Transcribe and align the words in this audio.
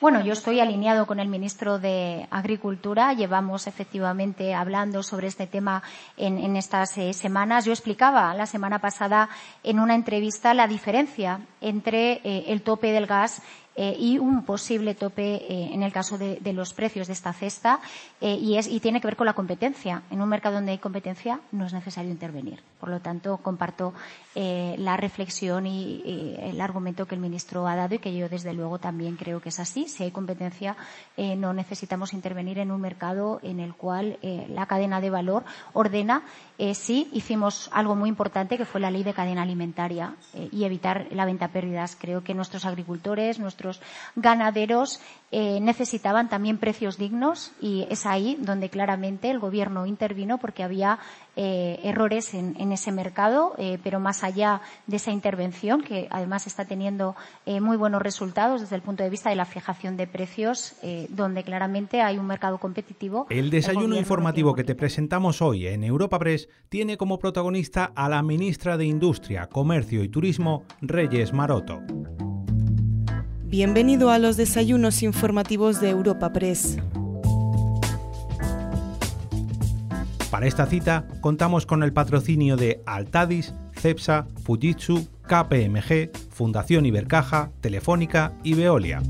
Bueno, 0.00 0.24
yo 0.24 0.32
estoy 0.32 0.60
alineado 0.60 1.06
con 1.06 1.20
el 1.20 1.28
ministro 1.28 1.78
de 1.78 2.26
Agricultura. 2.30 3.12
Llevamos 3.12 3.66
efectivamente 3.66 4.54
hablando 4.54 5.02
sobre 5.02 5.26
este 5.26 5.46
tema 5.46 5.82
en, 6.16 6.56
estas 6.56 6.96
eh, 6.96 7.12
semanas. 7.12 7.66
Yo 7.66 7.72
explicaba 7.72 8.32
la 8.32 8.46
semana 8.46 8.78
pasada 8.78 9.28
en 9.62 9.78
una 9.78 9.94
entrevista 9.94 10.54
la 10.54 10.68
diferencia 10.68 11.40
entre 11.60 12.12
eh, 12.24 12.44
el 12.46 12.62
tope 12.62 12.92
del 12.92 13.06
gas 13.06 13.42
eh, 13.76 13.96
y 13.98 14.18
un 14.18 14.44
posible 14.44 14.96
tope 14.96 15.36
eh, 15.36 15.70
en 15.72 15.84
el 15.84 15.92
caso 15.92 16.18
de, 16.18 16.40
los 16.52 16.74
precios 16.74 17.06
de 17.06 17.12
esta 17.12 17.32
cesta 17.32 17.80
eh, 18.20 18.34
y, 18.34 18.56
es, 18.56 18.66
y 18.66 18.80
tiene 18.80 19.00
que 19.00 19.06
ver 19.06 19.16
con 19.16 19.26
la 19.26 19.34
competencia. 19.34 20.02
En 20.10 20.20
un 20.20 20.28
mercado 20.28 20.56
donde 20.56 20.72
hay 20.72 20.78
competencia 20.78 21.40
no 21.52 21.66
es 21.66 21.72
necesario 21.72 22.10
intervenir. 22.10 22.60
Por 22.80 22.88
lo 22.88 23.00
tanto, 23.00 23.36
comparto 23.36 23.92
la 24.34 24.96
reflexión 24.96 25.66
y, 25.66 26.38
el 26.40 26.60
argumento 26.60 27.06
que 27.06 27.14
el 27.14 27.20
ministro 27.20 27.66
ha 27.66 27.76
dado 27.76 27.94
y 27.94 27.98
que 27.98 28.14
yo, 28.14 28.28
desde 28.28 28.54
luego, 28.54 28.78
también 28.78 29.16
creo 29.16 29.40
que 29.40 29.50
es 29.50 29.60
así. 29.60 29.86
Si 29.86 30.02
hay 30.02 30.12
competencia, 30.12 30.76
no 31.36 31.52
necesitamos 31.52 32.14
intervenir 32.14 32.58
en 32.58 32.70
un 32.70 32.80
mercado 32.80 33.38
en 33.42 33.60
el 33.60 33.74
cual 33.74 34.18
la 34.22 34.64
cadena 34.66 35.00
de 35.00 35.10
valor 35.10 35.44
ordena. 35.74 36.22
sí, 36.72 37.10
hicimos 37.12 37.68
algo 37.72 37.96
muy 37.96 38.08
importante, 38.08 38.56
que 38.56 38.64
fue 38.64 38.80
la 38.80 38.90
ley 38.90 39.02
de 39.02 39.12
cadena 39.12 39.42
alimentaria 39.42 40.14
y 40.50 40.64
evitar 40.64 41.08
la 41.10 41.26
venta 41.26 41.48
pérdidas. 41.48 41.96
Creo 42.00 42.24
que 42.24 42.32
nuestros 42.32 42.64
agricultores, 42.64 43.38
nuestros 43.38 43.59
ganaderos 44.16 45.00
eh, 45.32 45.60
necesitaban 45.60 46.28
también 46.28 46.58
precios 46.58 46.98
dignos 46.98 47.52
y 47.60 47.86
es 47.88 48.04
ahí 48.04 48.36
donde 48.40 48.68
claramente 48.68 49.30
el 49.30 49.38
Gobierno 49.38 49.86
intervino 49.86 50.38
porque 50.38 50.64
había 50.64 50.98
eh, 51.36 51.78
errores 51.84 52.34
en, 52.34 52.72
ese 52.72 52.90
mercado, 52.90 53.54
eh, 53.56 53.78
pero 53.84 54.00
más 54.00 54.24
allá 54.24 54.60
de 54.88 54.96
esa 54.96 55.12
intervención, 55.12 55.82
que 55.82 56.08
además 56.10 56.48
está 56.48 56.64
teniendo 56.64 57.14
muy 57.46 57.76
buenos 57.76 58.02
resultados 58.02 58.60
desde 58.60 58.74
el 58.74 58.82
punto 58.82 59.04
de 59.04 59.10
vista 59.10 59.30
de 59.30 59.36
la 59.36 59.44
fijación 59.44 59.96
de 59.96 60.06
precios, 60.06 60.74
donde 61.08 61.42
claramente 61.42 62.02
hay 62.02 62.18
un 62.18 62.26
mercado 62.26 62.58
competitivo. 62.58 63.26
El 63.30 63.50
desayuno 63.50 63.96
informativo 63.96 64.54
que 64.54 64.64
te 64.64 64.74
presentamos 64.74 65.42
hoy 65.42 65.66
en 65.66 65.84
Europa 65.84 66.18
Press 66.18 66.48
tiene 66.68 66.96
como 66.96 67.18
protagonista 67.18 67.92
a 67.94 68.08
la 68.08 68.22
ministra 68.22 68.76
de 68.76 68.86
Industria, 68.86 69.46
Comercio 69.46 70.02
y 70.02 70.08
Turismo, 70.08 70.64
Reyes 70.80 71.32
Maroto. 71.32 71.80
Bienvenido 73.50 74.10
a 74.10 74.20
los 74.20 74.36
desayunos 74.36 75.02
informativos 75.02 75.80
de 75.80 75.90
Europa 75.90 76.32
Press. 76.32 76.78
Para 80.30 80.46
esta 80.46 80.66
cita 80.66 81.08
contamos 81.20 81.66
con 81.66 81.82
el 81.82 81.92
patrocinio 81.92 82.56
de 82.56 82.80
Altadis, 82.86 83.52
Cepsa, 83.76 84.28
Fujitsu, 84.44 85.08
KPMG, 85.26 86.12
Fundación 86.30 86.86
Ibercaja, 86.86 87.50
Telefónica 87.60 88.34
y 88.44 88.54
Veolia. 88.54 89.02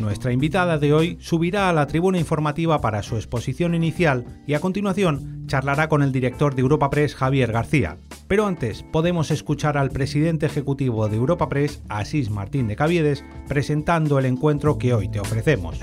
Nuestra 0.00 0.32
invitada 0.32 0.78
de 0.78 0.94
hoy 0.94 1.18
subirá 1.20 1.68
a 1.68 1.74
la 1.74 1.86
tribuna 1.86 2.18
informativa 2.18 2.80
para 2.80 3.02
su 3.02 3.16
exposición 3.16 3.74
inicial 3.74 4.24
y 4.46 4.54
a 4.54 4.60
continuación 4.60 5.44
charlará 5.46 5.90
con 5.90 6.02
el 6.02 6.10
director 6.10 6.54
de 6.54 6.62
Europa 6.62 6.88
Press, 6.88 7.14
Javier 7.14 7.52
García. 7.52 7.98
Pero 8.26 8.46
antes 8.46 8.82
podemos 8.82 9.30
escuchar 9.30 9.76
al 9.76 9.90
presidente 9.90 10.46
ejecutivo 10.46 11.06
de 11.08 11.16
Europa 11.16 11.50
Press, 11.50 11.82
Asís 11.90 12.30
Martín 12.30 12.66
de 12.66 12.76
Caviedes, 12.76 13.24
presentando 13.46 14.18
el 14.18 14.24
encuentro 14.24 14.78
que 14.78 14.94
hoy 14.94 15.10
te 15.10 15.20
ofrecemos. 15.20 15.78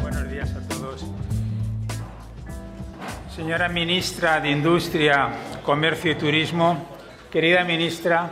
Buenos 0.00 0.30
días 0.30 0.54
a 0.54 0.68
todos. 0.68 1.04
Señora 3.34 3.68
ministra 3.68 4.40
de 4.40 4.52
Industria, 4.52 5.30
Comercio 5.64 6.12
y 6.12 6.14
Turismo, 6.14 6.86
querida 7.32 7.64
ministra, 7.64 8.30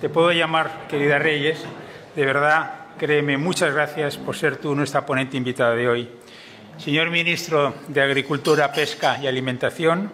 te 0.00 0.08
puedo 0.08 0.30
llamar 0.30 0.86
querida 0.88 1.18
Reyes, 1.18 1.64
de 2.14 2.24
verdad, 2.24 2.81
créeme, 3.02 3.36
muchas 3.36 3.74
gracias 3.74 4.16
por 4.16 4.36
ser 4.36 4.58
tú 4.58 4.76
nuestra 4.76 5.04
ponente 5.04 5.36
invitada 5.36 5.74
de 5.74 5.88
hoy. 5.88 6.08
Señor 6.78 7.10
ministro 7.10 7.74
de 7.88 8.00
Agricultura, 8.00 8.72
Pesca 8.72 9.18
y 9.20 9.26
Alimentación, 9.26 10.12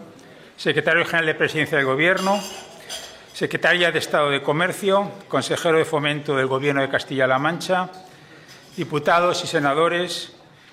secretario 0.56 1.04
general 1.04 1.26
de 1.26 1.34
Presidencia 1.34 1.76
del 1.76 1.86
Gobierno, 1.86 2.40
secretaria 3.34 3.92
de 3.92 3.98
Estado 3.98 4.30
de 4.30 4.40
Comercio, 4.40 5.10
consejero 5.28 5.76
de 5.76 5.84
Fomento 5.84 6.34
del 6.34 6.46
Gobierno 6.46 6.80
de 6.80 6.88
Castilla-La 6.88 7.38
Mancha, 7.38 7.90
diputados 8.74 9.44
y 9.44 9.46
senadores, 9.46 10.32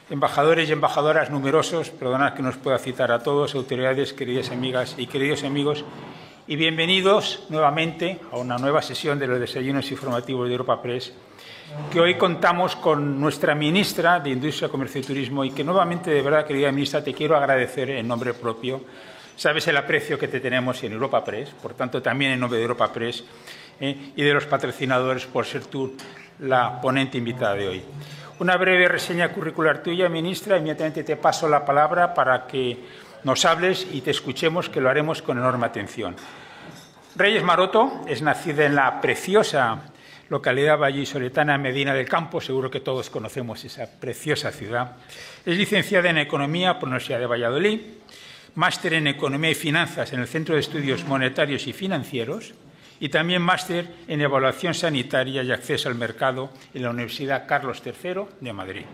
embajadores 0.09 0.69
y 0.69 0.71
embajadoras 0.71 1.29
numerosos, 1.29 1.89
perdonad 1.89 2.33
que 2.33 2.43
nos 2.43 2.55
pueda 2.55 2.79
citar 2.79 3.11
a 3.11 3.23
todos, 3.23 3.55
autoridades, 3.55 4.13
queridas 4.13 4.51
amigas 4.51 4.95
y 4.97 5.07
queridos 5.07 5.43
amigos, 5.43 5.83
y 6.47 6.55
bienvenidos 6.55 7.43
nuevamente 7.49 8.21
a 8.31 8.37
una 8.37 8.57
nueva 8.57 8.81
sesión 8.81 9.19
de 9.19 9.27
los 9.27 9.37
desayunos 9.37 9.91
informativos 9.91 10.47
de 10.47 10.53
Europa 10.53 10.81
Press, 10.81 11.11
que 11.91 11.99
hoy 11.99 12.15
contamos 12.15 12.75
con 12.75 13.19
nuestra 13.19 13.55
ministra 13.55 14.19
de 14.19 14.31
Industria, 14.31 14.69
Comercio 14.69 15.01
y 15.01 15.03
Turismo 15.03 15.43
y 15.43 15.51
que 15.51 15.63
nuevamente, 15.63 16.11
de 16.11 16.21
verdad, 16.21 16.45
querida 16.45 16.71
ministra, 16.71 17.03
te 17.03 17.13
quiero 17.13 17.35
agradecer 17.35 17.89
en 17.89 18.07
nombre 18.07 18.33
propio 18.33 18.81
Sabes 19.35 19.67
el 19.67 19.75
aprecio 19.75 20.17
que 20.17 20.29
te 20.29 20.39
tenemos 20.39 20.81
en 20.83 20.93
Europa 20.93 21.21
Press, 21.21 21.49
por 21.49 21.73
tanto 21.73 22.01
también 22.01 22.31
en 22.31 22.39
nombre 22.39 22.57
de 22.57 22.63
Europa 22.63 22.91
Press 22.93 23.21
eh, 23.81 24.13
y 24.15 24.23
de 24.23 24.33
los 24.33 24.45
patrocinadores 24.45 25.25
por 25.25 25.45
ser 25.45 25.65
tú 25.65 25.93
la 26.39 26.79
ponente 26.79 27.17
invitada 27.17 27.53
de 27.55 27.67
hoy. 27.67 27.83
Una 28.39 28.55
breve 28.55 28.87
reseña 28.87 29.33
curricular 29.33 29.83
tuya, 29.83 30.07
ministra. 30.07 30.57
Inmediatamente 30.57 31.03
te 31.03 31.17
paso 31.17 31.49
la 31.49 31.65
palabra 31.65 32.13
para 32.13 32.47
que 32.47 32.77
nos 33.25 33.43
hables 33.43 33.85
y 33.91 33.99
te 33.99 34.11
escuchemos, 34.11 34.69
que 34.69 34.79
lo 34.79 34.89
haremos 34.89 35.21
con 35.21 35.37
enorme 35.37 35.65
atención. 35.65 36.15
Reyes 37.17 37.43
Maroto 37.43 38.03
es 38.07 38.21
nacida 38.21 38.65
en 38.65 38.75
la 38.75 39.01
preciosa 39.01 39.81
localidad 40.29 40.77
vallisoletana 40.77 41.57
Medina 41.57 41.93
del 41.93 42.09
Campo, 42.09 42.41
seguro 42.41 42.71
que 42.71 42.79
todos 42.79 43.09
conocemos 43.09 43.63
esa 43.63 43.87
preciosa 43.99 44.51
ciudad. 44.51 44.97
Es 45.45 45.57
licenciada 45.57 46.09
en 46.09 46.17
Economía 46.17 46.73
por 46.73 46.89
la 46.89 46.95
Universidad 46.95 47.19
de 47.19 47.27
Valladolid 47.27 47.79
máster 48.55 48.93
en 48.93 49.07
Economía 49.07 49.51
y 49.51 49.55
Finanzas 49.55 50.13
en 50.13 50.21
el 50.21 50.27
Centro 50.27 50.55
de 50.55 50.61
Estudios 50.61 51.05
Monetarios 51.05 51.67
y 51.67 51.73
Financieros 51.73 52.53
y 52.99 53.09
también 53.09 53.41
máster 53.41 53.87
en 54.07 54.21
Evaluación 54.21 54.73
Sanitaria 54.73 55.43
y 55.43 55.51
Acceso 55.51 55.89
al 55.89 55.95
Mercado 55.95 56.49
en 56.73 56.83
la 56.83 56.89
Universidad 56.89 57.47
Carlos 57.47 57.83
III 57.85 58.21
de 58.39 58.53
Madrid. 58.53 58.85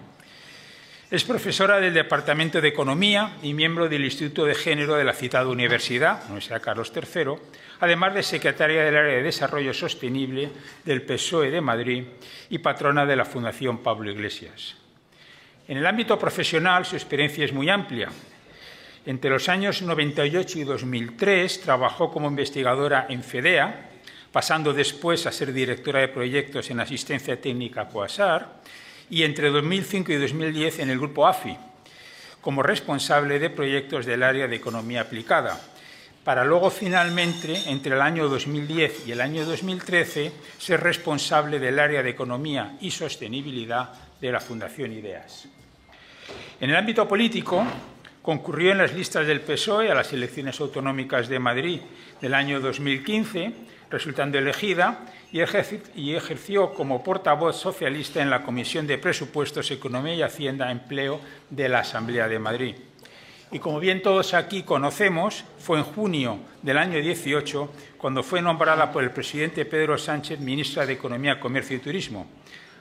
Es 1.11 1.25
profesora 1.25 1.81
del 1.81 1.93
Departamento 1.93 2.61
de 2.61 2.69
Economía 2.69 3.35
y 3.43 3.53
miembro 3.53 3.89
del 3.89 4.05
Instituto 4.05 4.45
de 4.45 4.55
Género 4.55 4.95
de 4.95 5.03
la 5.03 5.11
citada 5.11 5.49
Universidad, 5.49 6.23
Universidad 6.27 6.61
Carlos 6.61 6.93
III, 6.95 7.33
además 7.81 8.13
de 8.13 8.23
secretaria 8.23 8.81
del 8.81 8.95
área 8.95 9.17
de 9.17 9.23
Desarrollo 9.23 9.73
Sostenible 9.73 10.49
del 10.85 11.01
PSOE 11.01 11.51
de 11.51 11.59
Madrid 11.59 12.05
y 12.49 12.59
patrona 12.59 13.05
de 13.05 13.17
la 13.17 13.25
Fundación 13.25 13.79
Pablo 13.79 14.09
Iglesias. 14.09 14.77
En 15.67 15.79
el 15.79 15.85
ámbito 15.85 16.17
profesional 16.17 16.85
su 16.85 16.95
experiencia 16.95 17.43
es 17.43 17.51
muy 17.51 17.69
amplia, 17.69 18.07
entre 19.05 19.31
los 19.31 19.49
años 19.49 19.81
98 19.81 20.59
y 20.59 20.63
2003 20.63 21.59
trabajó 21.59 22.09
como 22.09 22.29
investigadora 22.29 23.07
en 23.09 23.21
FEDEA, 23.21 23.89
pasando 24.31 24.71
después 24.71 25.27
a 25.27 25.33
ser 25.33 25.51
directora 25.51 25.99
de 25.99 26.07
proyectos 26.07 26.71
en 26.71 26.79
asistencia 26.79 27.41
técnica 27.41 27.89
COASAR, 27.89 28.61
y 29.11 29.23
entre 29.23 29.51
2005 29.51 30.11
y 30.11 30.15
2010 30.15 30.79
en 30.79 30.89
el 30.89 30.97
grupo 30.97 31.27
AFI, 31.27 31.55
como 32.41 32.63
responsable 32.63 33.37
de 33.37 33.51
proyectos 33.51 34.07
del 34.07 34.23
área 34.23 34.47
de 34.47 34.55
economía 34.55 35.01
aplicada, 35.01 35.61
para 36.23 36.45
luego 36.45 36.71
finalmente, 36.71 37.69
entre 37.69 37.95
el 37.95 38.01
año 38.01 38.29
2010 38.29 39.07
y 39.07 39.11
el 39.11 39.21
año 39.21 39.45
2013, 39.45 40.31
ser 40.57 40.81
responsable 40.81 41.59
del 41.59 41.77
área 41.77 42.01
de 42.01 42.09
economía 42.09 42.77
y 42.81 42.89
sostenibilidad 42.89 43.91
de 44.19 44.31
la 44.31 44.39
Fundación 44.39 44.93
IDEAS. 44.93 45.47
En 46.59 46.69
el 46.69 46.75
ámbito 46.75 47.07
político, 47.07 47.65
Concurrió 48.21 48.71
en 48.71 48.77
las 48.77 48.93
listas 48.93 49.25
del 49.25 49.41
PSOE 49.41 49.89
a 49.89 49.95
las 49.95 50.13
elecciones 50.13 50.59
autonómicas 50.59 51.27
de 51.27 51.39
Madrid 51.39 51.81
del 52.21 52.35
año 52.35 52.59
2015, 52.59 53.51
resultando 53.89 54.37
elegida, 54.37 54.99
y 55.31 56.13
ejerció 56.13 56.73
como 56.73 57.03
portavoz 57.03 57.55
socialista 57.55 58.21
en 58.21 58.29
la 58.29 58.43
Comisión 58.43 58.85
de 58.85 58.97
Presupuestos, 58.97 59.71
Economía 59.71 60.15
y 60.15 60.21
Hacienda 60.21 60.71
Empleo 60.71 61.21
de 61.49 61.69
la 61.69 61.79
Asamblea 61.79 62.27
de 62.27 62.39
Madrid. 62.39 62.75
Y 63.53 63.59
como 63.59 63.79
bien 63.79 64.01
todos 64.01 64.33
aquí 64.33 64.63
conocemos, 64.63 65.43
fue 65.59 65.77
en 65.77 65.83
junio 65.83 66.39
del 66.61 66.77
año 66.77 66.99
18 66.99 67.71
cuando 67.97 68.23
fue 68.23 68.41
nombrada 68.41 68.91
por 68.91 69.03
el 69.03 69.11
presidente 69.11 69.65
Pedro 69.65 69.97
Sánchez 69.97 70.39
ministra 70.39 70.85
de 70.85 70.93
Economía, 70.93 71.39
Comercio 71.39 71.75
y 71.75 71.79
Turismo. 71.79 72.27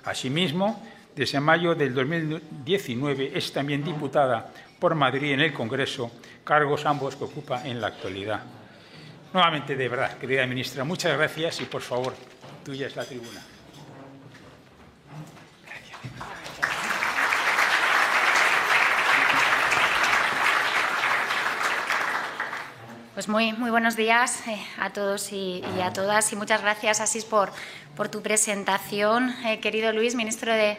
Asimismo, 0.05 0.81
desde 1.15 1.41
mayo 1.41 1.75
del 1.75 1.93
2019 1.93 3.33
es 3.35 3.53
también 3.53 3.85
diputada 3.85 4.53
por 4.79 4.95
Madrid 4.95 5.33
en 5.33 5.41
el 5.41 5.53
Congreso, 5.53 6.11
cargos 6.45 6.87
ambos 6.87 7.17
que 7.17 7.25
ocupa 7.25 7.67
en 7.67 7.81
la 7.81 7.89
actualidad. 7.89 8.41
Nuevamente, 9.33 9.77
de 9.77 9.89
verdad, 9.89 10.19
querida 10.19 10.47
ministra, 10.47 10.85
muchas 10.85 11.17
gracias 11.17 11.61
y, 11.61 11.65
por 11.65 11.83
favor, 11.83 12.15
tuya 12.65 12.87
es 12.87 12.97
la 12.97 13.05
tribuna. 13.05 13.41
Pues 23.15 23.29
muy, 23.29 23.53
muy 23.53 23.71
buenos 23.71 23.97
días 23.97 24.47
eh, 24.47 24.59
a 24.79 24.95
todos 24.95 25.33
y, 25.33 25.63
a 25.83 25.93
todas 25.93 26.33
y 26.33 26.37
muchas 26.37 26.63
gracias, 26.63 27.01
Asís, 27.01 27.27
por, 27.27 27.53
por 27.95 28.09
tu 28.09 28.23
presentación, 28.23 29.35
eh, 29.45 29.61
querido 29.61 29.93
Luis, 29.93 30.15
ministro 30.15 30.55
de 30.55 30.79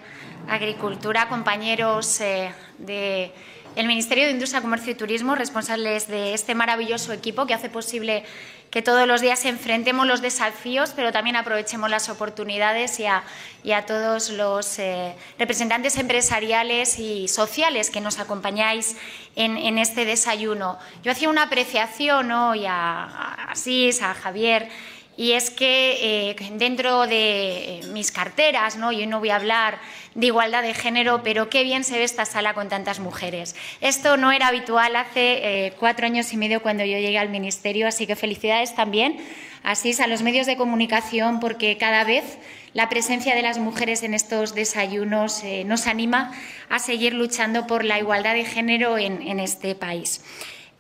Agricultura, 0.49 1.29
compañeros 1.29 2.19
eh, 2.21 2.51
de 2.79 3.31
el 3.75 3.87
Ministerio 3.87 4.25
de 4.25 4.31
Industria, 4.31 4.61
Comercio 4.61 4.91
y 4.91 4.95
Turismo, 4.95 5.35
responsables 5.35 6.07
de 6.07 6.33
este 6.33 6.55
maravilloso 6.55 7.13
equipo 7.13 7.45
que 7.45 7.53
hace 7.53 7.69
posible 7.69 8.23
que 8.69 8.81
todos 8.81 9.05
los 9.05 9.19
días 9.19 9.45
enfrentemos 9.45 10.07
los 10.07 10.21
desafíos, 10.21 10.93
pero 10.95 11.11
también 11.11 11.35
aprovechemos 11.35 11.89
las 11.89 12.07
oportunidades 12.07 12.99
y 12.99 13.05
a, 13.05 13.85
todos 13.85 14.29
los 14.29 14.79
eh, 14.79 15.13
representantes 15.37 15.97
empresariales 15.97 16.97
y 16.97 17.27
sociales 17.27 17.89
que 17.89 17.99
nos 17.99 18.19
acompañáis 18.19 18.95
en, 19.35 19.77
este 19.77 20.05
desayuno. 20.05 20.79
Yo 21.03 21.11
hacía 21.11 21.29
una 21.29 21.43
apreciación 21.43 22.31
hoy 22.31 22.65
a, 22.65 23.03
a 23.03 23.51
Asís, 23.51 24.01
a 24.01 24.13
Javier, 24.13 24.69
y 25.17 25.33
es 25.33 25.49
que 25.49 26.29
eh, 26.29 26.35
dentro 26.53 27.05
de 27.05 27.79
eh, 27.79 27.81
mis 27.91 28.11
carteras, 28.11 28.77
¿no? 28.77 28.91
yo 28.91 29.05
no 29.07 29.19
voy 29.19 29.29
a 29.29 29.35
hablar 29.35 29.79
de 30.15 30.27
igualdad 30.27 30.63
de 30.63 30.73
género, 30.73 31.21
pero 31.23 31.49
qué 31.49 31.63
bien 31.63 31.83
se 31.83 31.97
ve 31.97 32.03
esta 32.03 32.25
sala 32.25 32.53
con 32.53 32.69
tantas 32.69 32.99
mujeres. 32.99 33.55
Esto 33.81 34.17
no 34.17 34.31
era 34.31 34.47
habitual 34.47 34.95
hace 34.95 35.67
eh, 35.67 35.73
cuatro 35.79 36.05
años 36.05 36.31
y 36.33 36.37
medio 36.37 36.61
cuando 36.61 36.85
yo 36.85 36.97
llegué 36.97 37.19
al 37.19 37.29
Ministerio, 37.29 37.87
así 37.87 38.07
que 38.07 38.15
felicidades 38.15 38.73
también 38.75 39.17
así 39.63 39.93
a 40.01 40.07
los 40.07 40.23
medios 40.23 40.47
de 40.47 40.57
comunicación 40.57 41.39
porque 41.39 41.77
cada 41.77 42.03
vez 42.03 42.39
la 42.73 42.89
presencia 42.89 43.35
de 43.35 43.43
las 43.43 43.59
mujeres 43.59 44.01
en 44.01 44.15
estos 44.15 44.55
desayunos 44.55 45.43
nos 45.65 45.85
anima 45.85 46.31
a 46.69 46.79
seguir 46.79 47.13
luchando 47.13 47.67
por 47.67 47.83
la 47.83 47.99
igualdad 47.99 48.33
de 48.33 48.45
género 48.45 48.97
en 48.97 49.39
este 49.39 49.75
país. 49.75 50.21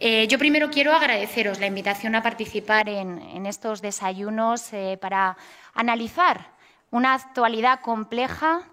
Eh, 0.03 0.27
yo 0.27 0.39
primero 0.39 0.71
quiero 0.71 0.93
agradeceros 0.93 1.59
la 1.59 1.67
invitación 1.67 2.15
a 2.15 2.23
participar 2.23 2.89
en, 2.89 3.45
estos 3.45 3.83
desayunos 3.83 4.73
eh, 4.73 4.97
para 4.99 5.37
analizar 5.75 6.47
una 6.89 7.13
actualidad 7.13 7.81
compleja 7.81 8.63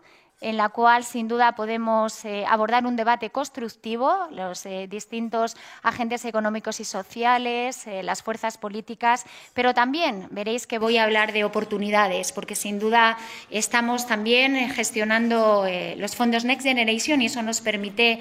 en 0.41 0.57
la 0.57 0.69
cual 0.69 1.05
sin 1.05 1.27
duda 1.27 1.53
podemos 1.53 2.25
eh, 2.25 2.45
abordar 2.49 2.87
un 2.87 2.97
debate 2.97 3.31
constructivo, 3.31 4.29
los 4.31 4.65
eh, 4.67 4.87
distintos 4.89 5.57
agentes 5.83 6.25
económicos 6.25 6.81
y 6.81 6.85
sociales, 6.85 7.87
eh, 7.87 8.03
las 8.03 8.23
fuerzas 8.23 8.57
políticas, 8.57 9.25
pero 9.55 9.75
también 9.75 10.29
veréis 10.31 10.67
que 10.67 10.79
voy 10.79 10.97
a 10.97 11.05
hablar 11.05 11.33
de 11.33 11.45
oportunidades, 11.45 12.33
porque 12.33 12.55
sin 12.55 12.79
duda 12.79 13.19
estamos 13.51 14.07
también 14.07 14.71
gestionando 14.71 15.67
los 15.97 16.15
fondos 16.15 16.45
Next 16.45 16.65
Generation 16.65 17.21
y 17.21 17.27
eso 17.27 17.43
nos 17.43 17.61
permite 17.61 18.21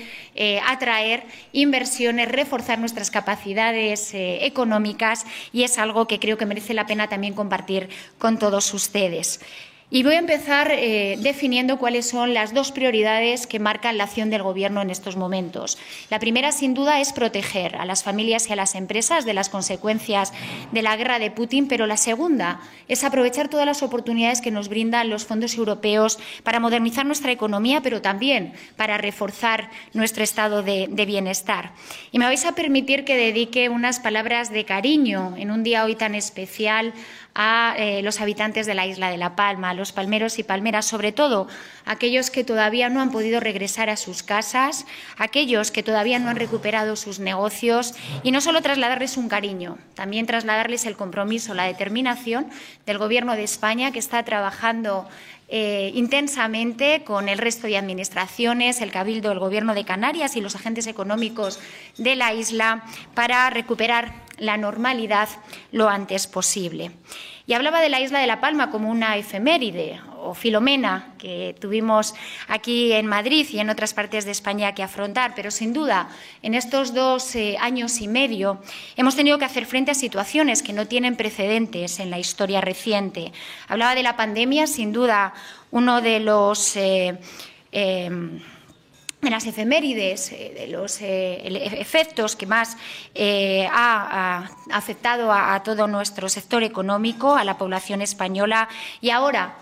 atraer 0.65 1.23
inversiones, 1.51 2.29
reforzar 2.29 2.79
nuestras 2.79 3.11
capacidades 3.11 4.11
económicas 4.13 5.25
y 5.51 5.63
es 5.63 5.77
algo 5.77 6.07
que 6.07 6.19
creo 6.19 6.37
que 6.37 6.45
merece 6.45 6.73
la 6.73 6.85
pena 6.85 7.07
también 7.07 7.33
compartir 7.33 7.89
con 8.17 8.37
todos 8.39 8.73
ustedes. 8.73 9.39
Y 9.89 10.03
voy 10.03 10.15
a 10.15 10.19
empezar 10.19 10.69
eh, 10.69 11.15
definiendo 11.21 11.79
cuáles 11.79 12.09
son 12.09 12.33
las 12.33 12.53
dos 12.53 12.73
prioridades 12.73 13.47
que 13.47 13.57
marcan 13.57 13.97
la 13.97 14.03
acción 14.03 14.29
del 14.29 14.43
Gobierno 14.43 14.81
en 14.81 14.89
estos 14.89 15.15
momentos. 15.15 15.77
La 16.09 16.19
primera, 16.19 16.51
sin 16.51 16.73
duda, 16.73 16.99
es 16.99 17.13
proteger 17.13 17.77
a 17.77 17.85
las 17.85 18.03
familias 18.03 18.49
y 18.49 18.51
a 18.51 18.57
las 18.57 18.75
empresas 18.75 19.23
de 19.23 19.33
las 19.33 19.47
consecuencias 19.47 20.33
de 20.73 20.81
la 20.81 20.97
guerra 20.97 21.19
de 21.19 21.31
Putin, 21.31 21.69
pero 21.69 21.87
la 21.87 21.95
segunda 21.95 22.59
es 22.89 23.05
aprovechar 23.05 23.47
todas 23.47 23.65
las 23.65 23.81
oportunidades 23.81 24.41
que 24.41 24.51
nos 24.51 24.67
brindan 24.67 25.09
los 25.09 25.23
fondos 25.23 25.55
europeos 25.55 26.19
para 26.43 26.59
modernizar 26.59 27.05
nuestra 27.05 27.31
economía, 27.31 27.79
pero 27.79 28.01
también 28.01 28.51
para 28.75 28.97
reforzar 28.97 29.69
nuestro 29.93 30.21
estado 30.21 30.63
de, 30.63 30.87
de 30.89 31.05
bienestar. 31.05 31.71
Y 32.11 32.19
me 32.19 32.25
vais 32.25 32.43
a 32.43 32.55
permitir 32.55 33.05
que 33.05 33.15
dedique 33.15 33.69
unas 33.69 34.01
palabras 34.01 34.51
de 34.51 34.65
cariño 34.65 35.33
en 35.37 35.49
un 35.49 35.63
día 35.63 35.85
hoy 35.85 35.95
tan 35.95 36.13
especial 36.13 36.93
a 37.39 37.75
eh, 37.77 38.01
los 38.01 38.19
habitantes 38.19 38.65
de 38.65 38.73
la 38.73 38.87
isla 38.87 39.11
de 39.11 39.17
La 39.17 39.35
Palma, 39.35 39.69
a 39.69 39.73
los 39.75 39.91
palmeros 39.91 40.39
y 40.39 40.43
palmeras, 40.43 40.87
sobre 40.87 41.11
todo 41.11 41.47
aquellos 41.85 42.31
que 42.31 42.43
todavía 42.43 42.89
no 42.89 42.99
han 42.99 43.11
podido 43.11 43.39
regresar 43.39 43.91
a 43.91 43.95
sus 43.95 44.23
casas, 44.23 44.87
aquellos 45.17 45.69
que 45.69 45.83
todavía 45.83 46.17
no 46.17 46.29
han 46.29 46.35
recuperado 46.35 46.95
sus 46.95 47.19
negocios 47.19 47.93
y 48.23 48.31
no 48.31 48.41
solo 48.41 48.63
trasladarles 48.63 49.17
un 49.17 49.29
cariño, 49.29 49.77
también 49.93 50.25
trasladarles 50.25 50.87
el 50.87 50.97
compromiso, 50.97 51.53
la 51.53 51.65
determinación 51.65 52.47
del 52.87 52.97
Gobierno 52.97 53.35
de 53.35 53.43
España 53.43 53.91
que 53.91 53.99
está 53.99 54.23
trabajando 54.23 55.07
eh, 55.47 55.91
intensamente 55.93 57.03
con 57.03 57.29
el 57.29 57.37
resto 57.37 57.67
de 57.67 57.77
administraciones, 57.77 58.81
el 58.81 58.91
Cabildo, 58.91 59.31
el 59.31 59.39
Gobierno 59.39 59.75
de 59.75 59.85
Canarias 59.85 60.35
y 60.35 60.41
los 60.41 60.55
agentes 60.55 60.87
económicos 60.87 61.59
de 61.97 62.15
la 62.15 62.33
isla 62.33 62.83
para 63.13 63.47
recuperar 63.51 64.26
la 64.37 64.57
normalidad 64.57 65.29
lo 65.71 65.89
antes 65.89 66.27
posible. 66.27 66.91
Y 67.47 67.53
hablaba 67.53 67.79
de 67.79 67.87
la 67.87 68.01
isla 68.01 68.19
de 68.19 68.27
La 68.27 68.41
Palma 68.41 68.69
como 68.69 68.91
una 68.91 69.15
efeméride 69.15 70.01
o 70.17 70.33
filomena 70.33 71.13
que 71.17 71.55
tuvimos 71.59 72.13
aquí 72.49 72.91
en 72.91 73.07
Madrid 73.07 73.47
y 73.49 73.59
en 73.59 73.69
otras 73.69 73.93
partes 73.93 74.25
de 74.25 74.31
España 74.31 74.75
que 74.75 74.83
afrontar, 74.83 75.33
pero 75.33 75.49
sin 75.49 75.71
duda 75.71 76.09
en 76.41 76.55
estos 76.55 76.93
dos 76.93 77.35
eh, 77.35 77.55
años 77.61 78.01
y 78.01 78.09
medio 78.09 78.61
hemos 78.97 79.15
tenido 79.15 79.37
que 79.37 79.45
hacer 79.45 79.65
frente 79.65 79.91
a 79.91 79.95
situaciones 79.95 80.61
que 80.61 80.73
no 80.73 80.87
tienen 80.87 81.15
precedentes 81.15 82.01
en 82.01 82.09
la 82.09 82.19
historia 82.19 82.59
reciente. 82.59 83.31
Hablaba 83.69 83.95
de 83.95 84.03
la 84.03 84.17
pandemia, 84.17 84.67
sin 84.67 84.91
duda 84.91 85.33
uno 85.71 86.01
de 86.01 86.19
los 86.19 86.75
eh, 86.75 87.17
eh, 87.71 88.09
de 89.21 89.29
las 89.31 89.47
efemérides, 89.47 90.31
eh, 90.31 90.53
de 90.55 90.67
los 90.67 91.01
eh, 91.01 91.41
efectos 91.79 92.35
que 92.35 92.45
más 92.45 92.77
eh, 93.15 93.67
ha, 93.71 94.49
afectado 94.71 95.33
a, 95.33 95.61
todo 95.63 95.87
nuestro 95.87 96.29
sector 96.29 96.63
económico, 96.63 97.35
a 97.35 97.43
la 97.43 97.57
población 97.57 98.01
española 98.01 98.69
y 99.01 99.09
ahora 99.09 99.55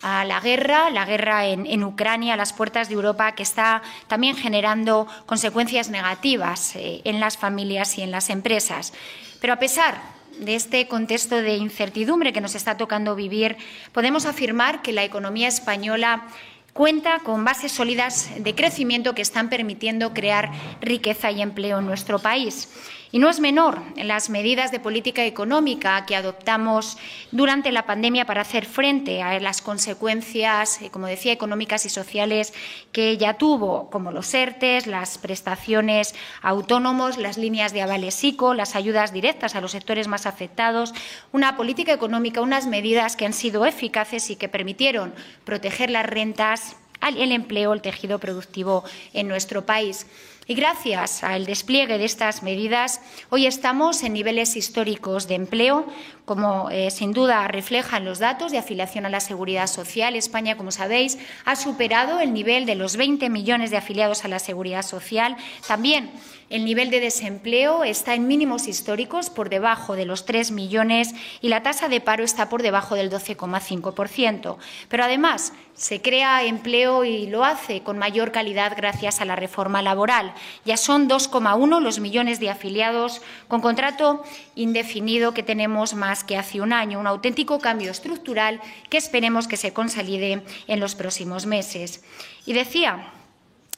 a 0.00 0.24
la 0.24 0.40
guerra, 0.40 0.90
la 0.90 1.04
guerra 1.04 1.46
en 1.46 1.84
Ucrania, 1.84 2.34
a 2.34 2.36
las 2.36 2.52
puertas 2.52 2.88
de 2.88 2.94
Europa, 2.94 3.36
que 3.36 3.44
está 3.44 3.82
también 4.08 4.34
generando 4.34 5.06
consecuencias 5.26 5.90
negativas 5.90 6.72
en 6.74 7.20
las 7.20 7.38
familias 7.38 7.98
y 7.98 8.02
en 8.02 8.10
las 8.10 8.28
empresas. 8.28 8.92
Pero 9.40 9.52
a 9.52 9.60
pesar 9.60 10.02
de 10.40 10.56
este 10.56 10.88
contexto 10.88 11.40
de 11.40 11.54
incertidumbre 11.54 12.32
que 12.32 12.40
nos 12.40 12.56
está 12.56 12.76
tocando 12.76 13.14
vivir, 13.14 13.56
podemos 13.92 14.26
afirmar 14.26 14.82
que 14.82 14.92
la 14.92 15.04
economía 15.04 15.46
española 15.46 16.26
cuenta 16.72 17.20
con 17.20 17.44
bases 17.44 17.72
sólidas 17.72 18.30
de 18.38 18.54
crecimiento 18.54 19.14
que 19.14 19.22
están 19.22 19.48
permitiendo 19.48 20.14
crear 20.14 20.50
riqueza 20.80 21.30
y 21.30 21.42
empleo 21.42 21.78
en 21.78 21.86
nuestro 21.86 22.18
país. 22.18 22.68
Y 23.14 23.18
no 23.18 23.28
es 23.28 23.40
menor 23.40 23.82
las 23.96 24.30
medidas 24.30 24.72
de 24.72 24.80
política 24.80 25.26
económica 25.26 26.06
que 26.06 26.16
adoptamos 26.16 26.96
durante 27.30 27.70
la 27.70 27.84
pandemia 27.84 28.24
para 28.24 28.40
hacer 28.40 28.64
frente 28.64 29.22
a 29.22 29.38
las 29.38 29.60
consecuencias, 29.60 30.80
eh, 30.80 30.88
como 30.90 31.08
decía, 31.08 31.34
económicas 31.34 31.84
y 31.84 31.90
sociales 31.90 32.54
que 32.90 33.18
ya 33.18 33.34
tuvo, 33.34 33.90
como 33.90 34.12
los 34.12 34.32
ERTES, 34.32 34.86
las 34.86 35.18
prestaciones 35.18 36.14
autónomos, 36.40 37.18
las 37.18 37.36
líneas 37.36 37.74
de 37.74 37.82
avales 37.82 38.24
ICO, 38.24 38.54
las 38.54 38.74
ayudas 38.76 39.12
directas 39.12 39.54
a 39.54 39.60
los 39.60 39.72
sectores 39.72 40.08
más 40.08 40.24
afectados, 40.24 40.94
una 41.32 41.54
política 41.54 41.92
económica, 41.92 42.40
unas 42.40 42.66
medidas 42.66 43.16
que 43.16 43.26
han 43.26 43.34
sido 43.34 43.66
eficaces 43.66 44.30
y 44.30 44.36
que 44.36 44.48
permitieron 44.48 45.12
proteger 45.44 45.90
las 45.90 46.06
rentas, 46.06 46.76
el 47.06 47.32
empleo, 47.32 47.74
el 47.74 47.82
tejido 47.82 48.18
productivo 48.18 48.84
en 49.12 49.28
nuestro 49.28 49.66
país. 49.66 50.06
Y 50.46 50.54
gracias 50.54 51.22
al 51.22 51.46
despliegue 51.46 51.98
de 51.98 52.04
estas 52.04 52.42
medidas, 52.42 53.00
hoy 53.30 53.46
estamos 53.46 54.02
en 54.02 54.12
niveles 54.12 54.56
históricos 54.56 55.28
de 55.28 55.36
empleo, 55.36 55.86
como 56.24 56.70
eh, 56.70 56.90
sin 56.90 57.12
duda 57.12 57.48
reflejan 57.48 58.04
los 58.04 58.18
datos 58.18 58.52
de 58.52 58.58
afiliación 58.58 59.06
a 59.06 59.10
la 59.10 59.20
seguridad 59.20 59.66
social. 59.66 60.14
España, 60.14 60.56
como 60.56 60.70
sabéis, 60.70 61.18
ha 61.44 61.56
superado 61.56 62.20
el 62.20 62.32
nivel 62.32 62.64
de 62.66 62.76
los 62.76 62.96
20 62.96 63.28
millones 63.28 63.70
de 63.70 63.76
afiliados 63.76 64.24
a 64.24 64.28
la 64.28 64.38
seguridad 64.38 64.82
social. 64.82 65.36
También 65.66 66.10
el 66.52 66.66
nivel 66.66 66.90
de 66.90 67.00
desempleo 67.00 67.82
está 67.82 68.14
en 68.14 68.26
mínimos 68.26 68.68
históricos, 68.68 69.30
por 69.30 69.48
debajo 69.48 69.96
de 69.96 70.04
los 70.04 70.26
3 70.26 70.50
millones, 70.50 71.14
y 71.40 71.48
la 71.48 71.62
tasa 71.62 71.88
de 71.88 72.02
paro 72.02 72.24
está 72.24 72.50
por 72.50 72.62
debajo 72.62 72.94
del 72.94 73.10
12,5%. 73.10 74.58
Pero 74.90 75.04
además 75.04 75.54
se 75.72 76.02
crea 76.02 76.44
empleo 76.44 77.04
y 77.04 77.26
lo 77.26 77.46
hace 77.46 77.82
con 77.82 77.96
mayor 77.96 78.32
calidad 78.32 78.74
gracias 78.76 79.22
a 79.22 79.24
la 79.24 79.34
reforma 79.34 79.80
laboral. 79.80 80.34
Ya 80.66 80.76
son 80.76 81.08
2,1 81.08 81.80
los 81.80 82.00
millones 82.00 82.38
de 82.38 82.50
afiliados 82.50 83.22
con 83.48 83.62
contrato 83.62 84.22
indefinido 84.54 85.32
que 85.32 85.42
tenemos 85.42 85.94
más 85.94 86.11
que 86.24 86.36
hace 86.36 86.60
un 86.60 86.72
año, 86.72 87.00
un 87.00 87.06
auténtico 87.06 87.58
cambio 87.58 87.90
estructural 87.90 88.60
que 88.90 88.98
esperemos 88.98 89.48
que 89.48 89.56
se 89.56 89.72
consolide 89.72 90.42
en 90.66 90.80
los 90.80 90.94
próximos 90.94 91.46
meses. 91.46 92.04
Y 92.44 92.52
decía 92.52 93.12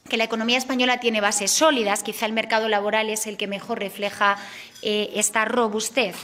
que 0.09 0.17
la 0.17 0.25
economía 0.25 0.57
española 0.57 0.99
tiene 0.99 1.21
bases 1.21 1.51
sólidas, 1.51 2.03
quizá 2.03 2.25
el 2.25 2.33
mercado 2.33 2.69
laboral 2.69 3.09
es 3.09 3.25
el 3.25 3.37
que 3.37 3.47
mejor 3.47 3.79
refleja 3.79 4.37
eh, 4.81 5.11
esta 5.15 5.45
robustez. 5.45 6.15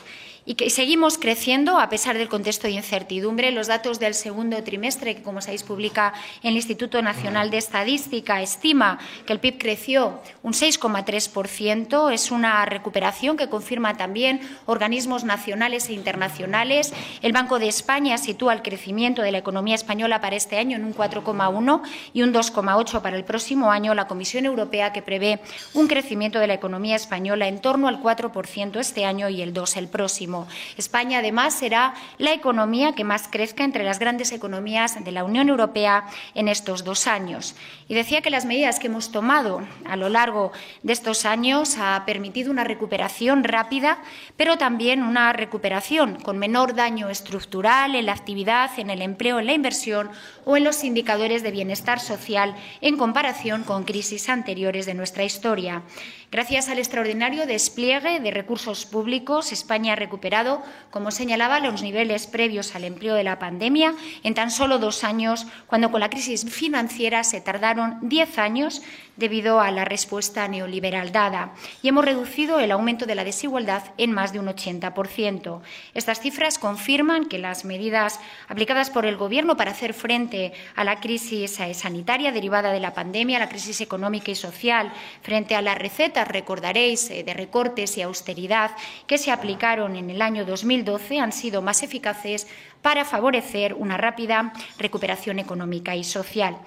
Y 0.46 0.56
que 0.56 0.70
seguimos 0.70 1.18
creciendo 1.18 1.80
a 1.80 1.90
pesar 1.90 2.18
del 2.18 2.30
contexto 2.30 2.68
de 2.68 2.74
incertidumbre. 2.74 3.52
Los 3.52 3.68
datos 3.68 4.00
del 4.00 4.14
segundo 4.14 4.62
trimestre, 4.64 5.16
que 5.16 5.24
como 5.24 5.42
sabéis 5.42 5.64
publica 5.64 6.14
el 6.42 6.56
Instituto 6.56 7.02
Nacional 7.02 7.52
de 7.52 7.58
Estadística, 7.58 8.42
estima 8.42 9.00
que 9.26 9.34
el 9.34 9.40
PIB 9.40 9.58
creció 9.58 10.20
un 10.42 10.54
6,3%. 10.54 12.12
Es 12.12 12.32
una 12.32 12.66
recuperación 12.66 13.38
que 13.38 13.50
confirma 13.50 13.98
también 13.98 14.42
organismos 14.66 15.24
nacionales 15.24 15.90
e 15.90 15.94
internacionales. 15.94 16.94
El 17.22 17.34
Banco 17.34 17.60
de 17.60 17.68
España 17.68 18.18
sitúa 18.18 18.54
el 18.54 18.62
crecimiento 18.62 19.22
de 19.22 19.32
la 19.32 19.38
economía 19.38 19.76
española 19.76 20.22
para 20.22 20.36
este 20.36 20.58
año 20.58 20.76
en 20.76 20.86
un 20.86 20.96
4,1 20.96 21.82
y 22.14 22.24
un 22.24 22.34
2,8 22.34 23.02
para 23.02 23.18
el 23.18 23.24
próximo 23.24 23.72
año. 23.72 23.94
La 23.94 24.08
Comisión 24.08 24.46
Europea 24.46 24.92
que 24.92 25.02
prevé 25.02 25.40
un 25.74 25.88
crecimiento 25.88 26.40
de 26.40 26.48
la 26.48 26.54
economía 26.54 26.96
española 26.96 27.48
en 27.48 27.60
torno 27.60 27.88
al 27.88 28.02
4% 28.02 28.80
este 28.80 29.06
año 29.06 29.30
y 29.30 29.42
el 29.42 29.54
2 29.54 29.78
el 29.78 29.88
próximo. 29.88 30.31
España, 30.78 31.20
además, 31.20 31.54
será 31.54 31.94
la 32.18 32.34
economía 32.34 32.94
que 32.94 33.04
más 33.04 33.28
crezca 33.28 33.64
entre 33.64 33.84
las 33.84 34.00
grandes 34.00 34.32
economías 34.32 35.04
de 35.04 35.12
la 35.12 35.24
Unión 35.24 35.50
Europea 35.50 36.06
en 36.36 36.48
estos 36.48 36.84
dos 36.84 37.08
años. 37.08 37.56
Y 37.88 37.94
decía 37.94 38.22
que 38.22 38.30
las 38.30 38.46
medidas 38.46 38.80
que 38.80 38.88
hemos 38.88 39.12
tomado 39.12 39.62
a 39.86 39.96
lo 39.96 40.10
largo 40.10 40.52
de 40.84 40.94
estos 40.94 41.26
años 41.26 41.78
ha 41.78 42.04
permitido 42.06 42.52
una 42.52 42.64
recuperación 42.64 43.44
rápida, 43.44 44.00
pero 44.38 44.58
también 44.58 45.04
una 45.04 45.34
recuperación 45.34 46.16
con 46.16 46.38
menor 46.38 46.76
daño 46.76 47.10
estructural 47.10 47.96
en 47.96 48.06
la 48.06 48.14
actividad, 48.14 48.72
en 48.78 48.90
el 48.90 49.02
empleo, 49.02 49.40
en 49.40 49.48
la 49.48 49.54
inversión 49.54 50.10
o 50.46 50.58
en 50.58 50.64
los 50.64 50.84
indicadores 50.84 51.44
de 51.44 51.52
bienestar 51.52 52.00
social 52.00 52.56
en 52.82 52.98
comparación 52.98 53.64
con 53.64 53.84
crisis 53.84 54.30
anteriores 54.30 54.86
de 54.86 54.94
nuestra 54.94 55.24
historia. 55.24 55.84
Gracias 56.32 56.70
al 56.70 56.80
extraordinario 56.80 57.46
despliegue 57.46 58.22
de 58.22 58.32
recursos 58.32 58.86
públicos, 58.86 59.52
España 59.52 59.92
ha 59.92 59.96
recuperado, 59.98 60.64
como 60.90 61.12
señalaba, 61.12 61.60
los 61.60 61.82
niveles 61.82 62.26
previos 62.26 62.74
al 62.74 62.86
empleo 62.86 63.16
de 63.16 63.26
la 63.26 63.38
pandemia 63.38 63.96
en 64.24 64.34
tan 64.34 64.50
solo 64.50 64.80
dos 64.80 65.04
años, 65.04 65.46
cuando 65.68 65.92
con 65.92 66.00
la 66.00 66.10
crisis 66.10 66.50
financiera 66.50 67.26
se 67.26 67.42
tardaron 67.42 67.98
diez 68.04 68.38
años 68.38 68.82
debido 69.18 69.60
a 69.60 69.72
la 69.72 69.86
respuesta 69.86 70.48
neoliberal 70.48 71.12
dada 71.12 71.54
y 71.82 71.90
hemos 71.90 72.06
reducido 72.06 72.60
el 72.60 72.72
aumento 72.72 73.06
de 73.06 73.16
la 73.16 73.24
desigualdad 73.24 73.84
en 73.98 74.14
más 74.14 74.32
de 74.32 74.40
un 74.40 74.48
80%. 74.48 75.62
Estas 75.94 76.22
cifras 76.22 76.58
confirman 76.58 77.26
que 77.26 77.38
las 77.40 77.66
medidas 77.66 78.20
aplicadas 78.48 78.90
por 78.90 79.06
el 79.06 79.18
Gobierno 79.18 79.58
para 79.58 79.72
hacer 79.72 79.94
frente 79.94 80.54
a 80.76 80.84
la 80.84 81.02
crisis 81.02 81.60
sanitaria 81.74 82.32
derivada 82.32 82.72
de 82.72 82.80
la 82.80 82.94
pandemia, 82.94 83.38
la 83.38 83.50
crisis 83.50 83.82
económica 83.82 84.32
y 84.32 84.36
social, 84.36 84.92
frente 85.22 85.56
a 85.56 85.62
las 85.62 85.78
recetas, 86.26 86.42
recordaréis, 86.42 87.10
eh, 87.12 87.24
de 87.24 87.34
recortes 87.34 87.98
y 87.98 88.02
austeridad 88.02 88.72
que 89.08 89.18
se 89.18 89.32
aplicaron 89.32 89.96
en 89.96 90.10
el 90.10 90.22
año 90.22 90.46
2012 90.46 91.20
han 91.20 91.32
sido 91.32 91.62
más 91.62 91.84
eficaces 91.84 92.48
para 92.82 93.06
favorecer 93.06 93.74
una 93.74 93.98
rápida 93.98 94.54
recuperación 94.78 95.40
económica 95.40 95.96
y 95.96 96.04
social. 96.04 96.58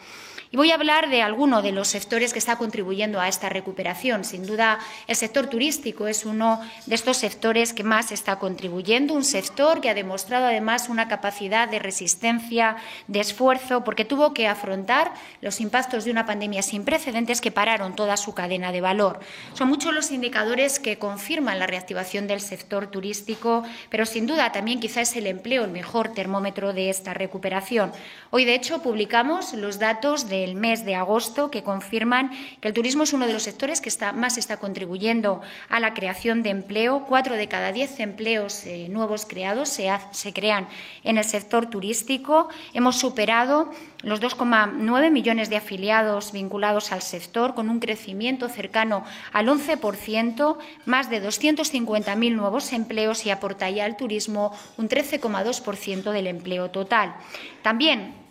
Y 0.54 0.56
voy 0.56 0.70
a 0.70 0.76
hablar 0.76 1.10
de 1.10 1.20
alguno 1.20 1.62
de 1.62 1.72
los 1.72 1.88
sectores 1.88 2.32
que 2.32 2.38
está 2.38 2.54
contribuyendo 2.54 3.20
a 3.20 3.26
esta 3.26 3.48
recuperación. 3.48 4.22
Sin 4.22 4.46
duda, 4.46 4.78
el 5.08 5.16
sector 5.16 5.48
turístico 5.48 6.06
es 6.06 6.24
uno 6.24 6.60
de 6.86 6.94
estos 6.94 7.16
sectores 7.16 7.72
que 7.72 7.82
más 7.82 8.12
está 8.12 8.38
contribuyendo, 8.38 9.14
un 9.14 9.24
sector 9.24 9.80
que 9.80 9.90
ha 9.90 9.94
demostrado 9.94 10.46
además 10.46 10.88
una 10.88 11.08
capacidad 11.08 11.68
de 11.68 11.80
resistencia, 11.80 12.76
de 13.08 13.18
esfuerzo, 13.18 13.82
porque 13.82 14.04
tuvo 14.04 14.32
que 14.32 14.46
afrontar 14.46 15.12
los 15.40 15.60
impactos 15.60 16.04
de 16.04 16.12
una 16.12 16.24
pandemia 16.24 16.62
sin 16.62 16.84
precedentes 16.84 17.40
que 17.40 17.50
pararon 17.50 17.96
toda 17.96 18.16
su 18.16 18.32
cadena 18.32 18.70
de 18.70 18.80
valor. 18.80 19.18
Son 19.54 19.66
muchos 19.66 19.92
los 19.92 20.12
indicadores 20.12 20.78
que 20.78 21.00
confirman 21.00 21.58
la 21.58 21.66
reactivación 21.66 22.28
del 22.28 22.40
sector 22.40 22.86
turístico, 22.92 23.64
pero 23.90 24.06
sin 24.06 24.28
duda 24.28 24.52
también 24.52 24.78
quizás 24.78 25.10
es 25.10 25.16
el 25.16 25.26
empleo 25.26 25.64
el 25.64 25.72
mejor 25.72 26.12
termómetro 26.12 26.72
de 26.72 26.90
esta 26.90 27.12
recuperación. 27.12 27.90
Hoy, 28.30 28.44
de 28.44 28.54
hecho, 28.54 28.82
publicamos 28.82 29.52
los 29.54 29.80
datos 29.80 30.28
de 30.28 30.43
el 30.44 30.54
mes 30.54 30.84
de 30.84 30.94
agosto 30.94 31.50
que 31.50 31.62
confirman 31.62 32.30
que 32.60 32.68
el 32.68 32.74
turismo 32.74 33.02
es 33.02 33.12
uno 33.12 33.26
de 33.26 33.32
los 33.32 33.42
sectores 33.42 33.80
que 33.80 33.90
más 34.14 34.38
está 34.38 34.58
contribuyendo 34.58 35.40
a 35.68 35.80
la 35.80 35.94
creación 35.94 36.42
de 36.42 36.50
empleo. 36.50 37.04
Cuatro 37.08 37.34
de 37.34 37.48
cada 37.48 37.72
diez 37.72 37.98
empleos 38.00 38.66
eh, 38.66 38.88
nuevos 38.88 39.26
creados 39.26 39.68
se, 39.68 40.32
crean 40.32 40.68
en 41.02 41.18
el 41.18 41.24
sector 41.24 41.66
turístico. 41.66 42.48
Hemos 42.72 42.96
superado 42.96 43.70
los 44.02 44.20
2,9 44.20 45.10
millones 45.10 45.50
de 45.50 45.56
afiliados 45.56 46.32
vinculados 46.32 46.92
al 46.92 47.02
sector, 47.02 47.54
con 47.54 47.70
un 47.70 47.80
crecimiento 47.80 48.48
cercano 48.48 49.04
al 49.32 49.48
11%, 49.48 50.58
más 50.84 51.10
de 51.10 51.22
250.000 51.22 52.34
nuevos 52.34 52.72
empleos 52.72 53.24
y 53.26 53.30
aportaría 53.30 53.84
al 53.84 53.96
turismo 53.96 54.52
un 54.76 54.88
13,2% 54.88 56.12
del 56.12 56.26
empleo 56.26 56.70
total. 56.70 57.14
También 57.62 58.23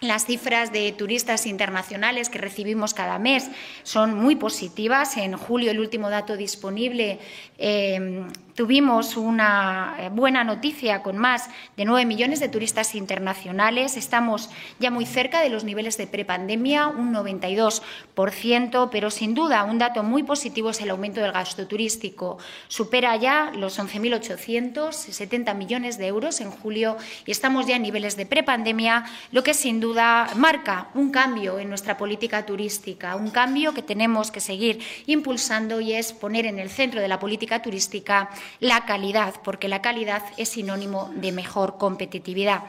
las 0.00 0.26
cifras 0.26 0.72
de 0.72 0.92
turistas 0.92 1.46
internacionales 1.46 2.28
que 2.28 2.38
recibimos 2.38 2.92
cada 2.92 3.18
mes 3.18 3.50
son 3.82 4.14
muy 4.14 4.36
positivas. 4.36 5.16
En 5.16 5.36
julio, 5.36 5.70
el 5.70 5.80
último 5.80 6.10
dato 6.10 6.36
disponible, 6.36 7.18
eh, 7.58 8.26
tuvimos 8.56 9.18
una 9.18 9.96
eh, 10.00 10.08
buena 10.08 10.42
noticia 10.42 11.02
con 11.02 11.18
más 11.18 11.48
de 11.76 11.84
nueve 11.84 12.06
millones 12.06 12.40
de 12.40 12.48
turistas 12.48 12.94
internacionales. 12.94 13.98
Estamos 13.98 14.48
ya 14.80 14.90
muy 14.90 15.04
cerca 15.04 15.42
de 15.42 15.50
los 15.50 15.62
niveles 15.62 15.98
de 15.98 16.06
prepandemia, 16.06 16.88
un 16.88 17.14
92%, 17.14 18.88
pero 18.90 19.10
sin 19.10 19.34
duda 19.34 19.62
un 19.64 19.78
dato 19.78 20.02
muy 20.02 20.22
positivo 20.22 20.70
es 20.70 20.80
el 20.80 20.90
aumento 20.90 21.20
del 21.20 21.32
gasto 21.32 21.66
turístico. 21.66 22.38
Supera 22.68 23.14
ya 23.16 23.52
los 23.54 23.78
11.870 23.78 25.54
millones 25.54 25.98
de 25.98 26.06
euros 26.06 26.40
en 26.40 26.50
julio 26.50 26.96
y 27.26 27.32
estamos 27.32 27.66
ya 27.66 27.76
en 27.76 27.82
niveles 27.82 28.16
de 28.16 28.24
prepandemia, 28.24 29.04
lo 29.32 29.42
que 29.42 29.52
sin 29.52 29.80
duda 29.80 30.30
marca 30.34 30.88
un 30.94 31.10
cambio 31.10 31.58
en 31.58 31.68
nuestra 31.68 31.98
política 31.98 32.46
turística, 32.46 33.16
un 33.16 33.30
cambio 33.30 33.74
que 33.74 33.82
tenemos 33.82 34.30
que 34.30 34.40
seguir 34.40 34.80
impulsando 35.04 35.82
y 35.82 35.92
es 35.92 36.14
poner 36.14 36.46
en 36.46 36.58
el 36.58 36.70
centro 36.70 37.02
de 37.02 37.08
la 37.08 37.18
política 37.18 37.60
turística 37.60 38.30
la 38.60 38.84
calidad, 38.84 39.34
porque 39.42 39.68
la 39.68 39.82
calidad 39.82 40.22
es 40.36 40.50
sinónimo 40.50 41.10
de 41.14 41.32
mejor 41.32 41.78
competitividad. 41.78 42.64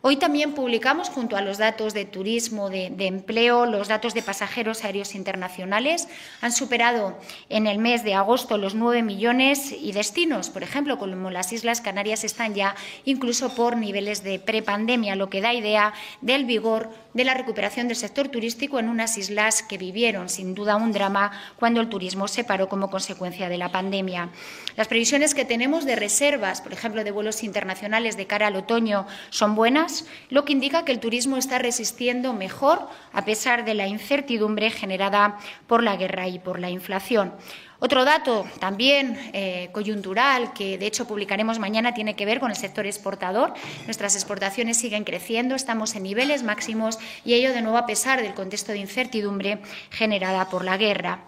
Hoy 0.00 0.16
también 0.16 0.52
publicamos, 0.52 1.08
junto 1.08 1.36
a 1.36 1.40
los 1.40 1.58
datos 1.58 1.92
de 1.92 2.04
turismo, 2.04 2.70
de, 2.70 2.94
empleo, 3.00 3.66
los 3.66 3.88
datos 3.88 4.14
de 4.14 4.22
pasajeros 4.22 4.84
aéreos 4.84 5.16
internacionales. 5.16 6.08
Han 6.40 6.52
superado 6.52 7.18
en 7.48 7.66
el 7.66 7.78
mes 7.78 8.04
de 8.04 8.14
agosto 8.14 8.58
los 8.58 8.76
9 8.76 9.02
millones 9.02 9.72
y 9.72 9.90
destinos, 9.90 10.50
por 10.50 10.62
ejemplo, 10.62 10.98
como 10.98 11.30
las 11.30 11.52
Islas 11.52 11.80
Canarias, 11.80 12.22
están 12.22 12.54
ya 12.54 12.76
incluso 13.04 13.54
por 13.56 13.76
niveles 13.76 14.22
de 14.22 14.38
prepandemia, 14.38 15.16
lo 15.16 15.30
que 15.30 15.40
da 15.40 15.52
idea 15.52 15.92
del 16.20 16.44
vigor 16.44 16.90
de 17.18 17.24
la 17.24 17.34
recuperación 17.34 17.88
del 17.88 17.96
sector 17.96 18.28
turístico 18.28 18.78
en 18.78 18.88
unas 18.88 19.18
islas 19.18 19.64
que 19.64 19.76
vivieron, 19.76 20.28
sin 20.28 20.54
duda, 20.54 20.76
un 20.76 20.92
drama 20.92 21.32
cuando 21.56 21.80
el 21.80 21.88
turismo 21.88 22.28
se 22.28 22.44
paró 22.44 22.68
como 22.68 22.90
consecuencia 22.90 23.48
de 23.48 23.58
la 23.58 23.72
pandemia. 23.72 24.28
Las 24.76 24.86
previsiones 24.86 25.34
que 25.34 25.44
tenemos 25.44 25.84
de 25.84 25.96
reservas, 25.96 26.60
por 26.60 26.72
ejemplo, 26.72 27.02
de 27.02 27.10
vuelos 27.10 27.42
internacionales 27.42 28.16
de 28.16 28.28
cara 28.28 28.46
al 28.46 28.54
otoño, 28.54 29.08
son 29.30 29.56
buenas 29.56 30.06
lo 30.30 30.44
que 30.44 30.52
indica 30.52 30.84
que 30.84 30.92
el 30.92 31.00
turismo 31.00 31.36
está 31.36 31.58
resistiendo 31.58 32.34
mejor 32.34 32.88
a 33.12 33.24
pesar 33.24 33.64
de 33.64 33.74
la 33.74 33.88
incertidumbre 33.88 34.70
generada 34.70 35.38
por 35.66 35.82
la 35.82 35.96
guerra 35.96 36.28
y 36.28 36.38
por 36.38 36.60
la 36.60 36.70
inflación. 36.70 37.32
Otro 37.80 38.04
dato 38.04 38.44
también 38.58 39.16
eh, 39.32 39.68
coyuntural, 39.70 40.52
que 40.52 40.78
de 40.78 40.86
hecho 40.86 41.06
publicaremos 41.06 41.60
mañana, 41.60 41.94
tiene 41.94 42.16
que 42.16 42.26
ver 42.26 42.40
con 42.40 42.50
el 42.50 42.56
sector 42.56 42.86
exportador. 42.86 43.54
Nuestras 43.84 44.16
exportaciones 44.16 44.78
siguen 44.78 45.04
creciendo, 45.04 45.54
estamos 45.54 45.94
en 45.94 46.02
niveles 46.02 46.42
máximos 46.42 46.98
y 47.24 47.34
ello 47.34 47.52
de 47.52 47.62
nuevo 47.62 47.78
a 47.78 47.86
pesar 47.86 48.20
del 48.20 48.34
contexto 48.34 48.72
de 48.72 48.78
incertidumbre 48.78 49.60
generada 49.90 50.48
por 50.48 50.64
la 50.64 50.76
guerra. 50.76 51.20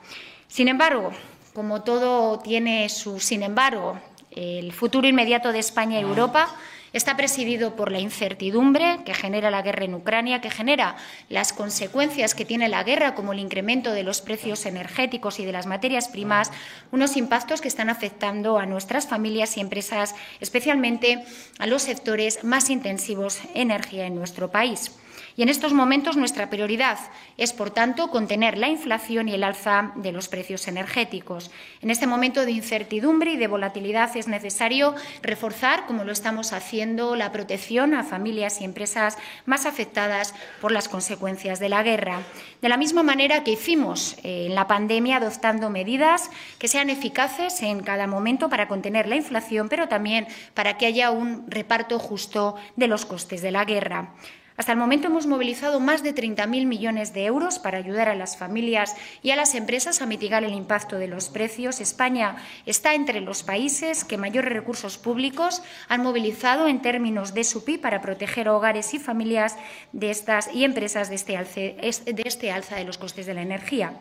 Sin 0.48 0.66
embargo, 0.66 1.12
como 1.54 1.82
todo 1.82 2.40
tiene 2.40 2.88
su 2.88 3.20
sin 3.20 3.44
embargo, 3.44 4.00
el 4.32 4.72
futuro 4.72 5.06
inmediato 5.06 5.52
de 5.52 5.60
España 5.60 6.00
y 6.00 6.02
Europa 6.02 6.48
Está 6.92 7.16
presidido 7.16 7.76
por 7.76 7.92
la 7.92 8.00
incertidumbre 8.00 8.98
que 9.04 9.14
genera 9.14 9.50
la 9.50 9.62
guerra 9.62 9.84
en 9.84 9.94
Ucrania, 9.94 10.40
que 10.40 10.50
genera 10.50 10.96
las 11.28 11.52
consecuencias 11.52 12.34
que 12.34 12.44
tiene 12.44 12.68
la 12.68 12.82
guerra, 12.82 13.14
como 13.14 13.32
el 13.32 13.38
incremento 13.38 13.92
de 13.92 14.02
los 14.02 14.20
precios 14.20 14.66
energéticos 14.66 15.40
y 15.40 15.44
de 15.44 15.52
las 15.52 15.66
materias 15.66 16.08
primas, 16.08 16.50
unos 16.90 17.16
impactos 17.16 17.60
que 17.60 17.68
están 17.68 17.88
afectando 17.90 18.58
a 18.58 18.66
nuestras 18.66 19.06
familias 19.06 19.56
y 19.56 19.60
empresas, 19.60 20.14
especialmente 20.40 21.24
a 21.58 21.66
los 21.66 21.82
sectores 21.82 22.44
más 22.44 22.68
intensivos 22.70 23.40
en 23.54 23.70
energía 23.70 24.06
en 24.06 24.16
nuestro 24.16 24.50
país. 24.50 24.90
Y 25.36 25.42
en 25.42 25.48
estos 25.48 25.72
momentos 25.72 26.16
nuestra 26.16 26.50
prioridad 26.50 26.98
es, 27.36 27.52
por 27.52 27.70
tanto, 27.70 28.10
contener 28.10 28.58
la 28.58 28.68
inflación 28.68 29.28
y 29.28 29.34
el 29.34 29.44
alza 29.44 29.92
de 29.96 30.12
los 30.12 30.28
precios 30.28 30.68
energéticos. 30.68 31.50
En 31.80 31.90
este 31.90 32.06
momento 32.06 32.44
de 32.44 32.52
incertidumbre 32.52 33.32
y 33.32 33.36
de 33.36 33.46
volatilidad 33.46 34.16
es 34.16 34.28
necesario 34.28 34.94
reforzar, 35.22 35.86
como 35.86 36.04
lo 36.04 36.12
estamos 36.12 36.52
haciendo, 36.52 37.16
la 37.16 37.32
protección 37.32 37.94
a 37.94 38.04
familias 38.04 38.60
y 38.60 38.64
empresas 38.64 39.16
más 39.46 39.66
afectadas 39.66 40.34
por 40.60 40.72
las 40.72 40.88
consecuencias 40.88 41.60
de 41.60 41.68
la 41.68 41.82
guerra. 41.82 42.22
De 42.60 42.68
la 42.68 42.76
misma 42.76 43.02
manera 43.02 43.44
que 43.44 43.52
hicimos 43.52 44.16
eh, 44.22 44.46
en 44.46 44.54
la 44.54 44.66
pandemia, 44.66 45.16
adoptando 45.16 45.70
medidas 45.70 46.30
que 46.58 46.68
sean 46.68 46.90
eficaces 46.90 47.62
en 47.62 47.82
cada 47.82 48.06
momento 48.06 48.48
para 48.48 48.68
contener 48.68 49.08
la 49.08 49.16
inflación, 49.16 49.68
pero 49.68 49.88
también 49.88 50.26
para 50.54 50.76
que 50.76 50.86
haya 50.86 51.10
un 51.10 51.50
reparto 51.50 51.98
justo 51.98 52.56
de 52.76 52.88
los 52.88 53.06
costes 53.06 53.42
de 53.42 53.50
la 53.50 53.64
guerra. 53.64 54.14
Hasta 54.60 54.72
el 54.72 54.78
momento 54.78 55.06
hemos 55.06 55.26
movilizado 55.26 55.80
más 55.80 56.02
de 56.02 56.14
30.000 56.14 56.66
millones 56.66 57.14
de 57.14 57.24
euros 57.24 57.58
para 57.58 57.78
ayudar 57.78 58.10
a 58.10 58.14
las 58.14 58.36
familias 58.36 58.94
y 59.22 59.30
a 59.30 59.36
las 59.36 59.54
empresas 59.54 60.02
a 60.02 60.06
mitigar 60.06 60.44
el 60.44 60.52
impacto 60.52 60.98
de 60.98 61.08
los 61.08 61.30
precios. 61.30 61.80
España 61.80 62.36
está 62.66 62.92
entre 62.92 63.22
los 63.22 63.42
países 63.42 64.04
que 64.04 64.18
mayores 64.18 64.52
recursos 64.52 64.98
públicos 64.98 65.62
han 65.88 66.02
movilizado 66.02 66.68
en 66.68 66.82
términos 66.82 67.32
de 67.32 67.44
su 67.44 67.64
PIB 67.64 67.80
para 67.80 68.02
proteger 68.02 68.50
hogares 68.50 68.92
y 68.92 68.98
familias 68.98 69.56
de 69.92 70.10
estas 70.10 70.54
y 70.54 70.64
empresas 70.64 71.08
de 71.08 71.14
este, 71.14 72.12
de 72.12 72.22
este 72.26 72.52
alza 72.52 72.76
de 72.76 72.84
los 72.84 72.98
costes 72.98 73.24
de 73.24 73.32
la 73.32 73.40
energía. 73.40 73.94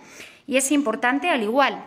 Y 0.46 0.58
es 0.58 0.74
importante, 0.74 1.30
al 1.30 1.44
igual 1.44 1.82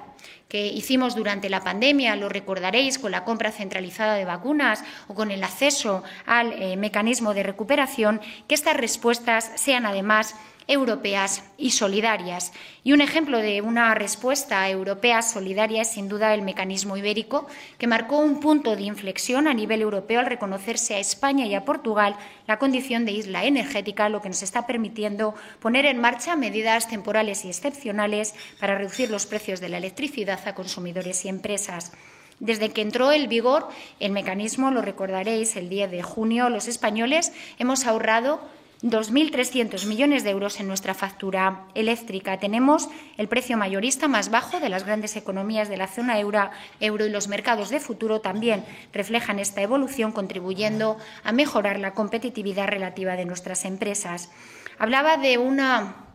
que 0.53 0.67
hicimos 0.67 1.17
durante 1.17 1.49
la 1.49 1.65
pandemia, 1.65 2.15
lo 2.15 2.29
recordaréis, 2.29 2.99
con 2.99 3.11
la 3.11 3.25
compra 3.25 3.53
centralizada 3.53 4.17
de 4.17 4.27
vacunas 4.27 4.85
o 5.09 5.15
con 5.15 5.31
el 5.31 5.43
acceso 5.45 6.05
al 6.27 6.53
eh, 6.53 6.77
mecanismo 6.77 7.33
de 7.33 7.43
recuperación, 7.43 8.21
que 8.49 8.55
estas 8.55 8.77
respuestas 8.77 9.51
sean 9.55 9.87
además 9.87 10.35
europeas 10.67 11.45
y 11.59 11.71
solidarias. 11.71 12.53
Y 12.85 12.93
un 12.93 13.01
ejemplo 13.01 13.39
de 13.39 13.61
una 13.61 13.95
respuesta 13.95 14.69
europea 14.69 15.23
solidaria 15.23 15.83
es 15.83 15.91
sin 15.91 16.09
duda 16.09 16.35
el 16.35 16.43
mecanismo 16.43 16.97
ibérico, 16.97 17.47
que 17.79 17.87
marcó 17.87 18.19
un 18.19 18.41
punto 18.41 18.77
de 18.77 18.83
inflexión 18.83 19.49
a 19.49 19.55
nivel 19.55 19.83
europeo 19.83 20.21
al 20.21 20.27
reconocerse 20.27 20.95
a 20.95 20.99
España 20.99 21.47
y 21.47 21.55
a 21.55 21.65
Portugal 21.65 22.17
la 22.47 22.59
condición 22.59 23.05
de 23.05 23.13
isla 23.13 23.45
energética, 23.45 24.09
lo 24.09 24.23
que 24.23 24.29
nos 24.29 24.43
está 24.43 24.67
permitiendo 24.67 25.35
poner 25.61 25.87
en 25.87 26.01
marcha 26.01 26.37
medidas 26.37 26.89
temporales 26.89 27.45
y 27.45 27.49
excepcionales 27.49 28.35
para 28.59 28.77
reducir 28.77 29.11
los 29.11 29.27
precios 29.27 29.61
de 29.61 29.69
la 29.69 29.79
electricidad 29.79 30.41
a 30.47 30.55
consumidores 30.55 31.25
y 31.25 31.29
empresas. 31.29 31.93
Desde 32.41 32.71
que 32.71 32.83
entró 32.83 33.13
en 33.13 33.29
vigor 33.29 33.69
el 34.01 34.11
mecanismo, 34.11 34.73
lo 34.73 34.83
recordaréis, 34.83 35.55
el 35.55 35.69
10 35.69 35.93
de 35.93 36.03
junio, 36.03 36.49
los 36.49 36.67
españoles 36.67 37.33
hemos 37.59 37.87
ahorrado 37.87 38.41
2.300 38.83 39.87
millones 39.87 40.25
de 40.25 40.31
euros 40.31 40.59
en 40.59 40.67
nuestra 40.67 40.93
factura 40.95 41.67
eléctrica. 41.75 42.39
Tenemos 42.39 42.89
el 43.17 43.29
precio 43.29 43.57
mayorista 43.57 44.09
más 44.09 44.31
bajo 44.31 44.59
de 44.59 44.69
las 44.69 44.85
grandes 44.85 45.15
economías 45.15 45.69
de 45.69 45.77
la 45.77 45.87
zona 45.87 46.19
euro, 46.19 46.51
euro 46.81 47.07
y 47.07 47.11
los 47.11 47.29
mercados 47.29 47.71
de 47.71 47.79
futuro 47.79 48.21
también 48.21 48.65
reflejan 48.93 49.39
esta 49.39 49.63
evolución, 49.63 50.11
contribuyendo 50.11 50.97
a 51.23 51.31
mejorar 51.31 51.79
la 51.79 51.95
competitividad 51.95 52.67
relativa 52.67 53.15
de 53.15 53.25
nuestras 53.25 53.65
empresas. 53.65 54.31
Hablaba 54.79 55.17
de 55.17 55.39
una 55.39 56.12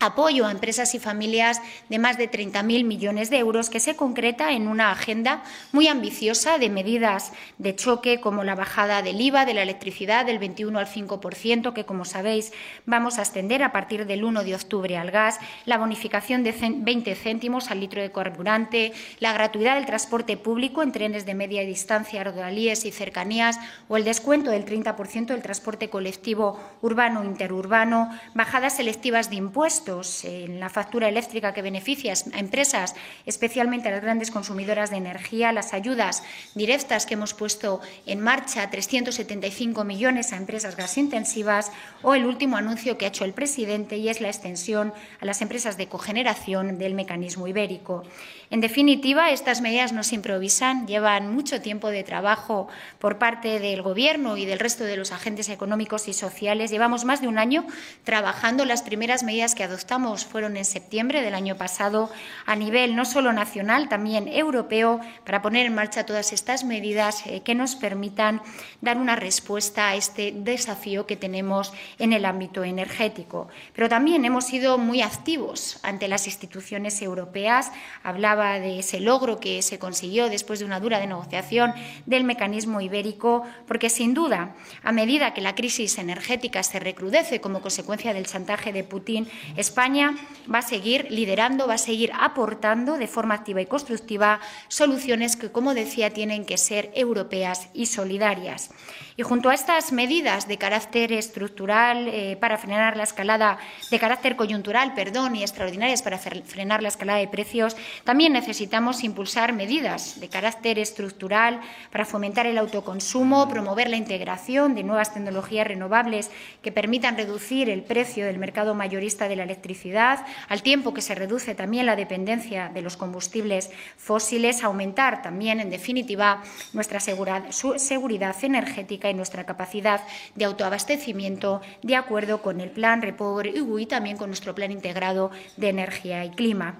apoyo 0.00 0.46
a 0.46 0.50
empresas 0.50 0.94
y 0.94 0.98
familias 0.98 1.60
de 1.90 1.98
más 1.98 2.16
de 2.16 2.30
30.000 2.30 2.84
millones 2.84 3.28
de 3.28 3.38
euros 3.38 3.68
que 3.68 3.80
se 3.80 3.96
concreta 3.96 4.52
en 4.52 4.66
una 4.66 4.90
agenda 4.90 5.42
muy 5.72 5.88
ambiciosa 5.88 6.56
de 6.56 6.70
medidas 6.70 7.32
de 7.58 7.76
choque 7.76 8.18
como 8.18 8.42
la 8.42 8.54
bajada 8.54 9.02
del 9.02 9.20
IVA 9.20 9.44
de 9.44 9.52
la 9.52 9.62
electricidad 9.62 10.24
del 10.24 10.38
21 10.38 10.78
al 10.78 10.86
5%, 10.86 11.74
que 11.74 11.84
como 11.84 12.06
sabéis 12.06 12.52
vamos 12.86 13.18
a 13.18 13.22
extender 13.22 13.62
a 13.62 13.72
partir 13.72 14.06
del 14.06 14.24
1 14.24 14.42
de 14.42 14.54
octubre 14.54 14.96
al 14.96 15.10
gas, 15.10 15.38
la 15.66 15.76
bonificación 15.76 16.42
de 16.42 16.52
20 16.52 17.14
céntimos 17.14 17.70
al 17.70 17.80
litro 17.80 18.00
de 18.00 18.10
carburante, 18.10 18.92
la 19.18 19.34
gratuidad 19.34 19.74
del 19.74 19.84
transporte 19.84 20.38
público 20.38 20.82
en 20.82 20.92
trenes 20.92 21.26
de 21.26 21.34
media 21.34 21.60
distancia, 21.60 22.24
rodalíes 22.24 22.86
y 22.86 22.90
cercanías 22.90 23.60
o 23.88 23.98
el 23.98 24.04
descuento 24.04 24.50
del 24.50 24.64
30% 24.64 25.26
del 25.26 25.42
transporte 25.42 25.90
colectivo 25.90 26.58
urbano 26.80 27.22
interurbano, 27.22 28.08
bajadas 28.34 28.76
selectivas 28.76 29.28
de 29.28 29.36
impuestos 29.36 29.89
en 30.24 30.60
la 30.60 30.70
factura 30.70 31.08
eléctrica 31.08 31.52
que 31.52 31.62
beneficia 31.62 32.14
a 32.32 32.38
empresas, 32.38 32.94
especialmente 33.26 33.88
a 33.88 33.90
las 33.90 34.02
grandes 34.02 34.30
consumidoras 34.30 34.90
de 34.90 34.96
energía, 34.96 35.52
las 35.52 35.74
ayudas 35.74 36.22
directas 36.54 37.06
que 37.06 37.14
hemos 37.14 37.34
puesto 37.34 37.80
en 38.06 38.20
marcha, 38.20 38.70
375 38.70 39.82
millones 39.84 40.32
a 40.32 40.36
empresas 40.36 40.76
gasintensivas, 40.76 41.72
o 42.02 42.14
el 42.14 42.24
último 42.24 42.56
anuncio 42.56 42.96
que 42.96 43.06
ha 43.06 43.08
hecho 43.08 43.24
el 43.24 43.32
presidente 43.32 43.96
y 43.96 44.08
es 44.08 44.20
la 44.20 44.28
extensión 44.28 44.92
a 45.20 45.24
las 45.24 45.42
empresas 45.42 45.76
de 45.76 45.88
cogeneración 45.88 46.78
del 46.78 46.94
mecanismo 46.94 47.48
ibérico. 47.48 48.04
En 48.52 48.60
definitiva, 48.60 49.30
estas 49.30 49.60
medidas 49.60 49.92
no 49.92 50.02
se 50.02 50.16
improvisan, 50.16 50.88
llevan 50.88 51.32
mucho 51.32 51.60
tiempo 51.60 51.88
de 51.88 52.02
trabajo 52.02 52.66
por 52.98 53.16
parte 53.16 53.60
del 53.60 53.80
Gobierno 53.80 54.36
y 54.36 54.44
del 54.44 54.58
resto 54.58 54.82
de 54.82 54.96
los 54.96 55.12
agentes 55.12 55.48
económicos 55.48 56.08
y 56.08 56.12
sociales. 56.12 56.72
Llevamos 56.72 57.04
más 57.04 57.20
de 57.20 57.28
un 57.28 57.38
año 57.38 57.64
trabajando. 58.02 58.64
Las 58.64 58.82
primeras 58.82 59.22
medidas 59.22 59.54
que 59.54 59.62
adoptamos 59.62 60.24
fueron 60.24 60.56
en 60.56 60.64
septiembre 60.64 61.22
del 61.22 61.34
año 61.34 61.56
pasado 61.56 62.10
a 62.44 62.56
nivel 62.56 62.96
no 62.96 63.04
solo 63.04 63.32
nacional, 63.32 63.88
también 63.88 64.26
europeo, 64.26 64.98
para 65.24 65.42
poner 65.42 65.66
en 65.66 65.76
marcha 65.76 66.04
todas 66.04 66.32
estas 66.32 66.64
medidas 66.64 67.24
eh, 67.26 67.42
que 67.42 67.54
nos 67.54 67.76
permitan 67.76 68.42
dar 68.80 68.98
una 68.98 69.14
respuesta 69.14 69.90
a 69.90 69.94
este 69.94 70.32
desafío 70.34 71.06
que 71.06 71.14
tenemos 71.14 71.72
en 72.00 72.12
el 72.12 72.24
ámbito 72.24 72.64
energético. 72.64 73.46
Pero 73.74 73.88
también 73.88 74.24
hemos 74.24 74.46
sido 74.46 74.76
muy 74.76 75.02
activos 75.02 75.78
ante 75.84 76.08
las 76.08 76.26
instituciones 76.26 77.00
europeas. 77.00 77.70
Hablaba 78.02 78.39
de 78.40 78.78
ese 78.78 79.00
logro 79.00 79.38
que 79.38 79.62
se 79.62 79.78
consiguió 79.78 80.28
después 80.28 80.58
de 80.58 80.64
una 80.64 80.80
dura 80.80 81.04
negociación 81.04 81.72
del 82.06 82.24
mecanismo 82.24 82.80
ibérico, 82.80 83.44
porque 83.66 83.90
sin 83.90 84.14
duda, 84.14 84.54
a 84.82 84.92
medida 84.92 85.34
que 85.34 85.40
la 85.40 85.54
crisis 85.54 85.98
energética 85.98 86.62
se 86.62 86.80
recrudece 86.80 87.40
como 87.40 87.60
consecuencia 87.60 88.14
del 88.14 88.26
chantaje 88.26 88.72
de 88.72 88.84
Putin, 88.84 89.28
España 89.56 90.16
va 90.52 90.58
a 90.58 90.62
seguir 90.62 91.06
liderando, 91.10 91.66
va 91.66 91.74
a 91.74 91.78
seguir 91.78 92.12
aportando 92.18 92.96
de 92.96 93.06
forma 93.06 93.34
activa 93.34 93.60
y 93.60 93.66
constructiva 93.66 94.40
soluciones 94.68 95.36
que, 95.36 95.52
como 95.52 95.74
decía, 95.74 96.10
tienen 96.10 96.44
que 96.44 96.56
ser 96.56 96.90
europeas 96.94 97.68
y 97.74 97.86
solidarias. 97.86 98.70
Y 99.16 99.22
junto 99.22 99.50
a 99.50 99.54
estas 99.54 99.92
medidas 99.92 100.48
de 100.48 100.58
carácter 100.58 101.12
estructural 101.12 102.08
eh, 102.08 102.36
para 102.40 102.58
frenar 102.58 102.96
la 102.96 103.02
escalada, 103.02 103.58
de 103.90 103.98
carácter 103.98 104.36
coyuntural, 104.36 104.94
perdón, 104.94 105.36
y 105.36 105.42
extraordinarias 105.42 106.02
para 106.02 106.18
frenar 106.18 106.82
la 106.82 106.88
escalada 106.88 107.18
de 107.18 107.28
precios, 107.28 107.76
también 108.04 108.32
necesitamos 108.32 109.04
impulsar 109.04 109.52
medidas 109.52 110.20
de 110.20 110.28
carácter 110.28 110.78
estructural 110.78 111.60
para 111.90 112.04
fomentar 112.04 112.46
el 112.46 112.58
autoconsumo, 112.58 113.48
promover 113.48 113.90
la 113.90 113.96
integración 113.96 114.74
de 114.74 114.84
nuevas 114.84 115.12
tecnologías 115.12 115.66
renovables 115.66 116.30
que 116.62 116.72
permitan 116.72 117.16
reducir 117.16 117.68
el 117.68 117.82
precio 117.82 118.26
del 118.26 118.38
mercado 118.38 118.74
mayorista 118.74 119.28
de 119.28 119.36
la 119.36 119.42
electricidad, 119.42 120.24
al 120.48 120.62
tiempo 120.62 120.94
que 120.94 121.02
se 121.02 121.14
reduce 121.14 121.54
también 121.54 121.86
la 121.86 121.96
dependencia 121.96 122.68
de 122.68 122.82
los 122.82 122.96
combustibles 122.96 123.70
fósiles, 123.96 124.62
aumentar 124.62 125.22
también, 125.22 125.60
en 125.60 125.70
definitiva, 125.70 126.42
nuestra 126.72 127.00
seguridad 127.00 128.34
energética 128.42 129.09
nuestra 129.14 129.44
capacidad 129.44 130.02
de 130.34 130.44
autoabastecimiento 130.44 131.60
de 131.82 131.96
acuerdo 131.96 132.42
con 132.42 132.60
el 132.60 132.70
Plan 132.70 133.02
Repower 133.02 133.46
y 133.46 133.86
también 133.86 134.16
con 134.16 134.30
nuestro 134.30 134.54
Plan 134.54 134.70
Integrado 134.70 135.30
de 135.56 135.68
Energía 135.68 136.24
y 136.24 136.30
Clima. 136.30 136.78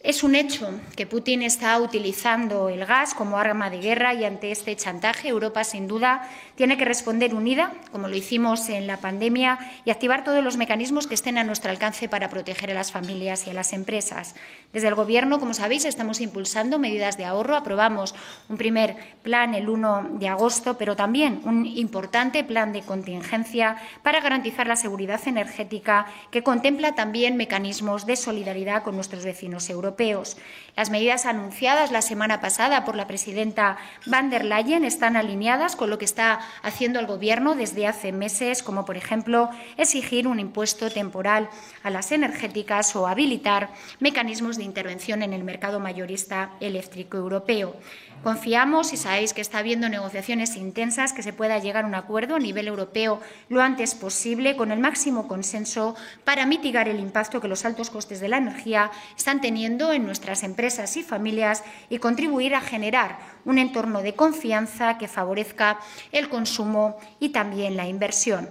Es 0.00 0.24
un 0.24 0.34
hecho 0.34 0.70
que 0.96 1.06
Putin 1.06 1.42
está 1.42 1.78
utilizando 1.78 2.70
el 2.70 2.86
gas 2.86 3.12
como 3.12 3.36
arma 3.36 3.68
de 3.68 3.78
guerra 3.78 4.14
y 4.14 4.24
ante 4.24 4.50
este 4.50 4.74
chantaje 4.74 5.28
Europa, 5.28 5.64
sin 5.64 5.86
duda, 5.86 6.26
tiene 6.54 6.78
que 6.78 6.86
responder 6.86 7.34
unida, 7.34 7.74
como 7.92 8.08
lo 8.08 8.16
hicimos 8.16 8.70
en 8.70 8.86
la 8.86 8.96
pandemia, 8.96 9.58
y 9.84 9.90
activar 9.90 10.24
todos 10.24 10.42
los 10.42 10.56
mecanismos 10.56 11.06
que 11.06 11.14
estén 11.14 11.36
a 11.36 11.44
nuestro 11.44 11.70
alcance 11.70 12.08
para 12.08 12.30
proteger 12.30 12.70
a 12.70 12.74
las 12.74 12.90
familias 12.90 13.46
y 13.46 13.50
a 13.50 13.52
las 13.52 13.74
empresas. 13.74 14.34
Desde 14.72 14.88
el 14.88 14.94
Gobierno, 14.94 15.38
como 15.38 15.52
sabéis, 15.52 15.84
estamos 15.84 16.22
impulsando 16.22 16.78
medidas 16.78 17.18
de 17.18 17.26
ahorro. 17.26 17.54
Aprobamos 17.54 18.14
un 18.48 18.56
primer 18.56 18.96
plan 19.22 19.54
el 19.54 19.68
1 19.68 20.12
de 20.12 20.28
agosto, 20.28 20.78
pero 20.78 20.96
también 20.96 21.42
un 21.44 21.66
importante 21.66 22.44
plan 22.44 22.72
de 22.72 22.80
contingencia 22.80 23.76
para 24.02 24.20
garantizar 24.22 24.66
la 24.66 24.76
seguridad 24.76 25.20
energética 25.28 26.06
que 26.30 26.42
contempla 26.42 26.94
también 26.94 27.36
mecanismos 27.36 28.06
de 28.06 28.16
solidaridad 28.16 28.82
con 28.82 28.94
nuestros 28.94 29.26
vecinos 29.26 29.68
europeos 29.68 29.81
Las 30.76 30.88
medidas 30.88 31.26
anunciadas 31.26 31.90
la 31.90 32.00
semana 32.00 32.40
pasada 32.40 32.84
por 32.84 32.96
la 32.96 33.06
presidenta 33.06 33.76
van 34.06 34.30
der 34.30 34.44
Leyen 34.44 34.84
están 34.84 35.16
alineadas 35.16 35.76
con 35.76 35.90
lo 35.90 35.98
que 35.98 36.06
está 36.06 36.40
haciendo 36.62 36.98
el 36.98 37.06
Gobierno 37.06 37.54
desde 37.54 37.86
hace 37.86 38.12
meses, 38.12 38.62
como 38.62 38.86
por 38.86 38.96
ejemplo 38.96 39.50
exigir 39.76 40.26
un 40.26 40.40
impuesto 40.40 40.90
temporal 40.90 41.50
a 41.82 41.90
las 41.90 42.10
energéticas 42.12 42.96
o 42.96 43.06
habilitar 43.06 43.68
mecanismos 44.00 44.56
de 44.56 44.64
intervención 44.64 45.22
en 45.22 45.34
el 45.34 45.44
mercado 45.44 45.78
mayorista 45.78 46.52
eléctrico 46.60 47.18
europeo. 47.18 47.76
Confiamos 48.22 48.92
y 48.92 48.96
sabéis 48.96 49.32
que 49.32 49.40
está 49.40 49.58
habiendo 49.58 49.88
negociaciones 49.88 50.54
intensas, 50.54 51.12
que 51.12 51.24
se 51.24 51.32
pueda 51.32 51.58
llegar 51.58 51.84
a 51.84 51.88
un 51.88 51.96
acuerdo 51.96 52.36
a 52.36 52.38
nivel 52.38 52.68
europeo 52.68 53.20
lo 53.48 53.60
antes 53.60 53.96
posible, 53.96 54.56
con 54.56 54.70
el 54.70 54.78
máximo 54.78 55.26
consenso 55.26 55.96
para 56.24 56.46
mitigar 56.46 56.88
el 56.88 57.00
impacto 57.00 57.40
que 57.40 57.48
los 57.48 57.64
altos 57.64 57.90
costes 57.90 58.20
de 58.20 58.28
la 58.28 58.36
energía 58.36 58.92
están 59.16 59.40
teniendo 59.40 59.92
en 59.92 60.06
nuestras 60.06 60.44
empresas 60.44 60.96
y 60.96 61.02
familias 61.02 61.64
y 61.90 61.98
contribuir 61.98 62.54
a 62.54 62.60
generar 62.60 63.18
un 63.44 63.58
entorno 63.58 64.02
de 64.02 64.14
confianza 64.14 64.98
que 64.98 65.08
favorezca 65.08 65.80
el 66.12 66.28
consumo 66.28 67.00
y 67.18 67.30
también 67.30 67.76
la 67.76 67.88
inversión. 67.88 68.48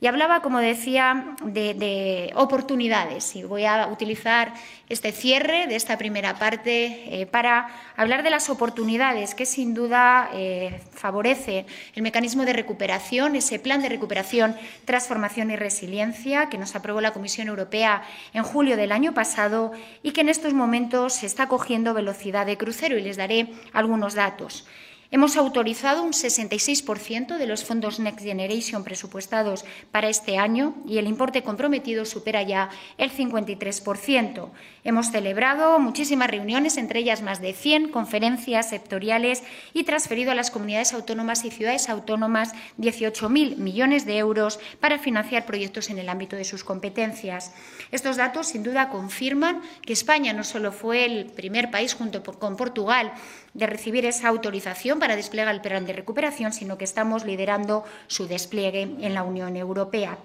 Y 0.00 0.06
hablaba, 0.06 0.42
como 0.42 0.60
decía, 0.60 1.34
de, 1.42 2.32
oportunidades. 2.36 3.34
Y 3.34 3.42
voy 3.42 3.64
a 3.64 3.88
utilizar 3.88 4.54
este 4.88 5.10
cierre 5.10 5.66
de 5.66 5.74
esta 5.74 5.98
primera 5.98 6.38
parte 6.38 7.20
eh, 7.20 7.26
para 7.26 7.68
hablar 7.96 8.22
de 8.22 8.30
las 8.30 8.48
oportunidades 8.48 9.34
que 9.34 9.44
sin 9.44 9.74
duda 9.74 10.30
eh, 10.32 10.80
favorece 10.92 11.66
el 11.94 12.02
mecanismo 12.02 12.44
de 12.44 12.52
recuperación, 12.52 13.34
ese 13.34 13.58
plan 13.58 13.82
de 13.82 13.88
recuperación, 13.88 14.56
transformación 14.84 15.50
y 15.50 15.56
resiliencia 15.56 16.48
que 16.48 16.58
nos 16.58 16.76
aprobó 16.76 17.00
la 17.00 17.12
Comisión 17.12 17.48
Europea 17.48 18.02
en 18.32 18.44
julio 18.44 18.76
del 18.76 18.92
año 18.92 19.14
pasado 19.14 19.72
y 20.04 20.12
que 20.12 20.20
en 20.20 20.28
estos 20.28 20.54
momentos 20.54 21.24
está 21.24 21.48
cogiendo 21.48 21.92
velocidad 21.92 22.46
de 22.46 22.56
crucero. 22.56 22.96
Y 22.96 23.02
les 23.02 23.16
daré 23.16 23.48
algunos 23.72 24.14
datos. 24.14 24.64
Hemos 25.10 25.38
autorizado 25.38 26.02
un 26.02 26.12
66% 26.12 27.38
de 27.38 27.46
los 27.46 27.64
fondos 27.64 27.98
Next 27.98 28.20
Generation 28.20 28.84
presupuestados 28.84 29.64
para 29.90 30.10
este 30.10 30.36
año 30.36 30.74
y 30.86 30.98
el 30.98 31.06
importe 31.06 31.42
comprometido 31.42 32.04
supera 32.04 32.42
ya 32.42 32.68
el 32.98 33.10
53%. 33.10 34.50
Hemos 34.84 35.10
celebrado 35.10 35.78
muchísimas 35.78 36.30
reuniones, 36.30 36.76
entre 36.76 37.00
ellas 37.00 37.22
más 37.22 37.40
de 37.40 37.54
100 37.54 37.88
conferencias 37.88 38.68
sectoriales 38.68 39.42
y 39.72 39.84
transferido 39.84 40.30
a 40.32 40.34
las 40.34 40.50
comunidades 40.50 40.92
autónomas 40.92 41.42
y 41.46 41.50
ciudades 41.50 41.88
autónomas 41.88 42.52
18.000 42.76 43.56
millones 43.56 44.04
de 44.04 44.18
euros 44.18 44.60
para 44.78 44.98
financiar 44.98 45.46
proyectos 45.46 45.88
en 45.88 45.98
el 45.98 46.10
ámbito 46.10 46.36
de 46.36 46.44
sus 46.44 46.64
competencias. 46.64 47.54
Estos 47.92 48.18
datos, 48.18 48.48
sin 48.48 48.62
duda, 48.62 48.90
confirman 48.90 49.62
que 49.80 49.94
España 49.94 50.34
no 50.34 50.44
solo 50.44 50.70
fue 50.70 51.06
el 51.06 51.26
primer 51.26 51.70
país, 51.70 51.94
junto 51.94 52.22
con 52.22 52.56
Portugal, 52.56 53.14
de 53.54 53.66
recibir 53.66 54.04
esa 54.04 54.28
autorización 54.28 54.97
para 54.98 55.16
desplegar 55.16 55.54
el 55.54 55.60
plan 55.60 55.86
de 55.86 55.92
recuperación, 55.92 56.52
sino 56.52 56.78
que 56.78 56.84
estamos 56.84 57.24
liderando 57.24 57.84
su 58.06 58.26
despliegue 58.26 58.82
en 58.82 59.14
la 59.14 59.22
Unión 59.22 59.56
Europea. 59.56 60.18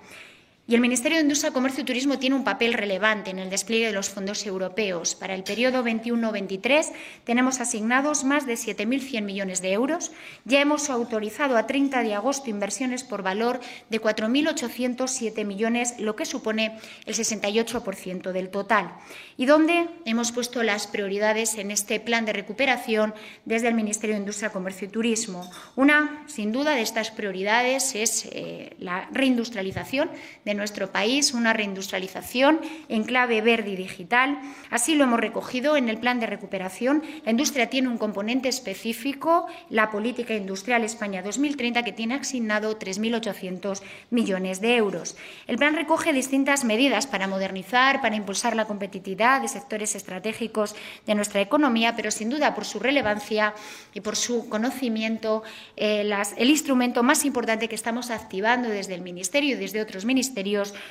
Y 0.65 0.75
el 0.75 0.81
Ministerio 0.81 1.17
de 1.17 1.23
Industria, 1.23 1.51
Comercio 1.51 1.81
y 1.81 1.85
Turismo 1.85 2.19
tiene 2.19 2.37
un 2.37 2.45
papel 2.45 2.71
relevante 2.71 3.31
en 3.31 3.39
el 3.39 3.49
despliegue 3.49 3.87
de 3.87 3.91
los 3.91 4.09
fondos 4.09 4.45
europeos. 4.45 5.13
Para 5.13 5.35
el 5.35 5.43
periodo 5.43 5.83
21-23 5.83 6.93
tenemos 7.25 7.59
asignados 7.59 8.23
más 8.23 8.45
de 8.45 8.53
7.100 8.53 9.23
millones 9.23 9.61
de 9.61 9.73
euros. 9.73 10.13
Ya 10.45 10.61
hemos 10.61 10.89
autorizado 10.89 11.57
a 11.57 11.67
30 11.67 12.03
de 12.03 12.13
agosto 12.13 12.49
inversiones 12.49 13.03
por 13.03 13.23
valor 13.23 13.59
de 13.89 14.01
4.807 14.01 15.43
millones, 15.43 15.95
lo 15.99 16.15
que 16.15 16.25
supone 16.25 16.79
el 17.05 17.13
68% 17.13 18.31
del 18.31 18.47
total. 18.47 18.93
Y 19.35 19.47
donde 19.47 19.89
hemos 20.05 20.31
puesto 20.31 20.63
las 20.63 20.87
prioridades 20.87 21.57
en 21.57 21.71
este 21.71 21.99
plan 21.99 22.23
de 22.23 22.31
recuperación 22.31 23.13
desde 23.43 23.67
el 23.67 23.73
Ministerio 23.73 24.15
de 24.15 24.21
Industria, 24.21 24.51
Comercio 24.51 24.87
y 24.87 24.91
Turismo. 24.91 25.51
Una, 25.75 26.23
sin 26.27 26.53
duda, 26.53 26.71
de 26.71 26.83
estas 26.83 27.11
prioridades 27.11 27.95
es 27.95 28.29
eh, 28.31 28.77
la 28.79 29.09
reindustrialización 29.11 30.09
de 30.45 30.52
nuestro 30.55 30.91
país, 30.91 31.33
una 31.33 31.53
reindustrialización 31.53 32.59
en 32.89 33.03
clave 33.03 33.41
verde 33.41 33.71
y 33.71 33.75
digital. 33.75 34.39
Así 34.69 34.95
lo 34.95 35.03
hemos 35.03 35.19
recogido 35.19 35.77
en 35.77 35.89
el 35.89 35.97
plan 35.97 36.19
de 36.19 36.27
recuperación. 36.27 37.03
La 37.25 37.31
industria 37.31 37.69
tiene 37.69 37.87
un 37.87 37.97
componente 37.97 38.49
específico, 38.49 39.47
la 39.69 39.91
política 39.91 40.33
industrial 40.33 40.83
España 40.83 41.21
2030, 41.21 41.83
que 41.83 41.91
tiene 41.91 42.15
asignado 42.15 42.77
3.800 42.77 43.81
millones 44.09 44.61
de 44.61 44.75
euros. 44.75 45.15
El 45.47 45.57
plan 45.57 45.75
recoge 45.75 46.13
distintas 46.13 46.63
medidas 46.63 47.07
para 47.07 47.27
modernizar, 47.27 48.01
para 48.01 48.15
impulsar 48.15 48.55
la 48.55 48.65
competitividad 48.65 49.41
de 49.41 49.47
sectores 49.47 49.95
estratégicos 49.95 50.75
de 51.05 51.15
nuestra 51.15 51.41
economía, 51.41 51.95
pero 51.95 52.11
sin 52.11 52.29
duda 52.29 52.55
por 52.55 52.65
su 52.65 52.79
relevancia 52.79 53.53
y 53.93 54.01
por 54.01 54.15
su 54.15 54.49
conocimiento, 54.49 55.43
eh, 55.77 56.09
el 56.37 56.49
instrumento 56.49 57.03
más 57.03 57.25
importante 57.25 57.67
que 57.67 57.75
estamos 57.75 58.11
activando 58.11 58.69
desde 58.69 58.95
el 58.95 59.01
Ministerio 59.01 59.55
y 59.55 59.59
desde 59.59 59.81
otros 59.81 60.05
ministerios 60.05 60.42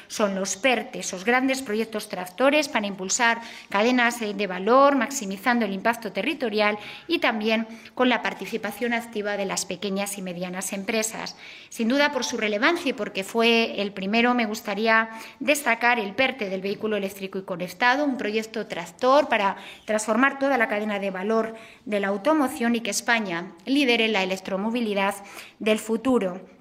son 0.08 0.34
los 0.34 0.56
PERTE, 0.56 1.00
esos 1.00 1.24
grandes 1.24 1.62
proyectos 1.62 2.08
tractores 2.08 2.68
para 2.68 2.86
impulsar 2.86 3.40
cadenas 3.68 4.20
de 4.20 4.46
valor, 4.46 4.96
maximizando 4.96 5.64
el 5.64 5.72
impacto 5.72 6.12
territorial 6.12 6.78
y 7.08 7.18
también 7.18 7.66
con 7.94 8.08
la 8.08 8.22
participación 8.22 8.92
activa 8.92 9.36
de 9.36 9.46
las 9.46 9.64
pequeñas 9.64 10.18
y 10.18 10.22
medianas 10.22 10.72
empresas. 10.72 11.36
Sin 11.68 11.88
duda, 11.88 12.12
por 12.12 12.24
su 12.24 12.36
relevancia 12.36 12.90
y 12.90 12.92
porque 12.92 13.24
fue 13.24 13.80
el 13.80 13.92
primero, 13.92 14.34
me 14.34 14.46
gustaría 14.46 15.10
destacar 15.40 15.98
el 15.98 16.14
PERTE 16.14 16.48
del 16.48 16.60
vehículo 16.60 16.96
eléctrico 16.96 17.38
y 17.38 17.42
conectado, 17.42 18.04
un 18.04 18.16
proyecto 18.16 18.66
tractor 18.66 19.28
para 19.28 19.56
transformar 19.84 20.38
toda 20.38 20.58
la 20.58 20.68
cadena 20.68 20.98
de 20.98 21.10
valor 21.10 21.54
de 21.84 22.00
la 22.00 22.08
automoción 22.08 22.74
y 22.74 22.80
que 22.80 22.90
España 22.90 23.52
lidere 23.66 24.08
la 24.08 24.22
electromovilidad 24.22 25.14
del 25.58 25.78
futuro. 25.78 26.51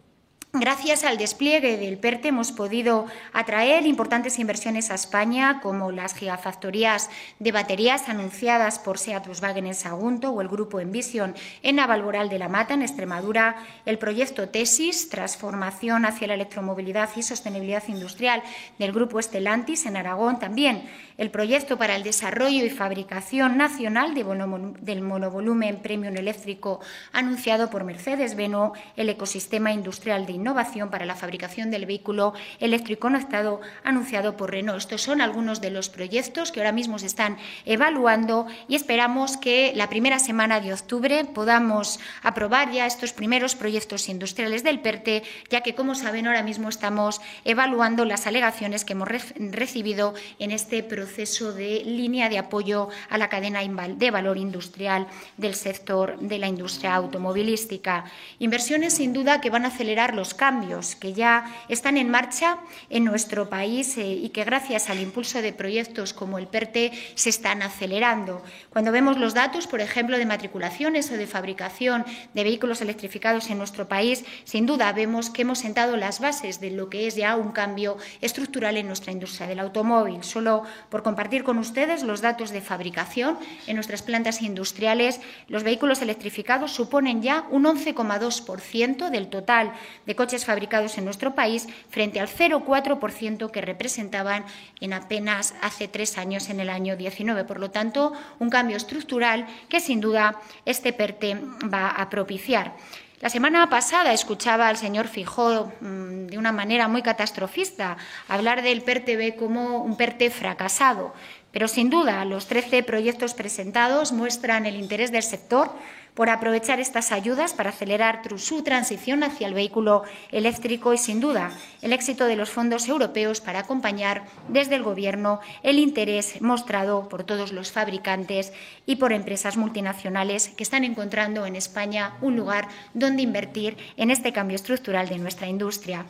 Gracias 0.53 1.05
al 1.05 1.17
despliegue 1.17 1.77
del 1.77 1.97
PERTE 1.97 2.27
hemos 2.27 2.51
podido 2.51 3.05
atraer 3.31 3.85
importantes 3.85 4.37
inversiones 4.37 4.91
a 4.91 4.95
España, 4.95 5.61
como 5.61 5.93
las 5.93 6.13
gigafactorías 6.13 7.09
de 7.39 7.53
baterías 7.53 8.09
anunciadas 8.09 8.77
por 8.77 8.97
SEAT 8.97 9.27
Volkswagen 9.27 9.65
en 9.65 9.75
Sagunto 9.75 10.29
o 10.31 10.41
el 10.41 10.49
grupo 10.49 10.81
Envision 10.81 11.35
en 11.63 11.77
Navalmoral 11.77 12.27
de 12.27 12.37
la 12.37 12.49
Mata, 12.49 12.73
en 12.73 12.81
Extremadura, 12.81 13.55
el 13.85 13.97
proyecto 13.97 14.49
TESIS, 14.49 15.07
Transformación 15.07 16.03
hacia 16.03 16.27
la 16.27 16.33
electromovilidad 16.33 17.09
y 17.15 17.23
sostenibilidad 17.23 17.87
industrial 17.87 18.43
del 18.77 18.91
grupo 18.91 19.19
Estelantis 19.21 19.85
en 19.85 19.95
Aragón, 19.95 20.37
también 20.37 20.83
el 21.17 21.31
proyecto 21.31 21.77
para 21.77 21.95
el 21.95 22.03
desarrollo 22.03 22.65
y 22.65 22.69
fabricación 22.69 23.55
nacional 23.55 24.13
del 24.13 25.01
monovolumen 25.01 25.77
premium 25.77 26.17
eléctrico 26.17 26.81
anunciado 27.13 27.69
por 27.69 27.85
Mercedes-Benz, 27.85 28.73
el 28.97 29.07
ecosistema 29.07 29.71
industrial 29.71 30.25
de 30.25 30.40
innovación 30.41 30.89
para 30.89 31.05
la 31.05 31.15
fabricación 31.15 31.71
del 31.71 31.85
vehículo 31.85 32.33
eléctrico 32.59 33.01
conectado 33.01 33.61
anunciado 33.83 34.37
por 34.37 34.51
Renault. 34.51 34.79
Estos 34.79 35.01
son 35.01 35.21
algunos 35.21 35.61
de 35.61 35.69
los 35.69 35.89
proyectos 35.89 36.51
que 36.51 36.59
ahora 36.59 36.71
mismo 36.71 36.99
se 36.99 37.07
están 37.07 37.37
evaluando 37.65 38.47
y 38.67 38.75
esperamos 38.75 39.37
que 39.37 39.73
la 39.75 39.89
primera 39.89 40.19
semana 40.19 40.59
de 40.59 40.73
octubre 40.73 41.25
podamos 41.25 41.99
aprobar 42.23 42.71
ya 42.71 42.85
estos 42.85 43.13
primeros 43.13 43.55
proyectos 43.55 44.07
industriales 44.09 44.63
del 44.63 44.79
PERTE, 44.79 45.23
ya 45.49 45.61
que, 45.61 45.75
como 45.75 45.95
saben, 45.95 46.27
ahora 46.27 46.43
mismo 46.43 46.69
estamos 46.69 47.21
evaluando 47.43 48.05
las 48.05 48.27
alegaciones 48.27 48.85
que 48.85 48.93
hemos 48.93 49.09
recibido 49.09 50.13
en 50.39 50.51
este 50.51 50.83
proceso 50.83 51.53
de 51.53 51.83
línea 51.85 52.29
de 52.29 52.37
apoyo 52.37 52.89
a 53.09 53.17
la 53.17 53.29
cadena 53.29 53.61
de 53.61 54.11
valor 54.11 54.37
industrial 54.37 55.07
del 55.37 55.55
sector 55.55 56.17
de 56.19 56.39
la 56.39 56.47
industria 56.47 56.95
automovilística. 56.95 58.05
Inversiones, 58.39 58.93
sin 58.93 59.13
duda, 59.13 59.41
que 59.41 59.49
van 59.49 59.65
a 59.65 59.69
acelerar 59.69 60.13
los 60.13 60.30
cambios 60.33 60.95
que 60.95 61.13
ya 61.13 61.45
están 61.69 61.97
en 61.97 62.09
marcha 62.09 62.57
en 62.89 63.05
nuestro 63.05 63.49
país 63.49 63.97
eh, 63.97 64.07
y 64.07 64.29
que 64.29 64.43
gracias 64.43 64.89
al 64.89 64.99
impulso 64.99 65.41
de 65.41 65.53
proyectos 65.53 66.13
como 66.13 66.37
el 66.37 66.47
PERTE 66.47 66.91
se 67.15 67.29
están 67.29 67.61
acelerando. 67.61 68.41
Cuando 68.69 68.91
vemos 68.91 69.17
los 69.17 69.33
datos, 69.33 69.67
por 69.67 69.81
ejemplo, 69.81 70.17
de 70.17 70.25
matriculaciones 70.25 71.11
o 71.11 71.17
de 71.17 71.27
fabricación 71.27 72.05
de 72.33 72.43
vehículos 72.43 72.81
electrificados 72.81 73.49
en 73.49 73.57
nuestro 73.57 73.87
país, 73.87 74.23
sin 74.43 74.65
duda 74.65 74.91
vemos 74.93 75.29
que 75.29 75.43
hemos 75.43 75.59
sentado 75.59 75.97
las 75.97 76.19
bases 76.19 76.59
de 76.59 76.71
lo 76.71 76.89
que 76.89 77.07
es 77.07 77.15
ya 77.15 77.35
un 77.35 77.51
cambio 77.51 77.97
estructural 78.21 78.77
en 78.77 78.87
nuestra 78.87 79.11
industria 79.11 79.47
del 79.47 79.59
automóvil. 79.59 80.23
Solo 80.23 80.63
por 80.89 81.03
compartir 81.03 81.43
con 81.43 81.57
ustedes 81.57 82.03
los 82.03 82.21
datos 82.21 82.51
de 82.51 82.61
fabricación 82.61 83.37
en 83.67 83.75
nuestras 83.75 84.01
plantas 84.01 84.41
industriales, 84.41 85.19
los 85.47 85.63
vehículos 85.63 86.01
electrificados 86.01 86.71
suponen 86.71 87.21
ya 87.21 87.45
un 87.49 87.63
11,2% 87.63 89.09
del 89.09 89.29
total 89.29 89.73
de 90.05 90.15
coches 90.21 90.45
fabricados 90.45 90.99
en 90.99 91.05
nuestro 91.05 91.33
país 91.33 91.67
frente 91.89 92.19
al 92.19 92.27
0,4% 92.27 93.49
que 93.49 93.59
representaban 93.59 94.45
en 94.79 94.93
apenas 94.93 95.55
hace 95.63 95.87
tres 95.87 96.19
años, 96.19 96.51
en 96.51 96.59
el 96.59 96.69
año 96.69 96.95
19. 96.95 97.43
Por 97.45 97.59
lo 97.59 97.71
tanto, 97.71 98.13
un 98.37 98.51
cambio 98.51 98.77
estructural 98.77 99.47
que 99.67 99.79
sin 99.79 99.99
duda 99.99 100.39
este 100.63 100.93
PERTE 100.93 101.41
va 101.73 101.89
a 101.89 102.07
propiciar. 102.11 102.75
La 103.19 103.29
semana 103.29 103.67
pasada 103.67 104.13
escuchaba 104.13 104.67
al 104.67 104.77
señor 104.77 105.07
Fijó 105.07 105.71
mm, 105.81 106.27
de 106.27 106.37
una 106.37 106.51
manera 106.51 106.87
muy 106.87 107.01
catastrofista 107.01 107.97
hablar 108.27 108.61
del 108.61 108.83
PERTE 108.83 109.35
como 109.35 109.83
un 109.83 109.97
PERTE 109.97 110.29
fracasado, 110.29 111.15
pero 111.51 111.67
sin 111.67 111.89
duda 111.89 112.25
los 112.25 112.45
13 112.45 112.83
proyectos 112.83 113.33
presentados 113.33 114.11
muestran 114.11 114.67
el 114.67 114.75
interés 114.75 115.11
del 115.11 115.23
sector 115.23 115.71
por 116.13 116.29
aprovechar 116.29 116.79
estas 116.79 117.11
ayudas 117.11 117.53
para 117.53 117.69
acelerar 117.69 118.21
su 118.37 118.63
transición 118.63 119.23
hacia 119.23 119.47
el 119.47 119.53
vehículo 119.53 120.03
eléctrico 120.31 120.93
y, 120.93 120.97
sin 120.97 121.19
duda, 121.19 121.51
el 121.81 121.93
éxito 121.93 122.25
de 122.25 122.35
los 122.35 122.49
fondos 122.49 122.87
europeos 122.87 123.41
para 123.41 123.59
acompañar 123.59 124.23
desde 124.47 124.75
el 124.75 124.83
Gobierno 124.83 125.39
el 125.63 125.79
interés 125.79 126.41
mostrado 126.41 127.07
por 127.09 127.23
todos 127.23 127.51
los 127.51 127.71
fabricantes 127.71 128.51
y 128.85 128.97
por 128.97 129.13
empresas 129.13 129.57
multinacionales 129.57 130.49
que 130.49 130.63
están 130.63 130.83
encontrando 130.83 131.45
en 131.45 131.55
España 131.55 132.15
un 132.21 132.35
lugar 132.35 132.67
donde 132.93 133.21
invertir 133.21 133.77
en 133.97 134.11
este 134.11 134.33
cambio 134.33 134.55
estructural 134.55 135.07
de 135.07 135.17
nuestra 135.17 135.47
industria. 135.47 136.05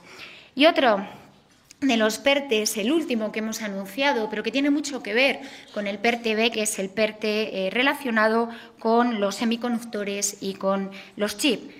Y 0.55 0.65
otro 0.65 1.05
de 1.81 1.97
los 1.97 2.19
PERTES, 2.19 2.77
el 2.77 2.91
último 2.91 3.31
que 3.31 3.39
hemos 3.39 3.63
anunciado, 3.63 4.29
pero 4.29 4.43
que 4.43 4.51
tiene 4.51 4.69
mucho 4.69 5.01
que 5.01 5.15
ver 5.15 5.39
con 5.73 5.87
el 5.87 5.97
PERTE-B, 5.97 6.51
que 6.51 6.61
es 6.61 6.77
el 6.77 6.89
PERTE 6.89 7.67
eh, 7.67 7.69
relacionado 7.71 8.49
con 8.77 9.19
los 9.19 9.35
semiconductores 9.35 10.37
y 10.41 10.53
con 10.53 10.91
los 11.15 11.37
chips. 11.37 11.73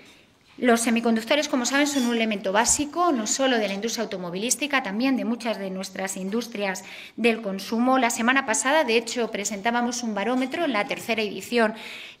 Los 0.58 0.82
semiconductores, 0.82 1.48
como 1.48 1.66
saben, 1.66 1.86
son 1.86 2.06
un 2.06 2.14
elemento 2.14 2.52
básico 2.52 3.10
no 3.10 3.26
solo 3.26 3.58
de 3.58 3.68
la 3.68 3.74
industria 3.74 4.04
automovilística, 4.04 4.82
también 4.82 5.16
de 5.16 5.24
muchas 5.24 5.58
de 5.58 5.70
nuestras 5.70 6.16
industrias 6.16 6.84
del 7.16 7.40
consumo. 7.40 7.98
La 7.98 8.10
semana 8.10 8.44
pasada, 8.44 8.84
de 8.84 8.96
hecho, 8.96 9.30
presentábamos 9.30 10.02
un 10.02 10.14
barómetro 10.14 10.64
en 10.64 10.72
la 10.72 10.86
tercera 10.86 11.22
edición 11.22 11.74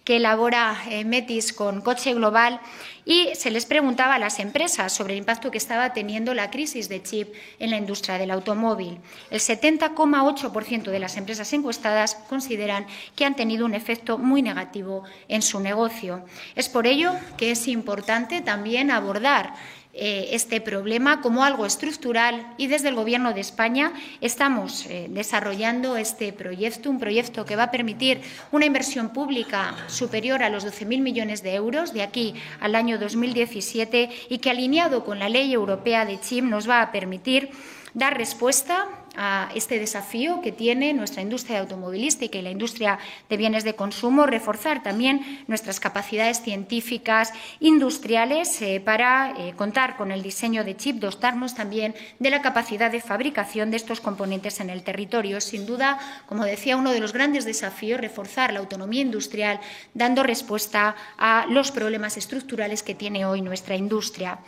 que 0.04 0.16
elabora 0.16 0.82
eh, 0.88 1.04
Metis 1.04 1.52
con 1.52 1.80
Coche 1.80 2.14
Global 2.14 2.60
y 3.04 3.30
se 3.34 3.50
les 3.50 3.66
preguntaba 3.66 4.14
a 4.14 4.18
las 4.18 4.38
empresas 4.38 4.92
sobre 4.92 5.14
el 5.14 5.18
impacto 5.18 5.50
que 5.50 5.58
estaba 5.58 5.92
teniendo 5.92 6.34
la 6.34 6.50
crisis 6.50 6.88
de 6.88 7.02
chip 7.02 7.34
en 7.58 7.70
la 7.70 7.76
industria 7.76 8.18
del 8.18 8.30
automóvil. 8.30 8.98
El 9.30 9.40
70,8% 9.40 10.84
de 10.84 10.98
las 10.98 11.16
empresas 11.16 11.52
encuestadas 11.52 12.14
consideran 12.28 12.86
que 13.16 13.24
han 13.24 13.34
tenido 13.34 13.66
un 13.66 13.74
efecto 13.74 14.18
muy 14.18 14.42
negativo 14.42 15.02
en 15.28 15.42
su 15.42 15.60
negocio. 15.60 16.24
Es 16.54 16.68
por 16.68 16.86
ello 16.86 17.12
que 17.36 17.50
es 17.50 17.66
importante 17.66 18.40
también 18.40 18.90
abordar 18.90 19.54
eh, 19.94 20.30
este 20.32 20.62
problema 20.62 21.20
como 21.20 21.44
algo 21.44 21.66
estructural 21.66 22.54
y 22.56 22.66
desde 22.66 22.88
el 22.88 22.94
Gobierno 22.94 23.34
de 23.34 23.42
España 23.42 23.92
estamos 24.22 24.86
eh, 24.86 25.06
desarrollando 25.10 25.98
este 25.98 26.32
proyecto, 26.32 26.88
un 26.88 26.98
proyecto 26.98 27.44
que 27.44 27.56
va 27.56 27.64
a 27.64 27.70
permitir 27.70 28.22
una 28.52 28.64
inversión 28.64 29.10
pública 29.10 29.76
superior 29.88 30.42
a 30.42 30.48
los 30.48 30.64
12.000 30.66 31.02
millones 31.02 31.42
de 31.42 31.54
euros 31.54 31.92
de 31.92 32.02
aquí 32.02 32.34
al 32.60 32.74
año 32.74 32.98
2017 32.98 34.08
y 34.30 34.38
que 34.38 34.48
alineado 34.48 35.04
con 35.04 35.18
la 35.18 35.28
ley 35.28 35.52
europea 35.52 36.06
de 36.06 36.18
CHIM 36.18 36.48
nos 36.48 36.66
va 36.66 36.80
a 36.80 36.90
permitir 36.90 37.50
dar 37.92 38.16
respuesta 38.16 38.88
a 39.16 39.50
este 39.54 39.78
desafío 39.78 40.40
que 40.40 40.52
tiene 40.52 40.94
nuestra 40.94 41.22
industria 41.22 41.60
automovilística 41.60 42.38
y 42.38 42.42
la 42.42 42.50
industria 42.50 42.98
de 43.28 43.36
bienes 43.36 43.64
de 43.64 43.74
consumo, 43.74 44.26
reforzar 44.26 44.82
también 44.82 45.44
nuestras 45.46 45.80
capacidades 45.80 46.40
científicas, 46.40 47.32
industriales, 47.60 48.60
eh, 48.62 48.80
para 48.80 49.34
eh, 49.38 49.54
contar 49.56 49.96
con 49.96 50.12
el 50.12 50.22
diseño 50.22 50.64
de 50.64 50.76
chip, 50.76 50.96
dotarnos 50.96 51.54
también 51.54 51.94
de 52.18 52.30
la 52.30 52.42
capacidad 52.42 52.90
de 52.90 53.00
fabricación 53.00 53.70
de 53.70 53.76
estos 53.76 54.00
componentes 54.00 54.60
en 54.60 54.70
el 54.70 54.82
territorio. 54.82 55.40
Sin 55.40 55.66
duda, 55.66 55.98
como 56.26 56.44
decía, 56.44 56.76
uno 56.76 56.92
de 56.92 57.00
los 57.00 57.12
grandes 57.12 57.44
desafíos, 57.44 58.00
reforzar 58.00 58.52
la 58.52 58.60
autonomía 58.60 59.02
industrial, 59.02 59.60
dando 59.94 60.22
respuesta 60.22 60.96
a 61.18 61.46
los 61.48 61.70
problemas 61.70 62.16
estructurales 62.16 62.82
que 62.82 62.94
tiene 62.94 63.26
hoy 63.26 63.42
nuestra 63.42 63.76
industria. 63.76 64.38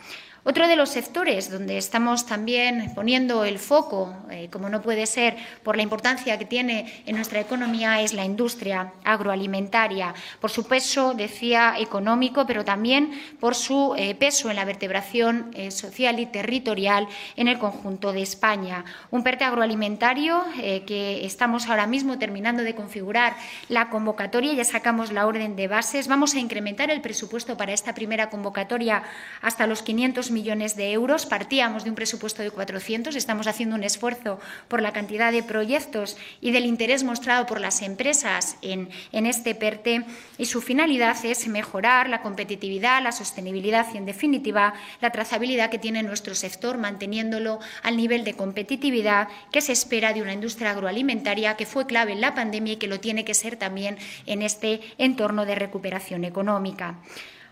Otro 0.47 0.67
de 0.67 0.75
los 0.75 0.89
sectores 0.89 1.49
donde 1.49 1.75
estamos 1.75 2.27
también 2.27 2.91
poniendo 2.93 3.45
el 3.45 3.57
foco, 3.57 4.15
eh, 4.29 4.47
como 4.51 4.69
no 4.69 4.83
puede 4.83 5.07
ser 5.07 5.35
por 5.63 5.75
la 5.75 5.81
importancia 5.81 6.37
que 6.37 6.45
tiene 6.45 7.01
en 7.07 7.15
nuestra 7.15 7.39
economía, 7.39 7.99
es 8.01 8.13
la 8.13 8.25
industria 8.25 8.93
agroalimentaria, 9.03 10.13
por 10.39 10.51
su 10.51 10.67
peso, 10.67 11.15
decía, 11.15 11.73
económico, 11.79 12.45
pero 12.45 12.63
también 12.63 13.19
por 13.39 13.55
su 13.55 13.95
eh, 13.97 14.13
peso 14.13 14.51
en 14.51 14.57
la 14.57 14.65
vertebración 14.65 15.49
eh, 15.55 15.71
social 15.71 16.19
y 16.19 16.27
territorial 16.27 17.07
en 17.37 17.47
el 17.47 17.57
conjunto 17.57 18.13
de 18.13 18.21
España. 18.21 18.85
Un 19.09 19.23
PERTE 19.23 19.45
agroalimentario 19.45 20.43
que 20.85 21.25
estamos 21.25 21.67
ahora 21.67 21.87
mismo 21.87 22.19
terminando 22.19 22.61
de 22.61 22.75
configurar 22.75 23.35
la 23.67 23.89
convocatoria, 23.89 24.53
ya 24.53 24.63
sacamos 24.63 25.11
la 25.11 25.25
orden 25.25 25.55
de 25.55 25.67
bases, 25.67 26.07
vamos 26.07 26.35
a 26.35 26.39
incrementar 26.39 26.91
el 26.91 27.01
presupuesto 27.01 27.57
para 27.57 27.73
esta 27.73 27.95
primera 27.95 28.29
convocatoria 28.29 29.01
hasta 29.41 29.65
los 29.65 29.81
500 29.81 30.34
millones 30.35 30.75
de 30.75 30.91
euros. 30.91 31.25
Partíamos 31.25 31.83
de 31.83 31.89
un 31.89 31.95
presupuesto 31.95 32.43
de 32.43 32.51
400. 32.51 33.15
Estamos 33.15 33.47
haciendo 33.47 33.75
un 33.75 33.83
esfuerzo 33.83 34.39
por 34.67 34.83
la 34.83 34.93
cantidad 34.93 35.31
de 35.31 35.41
proyectos 35.41 36.17
y 36.41 36.51
del 36.51 36.65
interés 36.65 37.03
mostrado 37.03 37.47
por 37.47 37.59
las 37.59 37.81
empresas 37.81 38.57
en, 38.61 38.89
en 39.11 39.25
este 39.25 39.55
PERTE. 39.55 40.05
Y 40.37 40.45
su 40.45 40.61
finalidad 40.61 41.17
es 41.25 41.47
mejorar 41.47 42.09
la 42.09 42.21
competitividad, 42.21 43.01
la 43.01 43.11
sostenibilidad 43.11 43.87
y, 43.93 43.97
en 43.97 44.05
definitiva, 44.05 44.75
la 45.01 45.09
trazabilidad 45.09 45.71
que 45.71 45.79
tiene 45.79 46.03
nuestro 46.03 46.35
sector, 46.35 46.77
manteniéndolo 46.77 47.59
al 47.81 47.97
nivel 47.97 48.23
de 48.23 48.35
competitividad 48.35 49.29
que 49.51 49.61
se 49.61 49.71
espera 49.71 50.13
de 50.13 50.21
una 50.21 50.33
industria 50.33 50.71
agroalimentaria 50.71 51.55
que 51.55 51.65
fue 51.65 51.87
clave 51.87 52.11
en 52.11 52.21
la 52.21 52.35
pandemia 52.35 52.73
y 52.73 52.77
que 52.77 52.87
lo 52.87 52.99
tiene 52.99 53.23
que 53.23 53.33
ser 53.33 53.55
también 53.55 53.97
en 54.25 54.41
este 54.41 54.81
entorno 54.97 55.45
de 55.45 55.55
recuperación 55.55 56.23
económica. 56.25 56.97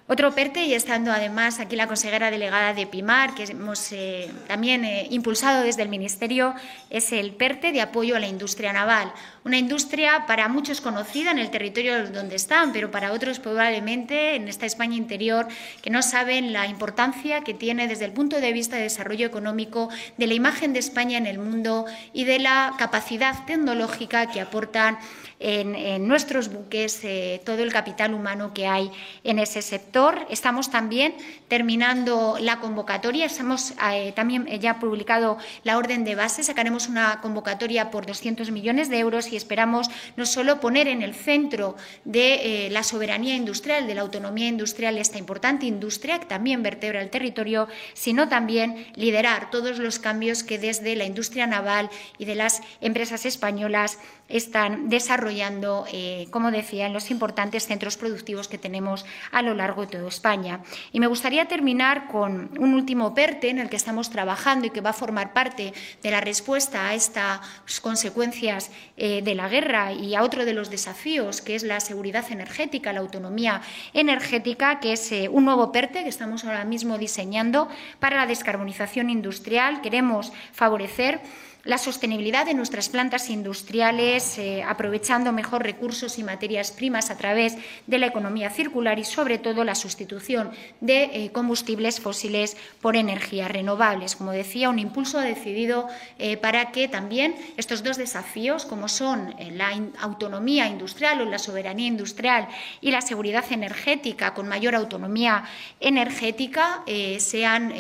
Otro 0.05 0.35
PERTE, 0.35 0.65
y 0.65 0.73
estando 0.73 1.13
además 1.13 1.61
aquí 1.61 1.77
la 1.77 1.87
consejera 1.87 2.29
delegada 2.29 2.73
de 2.73 2.85
PIMAR, 2.85 3.35
que 3.35 3.45
hemos 3.45 3.93
eh, 3.93 4.29
también 4.47 4.83
eh, 4.83 5.07
impulsado 5.11 5.63
desde 5.63 5.81
el 5.81 5.87
Ministerio, 5.87 6.53
es 6.89 7.13
el 7.13 7.31
PERTE 7.31 7.71
de 7.71 7.79
apoyo 7.79 8.17
a 8.17 8.19
la 8.19 8.27
industria 8.27 8.73
naval. 8.73 9.13
Una 9.45 9.57
industria 9.57 10.25
para 10.25 10.47
muchos 10.47 10.79
conocida 10.79 11.31
en 11.31 11.37
el 11.37 11.51
territorio 11.51 12.09
donde 12.09 12.37
están, 12.37 12.71
pero 12.71 12.91
para 12.91 13.11
otros 13.11 13.39
probablemente 13.39 14.35
en 14.35 14.47
esta 14.47 14.65
España 14.65 14.95
interior 14.95 15.49
que 15.81 15.89
no 15.89 16.01
saben 16.01 16.53
la 16.53 16.65
importancia 16.67 17.41
que 17.41 17.53
tiene 17.53 17.89
desde 17.89 18.05
el 18.05 18.13
punto 18.13 18.39
de 18.39 18.53
vista 18.53 18.77
de 18.77 18.83
desarrollo 18.83 19.27
económico, 19.27 19.89
de 20.17 20.27
la 20.27 20.33
imagen 20.33 20.71
de 20.71 20.79
España 20.79 21.17
en 21.17 21.27
el 21.27 21.39
mundo 21.39 21.85
y 22.13 22.23
de 22.23 22.39
la 22.39 22.75
capacidad 22.77 23.45
tecnológica 23.45 24.31
que 24.31 24.39
aportan 24.39 24.97
en, 25.43 26.07
nuestros 26.07 26.51
buques 26.51 27.01
eh, 27.03 27.41
todo 27.45 27.63
el 27.63 27.71
capital 27.73 28.13
humano 28.13 28.53
que 28.53 28.65
hay 28.67 28.89
en 29.25 29.39
ese 29.39 29.61
sector. 29.61 30.25
Estamos 30.29 30.71
también 30.71 31.15
terminando 31.49 32.37
la 32.39 32.59
convocatoria, 32.59 33.27
hemos 33.39 33.73
eh, 33.91 34.13
también 34.15 34.45
ya 34.61 34.79
publicado 34.79 35.37
la 35.63 35.77
orden 35.77 36.05
de 36.05 36.15
base, 36.15 36.43
sacaremos 36.43 36.87
una 36.87 37.19
convocatoria 37.19 37.91
por 37.91 38.05
200 38.05 38.51
millones 38.51 38.89
de 38.89 38.99
euros 38.99 39.32
y 39.33 39.37
esperamos 39.37 39.89
no 40.15 40.25
solo 40.25 40.59
poner 40.59 40.87
en 40.87 41.01
el 41.01 41.13
centro 41.13 41.75
de 42.05 42.67
eh, 42.67 42.69
la 42.69 42.83
soberanía 42.83 43.35
industrial, 43.35 43.87
de 43.87 43.95
la 43.95 44.01
autonomía 44.01 44.47
industrial, 44.47 44.97
esta 44.97 45.17
importante 45.17 45.65
industria 45.65 46.19
que 46.19 46.25
también 46.25 46.63
vertebra 46.63 47.01
el 47.01 47.09
territorio, 47.09 47.67
sino 47.93 48.29
también 48.29 48.87
liderar 48.95 49.49
todos 49.49 49.79
los 49.79 49.99
cambios 49.99 50.43
que 50.43 50.59
desde 50.59 50.95
la 50.95 51.05
industria 51.05 51.47
naval 51.47 51.89
y 52.17 52.25
de 52.25 52.35
las 52.35 52.61
empresas 52.81 53.25
españolas 53.25 53.97
están 54.29 54.89
desarrollando, 54.89 55.85
eh, 55.91 56.27
como 56.31 56.49
decía, 56.49 56.87
en 56.87 56.93
los 56.93 57.11
importantes 57.11 57.67
centros 57.67 57.97
productivos 57.97 58.47
que 58.47 58.57
tenemos 58.57 59.05
a 59.31 59.41
lo 59.41 59.53
largo 59.53 59.81
de 59.81 59.97
toda 59.97 60.07
España. 60.07 60.61
Y 60.91 60.99
me 60.99 61.07
gustaría 61.07 61.45
terminar 61.47 62.07
con 62.07 62.49
un 62.57 62.73
último 62.73 63.13
PERTE 63.13 63.49
en 63.49 63.59
el 63.59 63.69
que 63.69 63.75
estamos 63.75 64.09
trabajando 64.09 64.67
y 64.67 64.69
que 64.69 64.81
va 64.81 64.91
a 64.91 64.93
formar 64.93 65.33
parte 65.33 65.73
de 66.01 66.11
la 66.11 66.21
respuesta 66.21 66.87
a 66.87 66.95
estas 66.95 67.41
consecuencias 67.81 68.71
eh, 68.97 69.21
de 69.23 69.35
la 69.35 69.49
guerra 69.49 69.93
y 69.93 70.15
a 70.15 70.23
otro 70.23 70.45
de 70.45 70.53
los 70.53 70.69
desafíos, 70.69 71.41
que 71.41 71.55
es 71.55 71.63
la 71.63 71.79
seguridad 71.79 72.31
energética, 72.31 72.93
la 72.93 72.99
autonomía 72.99 73.61
energética, 73.93 74.79
que 74.79 74.93
es 74.93 75.11
eh, 75.11 75.29
un 75.29 75.45
nuevo 75.45 75.71
PERTE 75.71 76.03
que 76.03 76.09
estamos 76.09 76.45
ahora 76.45 76.65
mismo 76.65 76.97
diseñando 76.97 77.67
para 77.99 78.17
la 78.17 78.25
descarbonización 78.25 79.09
industrial. 79.09 79.81
Queremos 79.81 80.31
favorecer 80.51 81.21
la 81.63 81.77
sostenibilidad 81.77 82.45
de 82.45 82.53
nuestras 82.53 82.89
plantas 82.89 83.29
industriales, 83.29 84.37
eh, 84.37 84.63
aprovechando 84.63 85.31
mejor 85.31 85.63
recursos 85.63 86.19
y 86.19 86.23
materias 86.23 86.71
primas 86.71 87.09
a 87.09 87.17
través 87.17 87.55
de 87.87 87.97
la 87.99 88.07
economía 88.07 88.49
circular 88.49 88.99
y, 88.99 89.05
sobre 89.05 89.37
todo, 89.37 89.63
la 89.63 89.75
sustitución 89.75 90.51
de 90.81 91.03
eh, 91.03 91.31
combustibles 91.31 92.01
fósiles 92.01 92.57
por 92.81 92.97
energías 92.97 93.49
renovables. 93.49 94.17
Como 94.17 94.31
decía, 94.31 94.69
un 94.69 94.77
impulso 94.77 95.21
decidido 95.21 95.87
eh, 96.19 96.35
para 96.35 96.71
que 96.71 96.89
también 96.89 97.33
estos 97.55 97.81
dos 97.81 97.95
desafíos, 97.95 98.65
como 98.65 98.89
son 98.89 99.33
la 99.53 99.69
autonomía 99.99 100.67
industrial 100.67 101.21
o 101.21 101.25
la 101.25 101.39
soberanía 101.39 101.87
industrial 101.87 102.49
y 102.81 102.91
la 102.91 103.01
seguridad 103.01 103.45
energética 103.51 104.33
con 104.33 104.47
mayor 104.47 104.75
autonomía 104.75 105.45
energética, 105.79 106.83
sean 107.17 107.73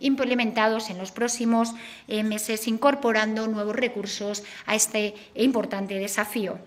implementados 0.00 0.90
en 0.90 0.98
los 0.98 1.12
próximos 1.12 1.74
meses, 2.08 2.66
incorporados 2.66 3.11
nuevos 3.12 3.76
recursos 3.76 4.42
a 4.66 4.74
este 4.74 5.14
importante 5.34 5.94
desafío. 5.94 6.58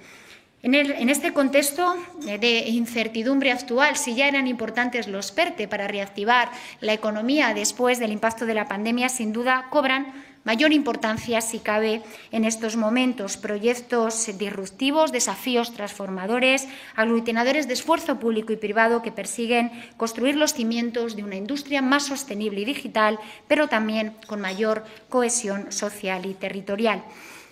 En, 0.62 1.10
este 1.10 1.32
contexto 1.32 1.96
de 2.24 2.70
incertidumbre 2.70 3.52
actual, 3.52 3.98
si 3.98 4.16
ya 4.16 4.28
eran 4.28 4.48
importantes 4.48 5.08
los 5.08 5.32
PERTE 5.32 5.68
para 5.68 5.88
reactivar 5.88 6.50
la 6.82 6.94
economía 6.94 7.54
después 7.54 8.00
del 8.00 8.12
impacto 8.12 8.48
de 8.48 8.56
la 8.56 8.68
pandemia, 8.68 9.10
sin 9.10 9.32
duda 9.32 9.68
cobran 9.70 10.25
mayor 10.46 10.72
importancia, 10.72 11.42
si 11.42 11.60
cabe, 11.60 12.02
en 12.32 12.46
estos 12.46 12.78
momentos. 12.78 13.36
Proyectos 13.36 14.30
disruptivos, 14.38 15.12
desafíos 15.12 15.74
transformadores, 15.74 16.70
aglutinadores 16.96 17.68
de 17.68 17.74
esfuerzo 17.74 18.20
público 18.20 18.54
y 18.54 18.58
privado 18.58 19.02
que 19.02 19.12
persiguen 19.12 19.72
construir 19.98 20.38
los 20.38 20.54
cimientos 20.54 21.18
de 21.18 21.24
una 21.24 21.36
industria 21.36 21.82
más 21.82 22.06
sostenible 22.06 22.62
y 22.62 22.66
digital, 22.66 23.20
pero 23.48 23.68
también 23.68 24.16
con 24.28 24.40
mayor 24.40 24.86
cohesión 25.10 25.72
social 25.72 26.26
y 26.26 26.34
territorial. 26.36 27.04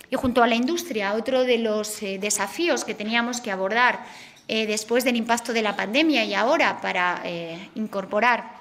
Y 0.08 0.16
junto 0.16 0.42
a 0.42 0.46
la 0.46 0.54
industria, 0.54 1.14
otro 1.14 1.44
de 1.44 1.58
los 1.58 2.02
eh, 2.02 2.18
desafíos 2.18 2.84
que 2.84 2.94
teníamos 2.94 3.40
que 3.40 3.50
abordar 3.50 4.04
eh, 4.46 4.66
después 4.66 5.04
del 5.04 5.16
impacto 5.16 5.52
de 5.52 5.62
la 5.62 5.74
pandemia 5.74 6.24
y 6.24 6.34
ahora 6.34 6.80
para 6.80 7.22
eh, 7.24 7.70
incorporar 7.74 8.53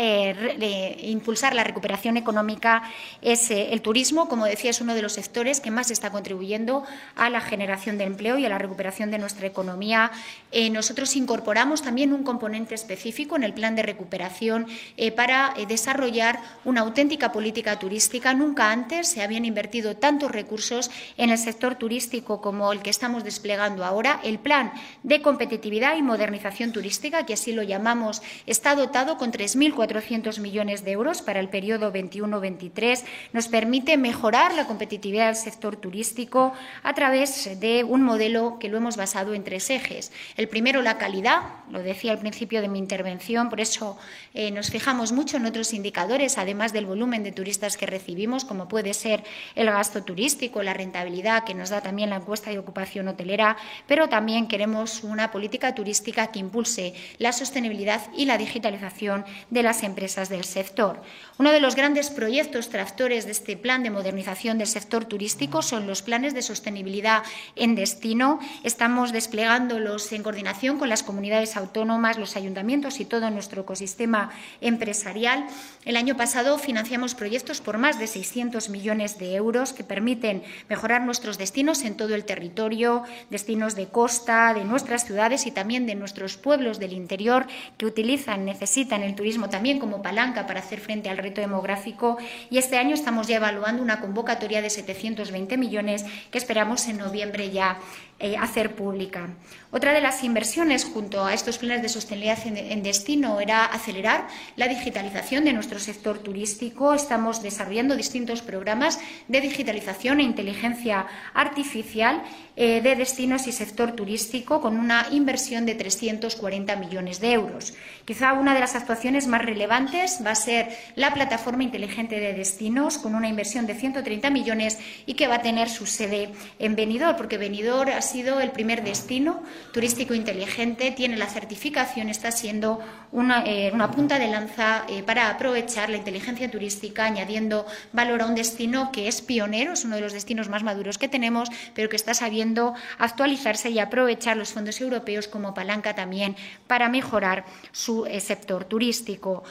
eh, 0.00 0.96
impulsar 1.02 1.56
la 1.56 1.64
recuperación 1.64 2.16
económica 2.16 2.84
es 3.20 3.50
eh, 3.50 3.72
el 3.72 3.82
turismo. 3.82 4.28
Como 4.28 4.44
decía, 4.44 4.70
es 4.70 4.80
uno 4.80 4.94
de 4.94 5.02
los 5.02 5.14
sectores 5.14 5.60
que 5.60 5.72
más 5.72 5.90
está 5.90 6.12
contribuyendo 6.12 6.84
a 7.16 7.28
la 7.30 7.40
generación 7.40 7.98
de 7.98 8.04
empleo 8.04 8.38
y 8.38 8.46
a 8.46 8.48
la 8.48 8.58
recuperación 8.58 9.10
de 9.10 9.18
nuestra 9.18 9.48
economía. 9.48 10.12
Eh, 10.52 10.70
nosotros 10.70 11.16
incorporamos 11.16 11.82
también 11.82 12.12
un 12.12 12.22
componente 12.22 12.76
específico 12.76 13.34
en 13.34 13.42
el 13.42 13.52
plan 13.52 13.74
de 13.74 13.82
recuperación 13.82 14.68
para 15.16 15.54
desarrollar 15.68 16.38
una 16.64 16.82
auténtica 16.82 17.32
política 17.32 17.78
turística. 17.78 18.34
Nunca 18.34 18.70
antes 18.70 19.08
se 19.08 19.22
habían 19.22 19.44
invertido 19.44 19.96
tantos 19.96 20.30
recursos 20.30 20.90
en 21.16 21.30
el 21.30 21.38
sector 21.38 21.74
turístico 21.74 22.40
como 22.40 22.72
el 22.72 22.82
que 22.82 22.90
estamos 22.90 23.24
desplegando 23.24 23.84
ahora. 23.84 24.20
El 24.22 24.38
plan 24.38 24.72
de 25.02 25.22
competitividad 25.22 25.96
y 25.96 26.02
modernización 26.02 26.72
turística, 26.72 27.26
que 27.26 27.34
así 27.34 27.52
lo 27.52 27.62
llamamos, 27.64 28.22
está 28.46 28.76
dotado 28.76 29.18
con 29.18 29.32
3.400 29.32 29.87
400 29.88 30.38
millones 30.38 30.84
de 30.84 30.92
euros 30.92 31.22
para 31.22 31.40
el 31.40 31.48
periodo 31.48 31.90
21-23 31.90 33.04
nos 33.32 33.48
permite 33.48 33.96
mejorar 33.96 34.52
la 34.52 34.66
competitividad 34.66 35.28
del 35.28 35.34
sector 35.34 35.76
turístico 35.76 36.52
a 36.82 36.92
través 36.92 37.58
de 37.58 37.84
un 37.84 38.02
modelo 38.02 38.58
que 38.60 38.68
lo 38.68 38.76
hemos 38.76 38.98
basado 38.98 39.32
en 39.32 39.44
tres 39.44 39.70
ejes. 39.70 40.12
El 40.36 40.46
primero, 40.46 40.82
la 40.82 40.98
calidad, 40.98 41.40
lo 41.70 41.82
decía 41.82 42.12
al 42.12 42.18
principio 42.18 42.60
de 42.60 42.68
mi 42.68 42.78
intervención, 42.78 43.48
por 43.48 43.62
eso 43.62 43.96
eh, 44.34 44.50
nos 44.50 44.70
fijamos 44.70 45.12
mucho 45.12 45.38
en 45.38 45.46
otros 45.46 45.72
indicadores, 45.72 46.36
además 46.36 46.74
del 46.74 46.84
volumen 46.84 47.22
de 47.22 47.32
turistas 47.32 47.78
que 47.78 47.86
recibimos, 47.86 48.44
como 48.44 48.68
puede 48.68 48.92
ser 48.92 49.24
el 49.54 49.70
gasto 49.70 50.02
turístico, 50.02 50.62
la 50.62 50.74
rentabilidad 50.74 51.44
que 51.44 51.54
nos 51.54 51.70
da 51.70 51.80
también 51.80 52.10
la 52.10 52.16
encuesta 52.16 52.50
de 52.50 52.58
ocupación 52.58 53.08
hotelera, 53.08 53.56
pero 53.86 54.10
también 54.10 54.48
queremos 54.48 55.02
una 55.02 55.30
política 55.30 55.74
turística 55.74 56.26
que 56.26 56.40
impulse 56.40 56.92
la 57.16 57.32
sostenibilidad 57.32 58.02
y 58.14 58.26
la 58.26 58.36
digitalización 58.36 59.24
de 59.48 59.62
las 59.62 59.77
empresas 59.82 60.28
del 60.28 60.44
sector. 60.44 61.00
Uno 61.38 61.52
de 61.52 61.60
los 61.60 61.76
grandes 61.76 62.10
proyectos 62.10 62.68
tractores 62.68 63.24
de 63.24 63.32
este 63.32 63.56
plan 63.56 63.82
de 63.82 63.90
modernización 63.90 64.58
del 64.58 64.66
sector 64.66 65.04
turístico 65.04 65.62
son 65.62 65.86
los 65.86 66.02
planes 66.02 66.34
de 66.34 66.42
sostenibilidad 66.42 67.22
en 67.56 67.74
destino. 67.74 68.40
Estamos 68.64 69.12
desplegándolos 69.12 70.12
en 70.12 70.22
coordinación 70.22 70.78
con 70.78 70.88
las 70.88 71.02
comunidades 71.02 71.56
autónomas, 71.56 72.18
los 72.18 72.36
ayuntamientos 72.36 73.00
y 73.00 73.04
todo 73.04 73.30
nuestro 73.30 73.62
ecosistema 73.62 74.30
empresarial. 74.60 75.46
El 75.84 75.96
año 75.96 76.16
pasado 76.16 76.58
financiamos 76.58 77.14
proyectos 77.14 77.60
por 77.60 77.78
más 77.78 77.98
de 77.98 78.06
600 78.06 78.68
millones 78.70 79.18
de 79.18 79.34
euros 79.34 79.72
que 79.72 79.84
permiten 79.84 80.42
mejorar 80.68 81.02
nuestros 81.02 81.38
destinos 81.38 81.82
en 81.82 81.96
todo 81.96 82.14
el 82.14 82.24
territorio, 82.24 83.02
destinos 83.30 83.74
de 83.74 83.88
costa, 83.88 84.54
de 84.54 84.64
nuestras 84.64 85.04
ciudades 85.04 85.46
y 85.46 85.50
también 85.50 85.86
de 85.86 85.94
nuestros 85.94 86.36
pueblos 86.36 86.78
del 86.78 86.92
interior 86.92 87.46
que 87.76 87.86
utilizan, 87.86 88.44
necesitan 88.44 89.02
el 89.02 89.14
turismo 89.14 89.48
también 89.48 89.67
como 89.76 90.00
palanca 90.00 90.46
para 90.46 90.60
hacer 90.60 90.80
frente 90.80 91.10
al 91.10 91.18
reto 91.18 91.42
demográfico. 91.42 92.16
Y 92.48 92.56
este 92.56 92.78
año 92.78 92.94
estamos 92.94 93.26
ya 93.26 93.36
evaluando 93.36 93.82
una 93.82 94.00
convocatoria 94.00 94.62
de 94.62 94.70
720 94.70 95.58
millones 95.58 96.06
que 96.30 96.38
esperamos 96.38 96.88
en 96.88 96.96
noviembre 96.96 97.50
ya 97.50 97.78
eh, 98.20 98.36
hacer 98.36 98.74
pública. 98.74 99.28
Otra 99.70 99.92
de 99.92 100.00
las 100.00 100.24
inversiones 100.24 100.84
junto 100.84 101.24
a 101.24 101.34
estos 101.34 101.58
planes 101.58 101.82
de 101.82 101.88
sostenibilidad 101.88 102.38
en, 102.46 102.82
destino 102.82 103.38
era 103.38 103.64
acelerar 103.66 104.26
la 104.56 104.66
digitalización 104.66 105.44
de 105.44 105.52
nuestro 105.52 105.78
sector 105.78 106.18
turístico. 106.18 106.94
Estamos 106.94 107.42
desarrollando 107.42 107.94
distintos 107.94 108.42
programas 108.42 108.98
de 109.28 109.40
digitalización 109.40 110.18
e 110.18 110.24
inteligencia 110.24 111.06
artificial 111.32 112.22
eh, 112.56 112.80
de 112.80 112.96
destinos 112.96 113.46
y 113.46 113.52
sector 113.52 113.92
turístico 113.92 114.60
con 114.60 114.78
una 114.78 115.06
inversión 115.12 115.64
de 115.64 115.76
340 115.76 116.74
millones 116.74 117.20
de 117.20 117.32
euros. 117.34 117.74
Quizá 118.04 118.32
una 118.32 118.54
de 118.54 118.60
las 118.60 118.74
actuaciones 118.74 119.28
más 119.28 119.44
relevantes 119.44 120.18
va 120.26 120.32
a 120.32 120.34
ser 120.34 120.70
la 120.96 121.14
plataforma 121.14 121.62
inteligente 121.62 122.18
de 122.18 122.32
destinos 122.32 122.98
con 122.98 123.14
una 123.14 123.28
inversión 123.28 123.66
de 123.66 123.74
130 123.74 124.30
millones 124.30 124.78
y 125.06 125.14
que 125.14 125.28
va 125.28 125.36
a 125.36 125.42
tener 125.42 125.68
su 125.68 125.86
sede 125.86 126.30
en 126.58 126.74
Benidorm, 126.74 127.16
porque 127.16 127.38
Benidorm 127.38 127.92
sido 128.08 128.40
el 128.40 128.50
primer 128.50 128.82
destino 128.82 129.42
turístico 129.72 130.14
inteligente, 130.14 130.90
tiene 130.90 131.16
la 131.16 131.26
certificación, 131.26 132.08
está 132.08 132.32
siendo 132.32 132.80
una, 133.12 133.44
eh, 133.46 133.72
punta 133.94 134.18
de 134.18 134.28
lanza 134.28 134.84
eh, 134.88 135.02
para 135.02 135.30
aprovechar 135.30 135.90
la 135.90 135.98
inteligencia 135.98 136.50
turística, 136.50 137.04
añadiendo 137.04 137.66
valor 137.92 138.22
a 138.22 138.26
un 138.26 138.34
destino 138.34 138.90
que 138.92 139.08
es 139.08 139.22
pionero, 139.22 139.72
es 139.72 139.84
uno 139.84 139.96
de 139.96 140.02
los 140.02 140.12
destinos 140.12 140.48
más 140.48 140.62
maduros 140.62 140.98
que 140.98 141.08
tenemos, 141.08 141.48
pero 141.74 141.88
que 141.88 141.96
está 141.96 142.14
sabiendo 142.14 142.74
actualizarse 142.98 143.70
y 143.70 143.78
aprovechar 143.78 144.36
los 144.36 144.52
fondos 144.52 144.80
europeos 144.80 145.28
como 145.28 145.54
palanca 145.54 145.94
también 145.94 146.36
para 146.66 146.88
mejorar 146.88 147.44
su 147.72 148.06
eh, 148.06 148.20
sector 148.20 148.64
turístico. 148.64 149.44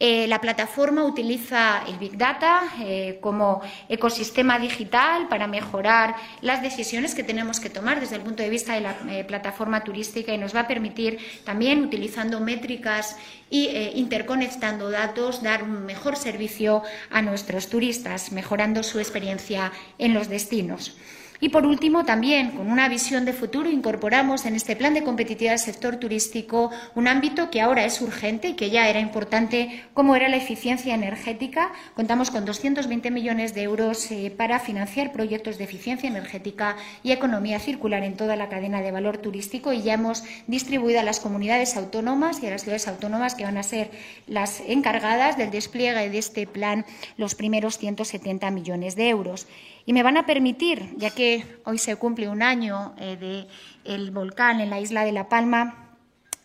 Eh, 0.00 0.26
la 0.26 0.40
plataforma 0.40 1.04
utiliza 1.04 1.84
el 1.86 1.96
Big 1.98 2.18
Data 2.18 2.62
eh, 2.80 3.18
como 3.20 3.62
ecosistema 3.88 4.58
digital 4.58 5.28
para 5.28 5.46
mejorar 5.46 6.16
las 6.40 6.62
decisiones 6.62 7.14
que 7.14 7.22
tenemos 7.22 7.60
que 7.60 7.70
tomar 7.70 8.00
desde 8.00 8.16
el 8.16 8.22
punto 8.22 8.42
de 8.42 8.50
vista 8.50 8.74
de 8.74 8.80
la 8.80 8.96
plataforma 9.26 9.84
turística 9.84 10.34
y 10.34 10.38
nos 10.38 10.54
va 10.54 10.60
a 10.60 10.68
permitir 10.68 11.18
también, 11.44 11.84
utilizando 11.84 12.40
métricas 12.40 13.16
y 13.50 13.68
interconectando 13.94 14.90
datos, 14.90 15.42
dar 15.42 15.62
un 15.62 15.86
mejor 15.86 16.16
servicio 16.16 16.82
a 17.10 17.22
nuestros 17.22 17.68
turistas, 17.68 18.32
mejorando 18.32 18.82
su 18.82 18.98
experiencia 18.98 19.70
en 19.98 20.12
los 20.12 20.28
destinos. 20.28 20.96
Y 21.40 21.48
por 21.48 21.66
último, 21.66 22.04
también 22.04 22.52
con 22.52 22.70
una 22.70 22.88
visión 22.88 23.24
de 23.24 23.32
futuro, 23.32 23.68
incorporamos 23.68 24.46
en 24.46 24.54
este 24.54 24.76
plan 24.76 24.94
de 24.94 25.02
competitividad 25.02 25.52
del 25.52 25.58
sector 25.58 25.96
turístico 25.96 26.70
un 26.94 27.08
ámbito 27.08 27.50
que 27.50 27.60
ahora 27.60 27.84
es 27.84 28.00
urgente 28.00 28.48
y 28.48 28.54
que 28.54 28.70
ya 28.70 28.88
era 28.88 29.00
importante, 29.00 29.84
como 29.94 30.14
era 30.14 30.28
la 30.28 30.36
eficiencia 30.36 30.94
energética. 30.94 31.72
Contamos 31.94 32.30
con 32.30 32.44
220 32.44 33.10
millones 33.10 33.54
de 33.54 33.62
euros 33.62 34.10
eh, 34.10 34.32
para 34.36 34.60
financiar 34.60 35.12
proyectos 35.12 35.58
de 35.58 35.64
eficiencia 35.64 36.08
energética 36.08 36.76
y 37.02 37.12
economía 37.12 37.58
circular 37.58 38.04
en 38.04 38.16
toda 38.16 38.36
la 38.36 38.48
cadena 38.48 38.80
de 38.80 38.92
valor 38.92 39.18
turístico 39.18 39.72
y 39.72 39.82
ya 39.82 39.94
hemos 39.94 40.24
distribuido 40.46 41.00
a 41.00 41.04
las 41.04 41.20
comunidades 41.20 41.76
autónomas 41.76 42.42
y 42.42 42.46
a 42.46 42.50
las 42.50 42.62
ciudades 42.62 42.88
autónomas 42.88 43.34
que 43.34 43.44
van 43.44 43.58
a 43.58 43.62
ser 43.62 43.90
las 44.26 44.60
encargadas 44.66 45.36
del 45.36 45.50
despliegue 45.50 46.08
de 46.08 46.18
este 46.18 46.46
plan 46.46 46.86
los 47.16 47.34
primeros 47.34 47.78
170 47.78 48.50
millones 48.50 48.96
de 48.96 49.08
euros. 49.08 49.46
Y 49.86 49.92
me 49.92 50.02
van 50.02 50.16
a 50.16 50.26
permitir, 50.26 50.94
ya 50.96 51.10
que 51.10 51.60
hoy 51.64 51.78
se 51.78 51.96
cumple 51.96 52.28
un 52.28 52.42
año 52.42 52.94
eh, 52.98 53.48
del 53.84 54.10
volcán 54.10 54.60
en 54.60 54.70
la 54.70 54.80
isla 54.80 55.04
de 55.04 55.12
La 55.12 55.28
Palma, 55.28 55.96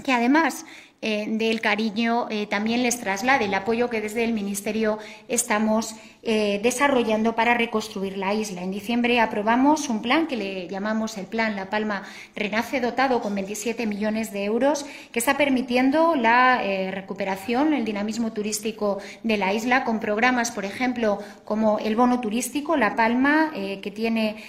que 0.04 0.12
además 0.12 0.65
eh, 1.02 1.28
del 1.30 1.62
cariño 1.62 2.28
eh, 2.30 2.46
también 2.46 2.84
les 2.84 3.00
traslade 3.00 3.46
el 3.46 3.54
apoyo 3.54 3.90
que 3.90 4.02
desde 4.02 4.26
el 4.26 4.34
Ministerio 4.34 5.00
estamos 5.30 5.96
eh, 6.24 6.60
desarrollando 6.62 7.36
para 7.36 7.54
reconstruir 7.54 8.18
la 8.18 8.34
isla. 8.34 8.64
En 8.64 8.72
diciembre 8.72 9.22
aprobamos 9.22 9.88
un 9.88 10.02
plan 10.02 10.28
que 10.28 10.36
le 10.36 10.68
llamamos 10.68 11.18
el 11.18 11.26
Plan 11.26 11.56
La 11.56 11.70
Palma 11.70 12.04
Renace, 12.36 12.82
dotado 12.82 13.22
con 13.22 13.34
27 13.34 13.86
millones 13.86 14.34
de 14.34 14.44
euros, 14.44 14.86
que 15.14 15.20
está 15.20 15.38
permitiendo 15.38 16.16
la 16.16 16.62
recuperación, 16.92 17.74
el 17.74 17.86
dinamismo 17.86 18.34
turístico 18.34 19.00
de 19.24 19.38
la 19.38 19.54
isla, 19.54 19.86
con 19.86 20.02
programas, 20.02 20.52
por 20.52 20.66
ejemplo, 20.66 21.20
como 21.46 21.80
el 21.80 21.96
bono 21.96 22.20
turístico 22.20 22.76
La 22.76 22.98
Palma, 22.98 23.52
que 23.54 23.92
tiene 23.96 24.44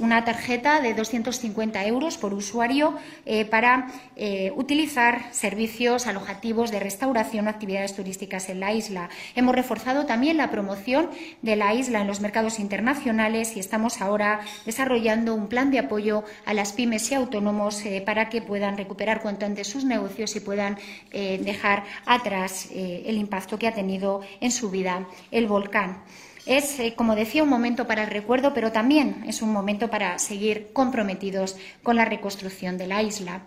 una 0.00 0.24
tarjeta 0.24 0.80
de 0.80 0.92
250 0.92 1.86
euros 1.86 2.18
por 2.18 2.34
usuario 2.34 2.94
para 3.50 3.90
utilizar 4.54 5.28
servicios 5.32 5.85
alojativos 5.86 6.72
de 6.72 6.80
restauración 6.80 7.46
o 7.46 7.50
actividades 7.50 7.94
turísticas 7.94 8.48
en 8.48 8.58
la 8.58 8.72
isla. 8.72 9.08
Hemos 9.36 9.54
reforzado 9.54 10.04
también 10.04 10.36
la 10.36 10.50
promoción 10.50 11.10
de 11.42 11.54
la 11.54 11.74
isla 11.74 12.00
en 12.00 12.08
los 12.08 12.20
mercados 12.20 12.58
internacionales 12.58 13.56
y 13.56 13.60
estamos 13.60 14.00
ahora 14.00 14.40
desarrollando 14.64 15.34
un 15.34 15.46
plan 15.46 15.70
de 15.70 15.78
apoyo 15.78 16.24
a 16.44 16.54
las 16.54 16.72
pymes 16.72 17.10
y 17.12 17.14
autónomos 17.14 17.84
eh, 17.84 18.02
para 18.04 18.28
que 18.28 18.42
puedan 18.42 18.76
recuperar 18.76 19.22
cuanto 19.22 19.46
antes 19.46 19.68
sus 19.68 19.84
negocios 19.84 20.34
y 20.34 20.40
puedan 20.40 20.76
eh, 21.12 21.40
dejar 21.44 21.84
atrás 22.04 22.68
eh, 22.72 23.04
el 23.06 23.16
impacto 23.16 23.58
que 23.58 23.68
ha 23.68 23.74
tenido 23.74 24.22
en 24.40 24.50
su 24.50 24.70
vida 24.70 25.06
el 25.30 25.46
volcán. 25.46 26.02
Es, 26.46 26.78
como 26.94 27.16
decía, 27.16 27.42
un 27.42 27.48
momento 27.48 27.88
para 27.88 28.04
el 28.04 28.10
recuerdo, 28.10 28.54
pero 28.54 28.70
también 28.70 29.24
es 29.26 29.42
un 29.42 29.52
momento 29.52 29.90
para 29.90 30.16
seguir 30.20 30.68
comprometidos 30.72 31.56
con 31.82 31.96
la 31.96 32.04
reconstrucción 32.04 32.78
de 32.78 32.86
la 32.86 33.02
isla. 33.02 33.42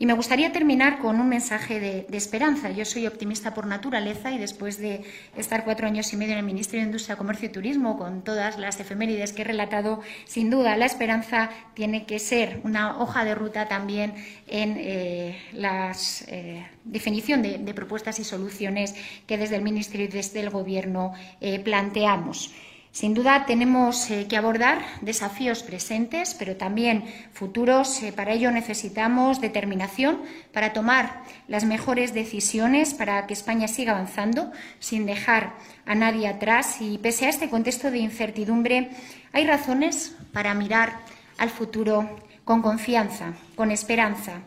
Y 0.00 0.06
me 0.06 0.12
gustaría 0.12 0.52
terminar 0.52 1.00
con 1.00 1.20
un 1.20 1.28
mensaje 1.28 1.80
de, 1.80 2.06
esperanza. 2.16 2.70
Yo 2.70 2.84
soy 2.84 3.08
optimista 3.08 3.52
por 3.52 3.66
naturaleza 3.66 4.30
y 4.30 4.38
después 4.38 4.78
de 4.78 5.02
estar 5.36 5.64
cuatro 5.64 5.88
años 5.88 6.12
y 6.12 6.16
medio 6.16 6.34
en 6.34 6.38
el 6.38 6.44
Ministerio 6.44 6.82
de 6.82 6.86
Industria, 6.86 7.16
Comercio 7.16 7.48
y 7.48 7.52
Turismo, 7.52 7.98
con 7.98 8.22
todas 8.22 8.58
las 8.58 8.78
efemérides 8.78 9.32
que 9.32 9.42
he 9.42 9.44
relatado, 9.44 10.00
sin 10.24 10.50
duda 10.50 10.76
la 10.76 10.86
esperanza 10.86 11.50
tiene 11.74 12.06
que 12.06 12.20
ser 12.20 12.60
una 12.62 13.00
hoja 13.00 13.24
de 13.24 13.34
ruta 13.34 13.66
también 13.66 14.14
en 14.46 14.76
eh, 14.78 15.36
la 15.52 15.92
eh, 16.28 16.64
definición 16.84 17.42
de, 17.42 17.74
propuestas 17.74 18.20
y 18.20 18.24
soluciones 18.24 18.94
que 19.26 19.36
desde 19.36 19.56
el 19.56 19.62
Ministerio 19.62 20.06
y 20.06 20.08
desde 20.08 20.40
el 20.40 20.50
Gobierno 20.50 21.12
eh, 21.40 21.58
planteamos. 21.58 22.52
Sin 22.90 23.14
duda 23.14 23.44
tenemos 23.46 24.10
eh, 24.10 24.26
que 24.28 24.36
abordar 24.36 24.80
desafíos 25.02 25.62
presentes, 25.62 26.34
pero 26.34 26.56
también 26.56 27.04
futuros. 27.32 28.02
Eh, 28.02 28.12
para 28.12 28.32
ello 28.32 28.50
necesitamos 28.50 29.40
determinación 29.40 30.22
para 30.52 30.72
tomar 30.72 31.22
las 31.46 31.64
mejores 31.64 32.14
decisiones 32.14 32.94
para 32.94 33.26
que 33.26 33.34
España 33.34 33.68
siga 33.68 33.92
avanzando 33.92 34.50
sin 34.80 35.06
dejar 35.06 35.54
a 35.86 35.94
nadie 35.94 36.26
atrás. 36.28 36.78
Y 36.80 36.98
pese 36.98 37.26
a 37.26 37.28
este 37.28 37.50
contexto 37.50 37.90
de 37.90 37.98
incertidumbre, 37.98 38.90
hay 39.32 39.46
razones 39.46 40.16
para 40.32 40.54
mirar 40.54 41.00
al 41.36 41.50
futuro 41.50 42.18
con 42.44 42.62
confianza, 42.62 43.34
con 43.54 43.70
esperanza. 43.70 44.40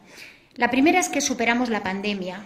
La 0.55 0.69
primera 0.69 0.99
es 0.99 1.07
que 1.07 1.21
superamos 1.21 1.69
la 1.69 1.83
pandemia. 1.83 2.41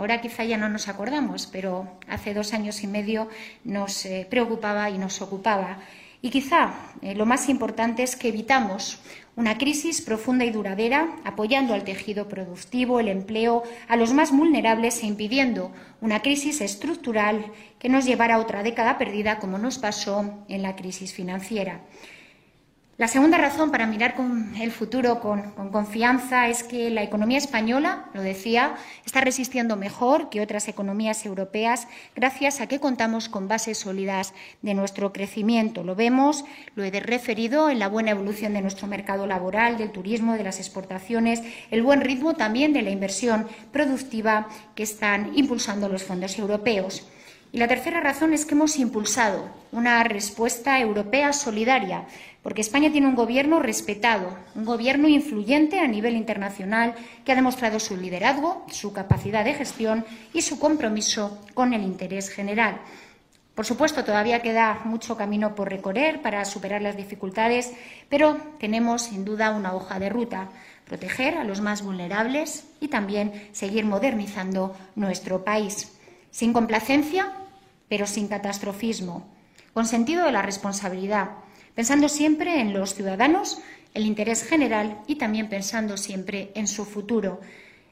Ahora 0.00 0.22
quizá 0.22 0.44
ya 0.44 0.56
no 0.56 0.70
nos 0.70 0.88
acordamos, 0.88 1.46
pero 1.46 1.86
hace 2.08 2.32
dos 2.32 2.54
años 2.54 2.82
y 2.82 2.86
medio 2.86 3.28
nos 3.64 4.06
eh, 4.06 4.26
preocupaba 4.30 4.88
y 4.88 4.96
nos 4.96 5.20
ocupaba. 5.20 5.76
Y 6.22 6.30
quizá 6.30 6.72
eh, 7.02 7.14
lo 7.14 7.26
más 7.26 7.50
importante 7.50 8.02
es 8.02 8.16
que 8.16 8.28
evitamos 8.28 8.98
una 9.36 9.58
crisis 9.58 10.00
profunda 10.00 10.46
y 10.46 10.50
duradera, 10.52 11.16
apoyando 11.22 11.74
al 11.74 11.84
tejido 11.84 12.28
productivo, 12.28 12.98
el 12.98 13.08
empleo, 13.08 13.62
a 13.88 13.96
los 13.96 14.14
más 14.14 14.34
vulnerables 14.34 15.02
e 15.02 15.06
impidiendo 15.06 15.70
una 16.00 16.22
crisis 16.22 16.62
estructural 16.62 17.52
que 17.78 17.90
nos 17.90 18.06
llevara 18.06 18.36
a 18.36 18.40
otra 18.40 18.62
década 18.62 18.96
perdida, 18.96 19.38
como 19.38 19.58
nos 19.58 19.76
pasó 19.78 20.44
en 20.48 20.62
la 20.62 20.76
crisis 20.76 21.12
financiera. 21.12 21.82
La 23.00 23.08
segunda 23.08 23.38
razón 23.38 23.70
para 23.70 23.86
mirar 23.86 24.14
el 24.60 24.70
futuro 24.70 25.20
con, 25.20 25.52
confianza 25.72 26.48
es 26.48 26.62
que 26.62 26.90
la 26.90 27.02
economía 27.02 27.38
española, 27.38 28.10
lo 28.12 28.20
decía, 28.20 28.74
está 29.06 29.22
resistiendo 29.22 29.74
mejor 29.76 30.28
que 30.28 30.42
otras 30.42 30.68
economías 30.68 31.24
europeas 31.24 31.88
gracias 32.14 32.60
a 32.60 32.66
que 32.66 32.78
contamos 32.78 33.30
con 33.30 33.48
bases 33.48 33.78
sólidas 33.78 34.34
de 34.60 34.74
nuestro 34.74 35.14
crecimiento. 35.14 35.82
Lo 35.82 35.94
vemos, 35.94 36.44
lo 36.74 36.84
he 36.84 36.90
referido, 36.90 37.70
en 37.70 37.78
la 37.78 37.88
buena 37.88 38.10
evolución 38.10 38.52
de 38.52 38.60
nuestro 38.60 38.86
mercado 38.86 39.26
laboral, 39.26 39.78
del 39.78 39.92
turismo, 39.92 40.34
de 40.34 40.44
las 40.44 40.58
exportaciones, 40.58 41.42
el 41.70 41.82
buen 41.82 42.02
ritmo 42.02 42.34
también 42.34 42.74
de 42.74 42.82
la 42.82 42.90
inversión 42.90 43.46
productiva 43.72 44.46
que 44.74 44.82
están 44.82 45.30
impulsando 45.34 45.88
los 45.88 46.02
fondos 46.02 46.38
europeos. 46.38 47.08
Y 47.52 47.58
la 47.58 47.66
tercera 47.66 48.00
razón 48.00 48.32
es 48.32 48.44
que 48.44 48.54
hemos 48.54 48.78
impulsado 48.78 49.48
una 49.72 50.04
respuesta 50.04 50.78
europea 50.78 51.32
solidaria 51.32 52.04
porque 52.42 52.62
España 52.62 52.90
tiene 52.90 53.06
un 53.06 53.14
gobierno 53.14 53.60
respetado, 53.60 54.36
un 54.54 54.64
gobierno 54.64 55.08
influyente 55.08 55.78
a 55.78 55.86
nivel 55.86 56.16
internacional 56.16 56.94
que 57.24 57.32
ha 57.32 57.36
demostrado 57.36 57.78
su 57.80 57.96
liderazgo, 57.96 58.64
su 58.70 58.92
capacidad 58.92 59.44
de 59.44 59.54
gestión 59.54 60.04
y 60.32 60.42
su 60.42 60.58
compromiso 60.58 61.38
con 61.54 61.74
el 61.74 61.82
interés 61.82 62.30
general. 62.30 62.80
Por 63.54 63.66
supuesto, 63.66 64.04
todavía 64.04 64.40
queda 64.40 64.80
mucho 64.84 65.18
camino 65.18 65.54
por 65.54 65.68
recorrer 65.68 66.22
para 66.22 66.44
superar 66.46 66.80
las 66.80 66.96
dificultades, 66.96 67.72
pero 68.08 68.38
tenemos 68.58 69.02
sin 69.02 69.24
duda 69.24 69.50
una 69.50 69.74
hoja 69.74 69.98
de 69.98 70.08
ruta 70.08 70.48
proteger 70.86 71.36
a 71.36 71.44
los 71.44 71.60
más 71.60 71.82
vulnerables 71.82 72.64
y 72.80 72.88
también 72.88 73.50
seguir 73.52 73.84
modernizando 73.84 74.74
nuestro 74.96 75.44
país. 75.44 75.92
Sin 76.30 76.52
complacencia, 76.52 77.32
pero 77.88 78.06
sin 78.06 78.28
catastrofismo, 78.28 79.28
con 79.74 79.84
sentido 79.84 80.24
de 80.24 80.32
la 80.32 80.42
responsabilidad 80.42 81.30
pensando 81.74 82.08
siempre 82.08 82.60
en 82.60 82.72
los 82.72 82.94
ciudadanos, 82.94 83.60
el 83.94 84.06
interés 84.06 84.44
general 84.44 84.98
y 85.06 85.16
también 85.16 85.48
pensando 85.48 85.96
siempre 85.96 86.52
en 86.54 86.66
su 86.66 86.84
futuro. 86.84 87.40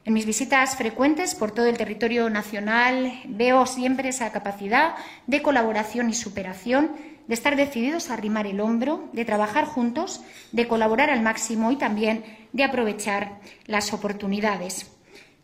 En 0.05 0.13
mis 0.13 0.25
visitas 0.25 0.75
frecuentes 0.75 1.35
por 1.35 1.51
todo 1.51 1.67
el 1.67 1.77
territorio 1.77 2.29
nacional 2.29 3.21
veo 3.25 3.65
siempre 3.65 4.09
esa 4.09 4.31
capacidad 4.31 4.95
de 5.27 5.41
colaboración 5.41 6.09
y 6.09 6.13
superación, 6.13 6.91
de 7.27 7.33
estar 7.35 7.55
decididos 7.55 8.09
a 8.09 8.13
arrimar 8.13 8.47
el 8.47 8.59
hombro, 8.59 9.07
de 9.13 9.25
trabajar 9.25 9.65
juntos, 9.65 10.21
de 10.51 10.67
colaborar 10.67 11.11
al 11.11 11.21
máximo 11.21 11.71
y 11.71 11.75
también 11.75 12.23
de 12.53 12.63
aprovechar 12.63 13.39
las 13.67 13.93
oportunidades. 13.93 14.89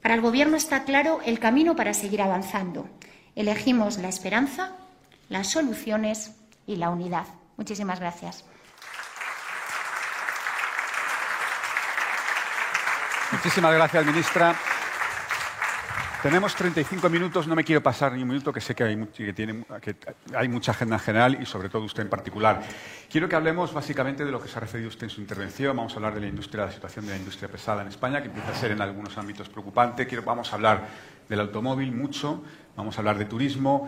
Para 0.01 0.15
el 0.15 0.21
Gobierno 0.21 0.57
está 0.57 0.83
claro 0.83 1.19
el 1.25 1.39
camino 1.39 1.75
para 1.75 1.93
seguir 1.93 2.21
avanzando. 2.21 2.89
Elegimos 3.35 3.97
la 3.97 4.07
esperanza, 4.07 4.71
las 5.29 5.47
soluciones 5.51 6.31
y 6.65 6.77
la 6.77 6.89
unidad. 6.89 7.25
Muchísimas 7.57 7.99
gracias. 7.99 8.43
Muchísimas 13.31 13.73
gracias, 13.73 14.05
ministra. 14.05 14.55
Tenemos 16.25 16.55
35 16.55 17.07
minutos, 17.07 17.47
no 17.47 17.53
me 17.53 17.63
quiero 17.63 17.83
pasar 17.83 18.13
ni 18.13 18.23
un 18.23 18.27
minuto, 18.27 18.51
que 18.51 18.59
sé 18.59 18.73
que 18.73 18.83
hay, 18.83 18.97
que 19.07 19.31
tiene, 19.33 19.63
que 19.79 19.95
hay 20.35 20.47
mucha 20.47 20.71
agenda 20.71 20.95
en 20.95 20.99
general 20.99 21.37
y 21.39 21.45
sobre 21.45 21.69
todo 21.69 21.83
usted 21.83 22.01
en 22.01 22.09
particular. 22.09 22.63
Quiero 23.11 23.29
que 23.29 23.35
hablemos 23.35 23.71
básicamente 23.71 24.25
de 24.25 24.31
lo 24.31 24.41
que 24.41 24.47
se 24.47 24.57
ha 24.57 24.61
referido 24.61 24.89
usted 24.89 25.03
en 25.03 25.11
su 25.11 25.21
intervención. 25.21 25.77
Vamos 25.77 25.93
a 25.93 25.97
hablar 25.97 26.15
de 26.15 26.21
la 26.21 26.27
industria, 26.27 26.65
la 26.65 26.71
situación 26.71 27.05
de 27.05 27.11
la 27.11 27.17
industria 27.17 27.47
pesada 27.47 27.83
en 27.83 27.89
España, 27.89 28.21
que 28.21 28.29
empieza 28.29 28.49
a 28.49 28.55
ser 28.55 28.71
en 28.71 28.81
algunos 28.81 29.15
ámbitos 29.19 29.49
preocupante. 29.49 30.07
Quiero, 30.07 30.23
vamos 30.23 30.51
a 30.51 30.55
hablar 30.55 30.87
del 31.29 31.39
automóvil 31.41 31.91
mucho, 31.91 32.43
vamos 32.75 32.97
a 32.97 33.01
hablar 33.01 33.19
de 33.19 33.25
turismo, 33.25 33.87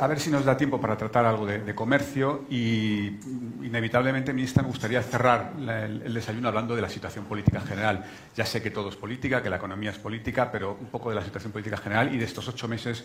a 0.00 0.06
ver 0.06 0.20
si 0.20 0.30
nos 0.30 0.44
da 0.44 0.56
tiempo 0.56 0.80
para 0.80 0.96
tratar 0.96 1.24
algo 1.24 1.46
de, 1.46 1.74
comercio 1.74 2.44
y 2.50 3.18
inevitablemente, 3.62 4.32
ministra, 4.32 4.62
me 4.62 4.68
gustaría 4.68 5.02
cerrar 5.02 5.52
el, 5.58 6.12
desayuno 6.12 6.48
hablando 6.48 6.74
de 6.74 6.82
la 6.82 6.88
situación 6.88 7.24
política 7.24 7.60
general. 7.60 8.04
Ya 8.36 8.44
sé 8.44 8.62
que 8.62 8.70
todo 8.70 8.88
es 8.88 8.96
política, 8.96 9.42
que 9.42 9.50
la 9.50 9.56
economía 9.56 9.90
es 9.90 9.98
política, 9.98 10.50
pero 10.50 10.76
un 10.80 10.88
poco 10.88 11.10
de 11.10 11.16
la 11.16 11.24
situación 11.24 11.52
política 11.52 11.76
general 11.76 12.14
y 12.14 12.18
de 12.18 12.24
estos 12.24 12.48
ocho 12.48 12.68
meses 12.68 13.04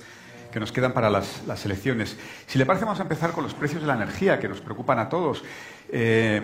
que 0.52 0.60
nos 0.60 0.72
quedan 0.72 0.94
para 0.94 1.10
las, 1.10 1.66
elecciones. 1.66 2.18
Si 2.46 2.58
le 2.58 2.66
parece, 2.66 2.86
vamos 2.86 3.00
a 3.00 3.04
empezar 3.04 3.32
con 3.32 3.44
los 3.44 3.54
precios 3.54 3.82
de 3.82 3.88
la 3.88 3.96
energía, 3.96 4.40
que 4.40 4.48
nos 4.48 4.62
preocupan 4.62 5.00
a 5.00 5.10
todos. 5.10 5.44
Eh, 5.90 6.42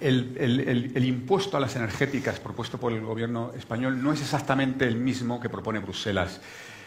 el, 0.00 1.04
impuesto 1.04 1.56
a 1.56 1.60
las 1.60 1.76
energéticas 1.76 2.40
propuesto 2.40 2.78
por 2.78 2.92
el 2.92 3.00
Gobierno 3.00 3.52
español 3.56 4.02
no 4.02 4.12
es 4.12 4.20
exactamente 4.20 4.86
el 4.86 4.96
mismo 4.96 5.40
que 5.40 5.48
propone 5.48 5.78
Bruselas. 5.78 6.40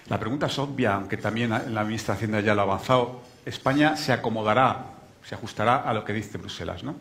La 0.10 0.20
pregunta 0.20 0.47
es 0.47 0.57
obvia, 0.57 0.95
aunque 0.95 1.18
también 1.18 1.51
la 1.51 1.84
ministra 1.84 2.16
de 2.16 2.43
ya 2.43 2.55
lo 2.55 2.62
ha 2.62 2.64
avanzado. 2.64 3.22
España 3.45 3.95
se 3.95 4.12
acomodará, 4.12 4.86
se 5.24 5.36
ajustará 5.36 5.78
a 5.78 5.93
lo 5.93 6.03
que 6.03 6.14
dice 6.14 6.39
Bruselas, 6.39 6.84
¿no? 6.84 6.95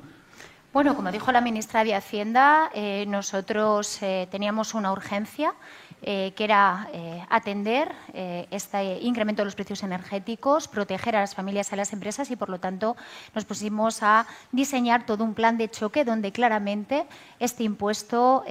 Bueno, 0.71 0.95
como 0.95 1.11
dijo 1.11 1.33
la 1.33 1.41
ministra 1.41 1.83
de 1.83 1.95
Hacienda, 1.95 2.71
eh, 2.75 3.07
nosotros 3.09 4.03
eh, 4.03 4.29
teníamos 4.31 4.75
una 4.75 4.93
urgencia 4.93 5.55
eh, 6.03 6.35
que 6.37 6.45
era 6.45 6.89
atender 7.29 7.93
este 8.13 8.99
incremento 9.01 9.43
de 9.43 9.47
los 9.47 9.57
precios 9.57 9.83
energéticos, 9.83 10.69
proteger 10.69 11.17
a 11.17 11.21
las 11.21 11.35
familias 11.35 11.71
y 11.71 11.75
a 11.75 11.77
las 11.77 11.93
empresas 11.93 12.31
y, 12.31 12.37
por 12.37 12.51
lo 12.51 12.61
tanto, 12.61 12.97
nos 13.35 13.45
pusimos 13.45 14.03
a 14.03 14.27
diseñar 14.53 15.07
todo 15.07 15.25
un 15.25 15.35
plan 15.35 15.59
de 15.59 15.69
choque 15.69 16.05
donde 16.05 16.31
claramente 16.31 17.07
este 17.41 17.65
impuesto 17.65 18.45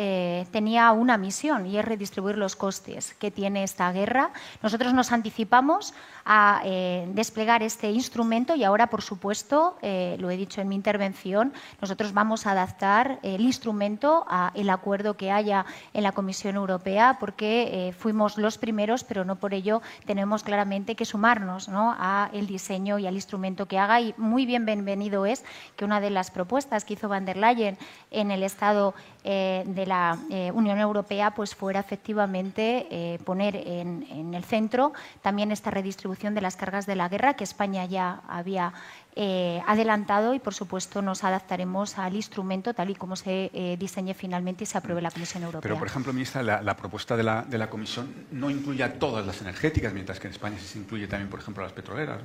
tenía 0.51 0.91
una 0.91 1.17
misión 1.17 1.65
y 1.65 1.77
es 1.77 1.85
redistribuir 1.85 2.37
los 2.37 2.57
costes 2.57 3.13
que 3.13 3.31
tiene 3.31 3.63
esta 3.63 3.91
guerra. 3.93 4.31
Nosotros 4.61 4.93
nos 4.93 5.13
anticipamos 5.13 5.93
a 6.25 6.61
desplegar 7.07 7.63
este 7.63 7.89
instrumento 7.91 8.55
y 8.55 8.65
ahora, 8.65 8.87
por 8.87 9.01
supuesto, 9.01 9.77
lo 9.81 10.29
he 10.29 10.37
dicho 10.37 10.59
en 10.59 10.67
mi 10.67 10.75
intervención, 10.75 11.53
nosotros 11.81 12.06
vamos 12.13 12.47
a 12.47 12.51
adaptar 12.51 13.19
el 13.23 13.41
instrumento 13.41 14.25
al 14.27 14.69
acuerdo 14.69 15.15
que 15.15 15.31
haya 15.31 15.65
en 15.93 16.03
la 16.03 16.11
Comisión 16.11 16.55
Europea 16.55 17.17
que 17.35 17.87
eh, 17.87 17.93
fuimos 17.93 18.37
los 18.37 18.57
primeros, 18.57 19.03
pero 19.03 19.25
no 19.25 19.35
por 19.35 19.53
ello 19.53 19.81
tenemos 20.05 20.43
claramente 20.43 20.95
que 20.95 21.05
sumarnos 21.05 21.69
¿no? 21.69 21.95
a 21.97 22.29
el 22.33 22.47
diseño 22.47 22.99
y 22.99 23.07
al 23.07 23.15
instrumento 23.15 23.67
que 23.67 23.79
haga. 23.79 24.01
Y 24.01 24.13
muy 24.17 24.45
bienvenido 24.45 25.25
es 25.25 25.43
que 25.75 25.85
una 25.85 25.99
de 25.99 26.09
las 26.09 26.31
propuestas 26.31 26.85
que 26.85 26.93
hizo 26.93 27.09
van 27.09 27.25
der 27.25 27.37
Leyen 27.37 27.77
en 28.11 28.31
el 28.31 28.43
Estado 28.43 28.93
eh, 29.23 29.63
de 29.65 29.85
la 29.85 30.17
eh, 30.29 30.51
Unión 30.53 30.79
Europea 30.79 31.31
pues 31.31 31.55
fuera 31.55 31.79
efectivamente 31.79 33.19
poner 33.25 33.55
en, 33.55 34.33
el 34.33 34.43
centro 34.43 34.93
también 35.21 35.51
esta 35.51 35.71
redistribución 35.71 36.33
de 36.33 36.41
las 36.41 36.55
cargas 36.55 36.85
de 36.85 36.95
la 36.95 37.09
guerra 37.09 37.35
que 37.35 37.43
España 37.43 37.85
ya 37.85 38.21
había 38.27 38.73
eh, 39.19 39.63
adelantado 39.65 40.35
y, 40.35 40.39
por 40.39 40.53
supuesto, 40.53 41.01
nos 41.01 41.23
adaptaremos 41.23 41.97
al 41.97 42.15
instrumento 42.15 42.75
tal 42.75 42.91
y 42.91 42.95
como 42.95 43.15
se 43.15 43.49
eh, 43.51 43.75
diseñe 43.79 44.13
finalmente 44.13 44.63
y 44.63 44.67
se 44.67 44.77
apruebe 44.77 45.01
la 45.01 45.09
Comisión 45.09 45.41
Europea. 45.41 45.61
Pero, 45.63 45.79
por 45.79 45.87
ejemplo, 45.87 46.13
ministra, 46.13 46.43
la, 46.43 46.77
propuesta 46.77 47.17
de 47.17 47.23
la, 47.23 47.41
de 47.41 47.57
la, 47.57 47.67
Comisión 47.67 48.13
no 48.31 48.51
incluye 48.51 48.83
a 48.83 48.99
todas 48.99 49.25
las 49.25 49.41
energéticas, 49.41 49.91
mientras 49.91 50.19
que 50.19 50.27
en 50.27 50.33
España 50.33 50.59
se 50.59 50.77
incluye 50.77 51.07
también, 51.07 51.31
por 51.31 51.39
ejemplo, 51.39 51.63
a 51.63 51.65
las 51.65 51.73
petroleras. 51.73 52.19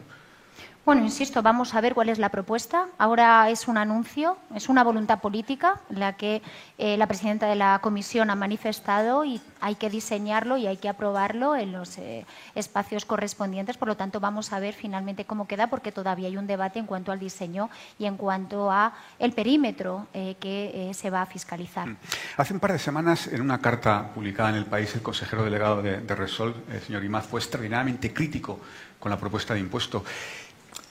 Bueno, 0.84 1.04
insisto, 1.04 1.42
vamos 1.42 1.76
a 1.76 1.80
ver 1.80 1.94
cuál 1.94 2.08
es 2.08 2.18
la 2.18 2.30
propuesta. 2.30 2.88
Ahora 2.98 3.48
es 3.50 3.68
un 3.68 3.78
anuncio, 3.78 4.36
es 4.52 4.68
una 4.68 4.82
voluntad 4.82 5.20
política 5.20 5.80
la 5.90 6.14
que 6.14 6.42
eh, 6.76 6.96
la 6.96 7.06
presidenta 7.06 7.46
de 7.46 7.54
la 7.54 7.78
Comisión 7.80 8.30
ha 8.30 8.34
manifestado 8.34 9.24
y 9.24 9.40
hay 9.60 9.76
que 9.76 9.88
diseñarlo 9.90 10.56
y 10.56 10.66
hay 10.66 10.78
que 10.78 10.88
aprobarlo 10.88 11.54
en 11.54 11.70
los 11.70 11.98
eh, 11.98 12.26
espacios 12.56 13.04
correspondientes. 13.04 13.76
Por 13.76 13.86
lo 13.86 13.96
tanto, 13.96 14.18
vamos 14.18 14.52
a 14.52 14.58
ver 14.58 14.74
finalmente 14.74 15.24
cómo 15.24 15.46
queda, 15.46 15.68
porque 15.68 15.92
todavía 15.92 16.26
hay 16.26 16.36
un 16.36 16.48
debate 16.48 16.80
en 16.80 16.86
cuanto 16.86 17.12
al 17.12 17.20
diseño 17.20 17.70
y 17.96 18.06
en 18.06 18.16
cuanto 18.16 18.68
a 18.68 18.92
el 19.20 19.34
perímetro 19.34 20.08
eh, 20.12 20.34
que 20.40 20.90
se 20.94 21.10
va 21.10 21.22
a 21.22 21.26
fiscalizar. 21.26 21.86
Mm. 21.86 21.96
Hace 22.38 22.54
un 22.54 22.58
par 22.58 22.72
de 22.72 22.80
semanas, 22.80 23.28
en 23.28 23.40
una 23.40 23.60
carta 23.60 24.08
publicada 24.12 24.50
en 24.50 24.56
el 24.56 24.66
país, 24.66 24.92
el 24.96 25.02
consejero 25.02 25.44
delegado 25.44 25.80
de, 25.80 26.00
de 26.00 26.14
Resol, 26.16 26.56
el 26.72 26.80
señor 26.80 27.04
Imaz, 27.04 27.28
fue 27.28 27.38
extraordinariamente 27.38 28.12
crítico 28.12 28.58
con 29.02 29.10
la 29.10 29.18
propuesta 29.18 29.54
de 29.54 29.60
impuesto. 29.60 30.04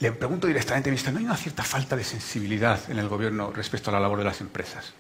Le 0.02 0.12
pregunto 0.12 0.48
directamente, 0.48 0.90
ministra, 0.90 1.12
¿no 1.12 1.20
hay 1.20 1.26
una 1.26 1.38
cierta 1.38 1.62
falta 1.62 1.96
de 1.96 2.04
sensibilidad 2.04 2.80
en 2.90 2.98
el 2.98 3.08
Gobierno 3.08 3.52
respecto 3.52 3.92
a 3.92 3.94
la 3.94 4.00
labor 4.00 4.18
de 4.18 4.24
las 4.24 4.42
empresas? 4.42 4.94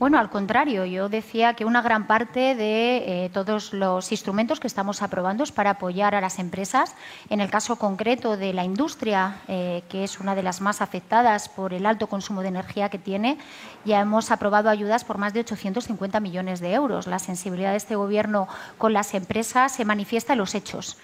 Bueno, 0.00 0.18
al 0.18 0.28
contrario, 0.28 0.84
yo 0.86 1.08
decía 1.08 1.54
que 1.54 1.64
una 1.64 1.82
gran 1.82 2.08
parte 2.08 2.56
de 2.56 3.26
eh, 3.26 3.30
todos 3.32 3.72
los 3.72 4.10
instrumentos 4.10 4.58
que 4.58 4.66
estamos 4.66 5.02
aprobando 5.02 5.44
es 5.44 5.52
para 5.52 5.70
apoyar 5.70 6.16
a 6.16 6.20
las 6.20 6.40
empresas. 6.40 6.96
En 7.28 7.40
el 7.40 7.48
caso 7.48 7.76
concreto 7.76 8.36
de 8.36 8.52
la 8.52 8.64
industria, 8.64 9.36
eh, 9.46 9.84
que 9.88 10.02
es 10.02 10.18
una 10.18 10.34
de 10.34 10.42
las 10.42 10.60
más 10.60 10.80
afectadas 10.80 11.48
por 11.48 11.72
el 11.72 11.86
alto 11.86 12.08
consumo 12.08 12.42
de 12.42 12.48
energía 12.48 12.88
que 12.88 12.98
tiene, 12.98 13.38
ya 13.84 14.00
hemos 14.00 14.32
aprobado 14.32 14.68
ayudas 14.68 15.04
por 15.04 15.18
más 15.18 15.32
de 15.32 15.40
850 15.40 16.18
millones 16.18 16.58
de 16.58 16.72
euros. 16.72 17.06
La 17.06 17.20
sensibilidad 17.20 17.70
de 17.70 17.76
este 17.76 17.94
Gobierno 17.94 18.48
con 18.78 18.92
las 18.92 19.14
empresas 19.14 19.76
se 19.76 19.84
manifiesta 19.84 20.32
en 20.32 20.40
los 20.40 20.56
hechos. 20.56 20.96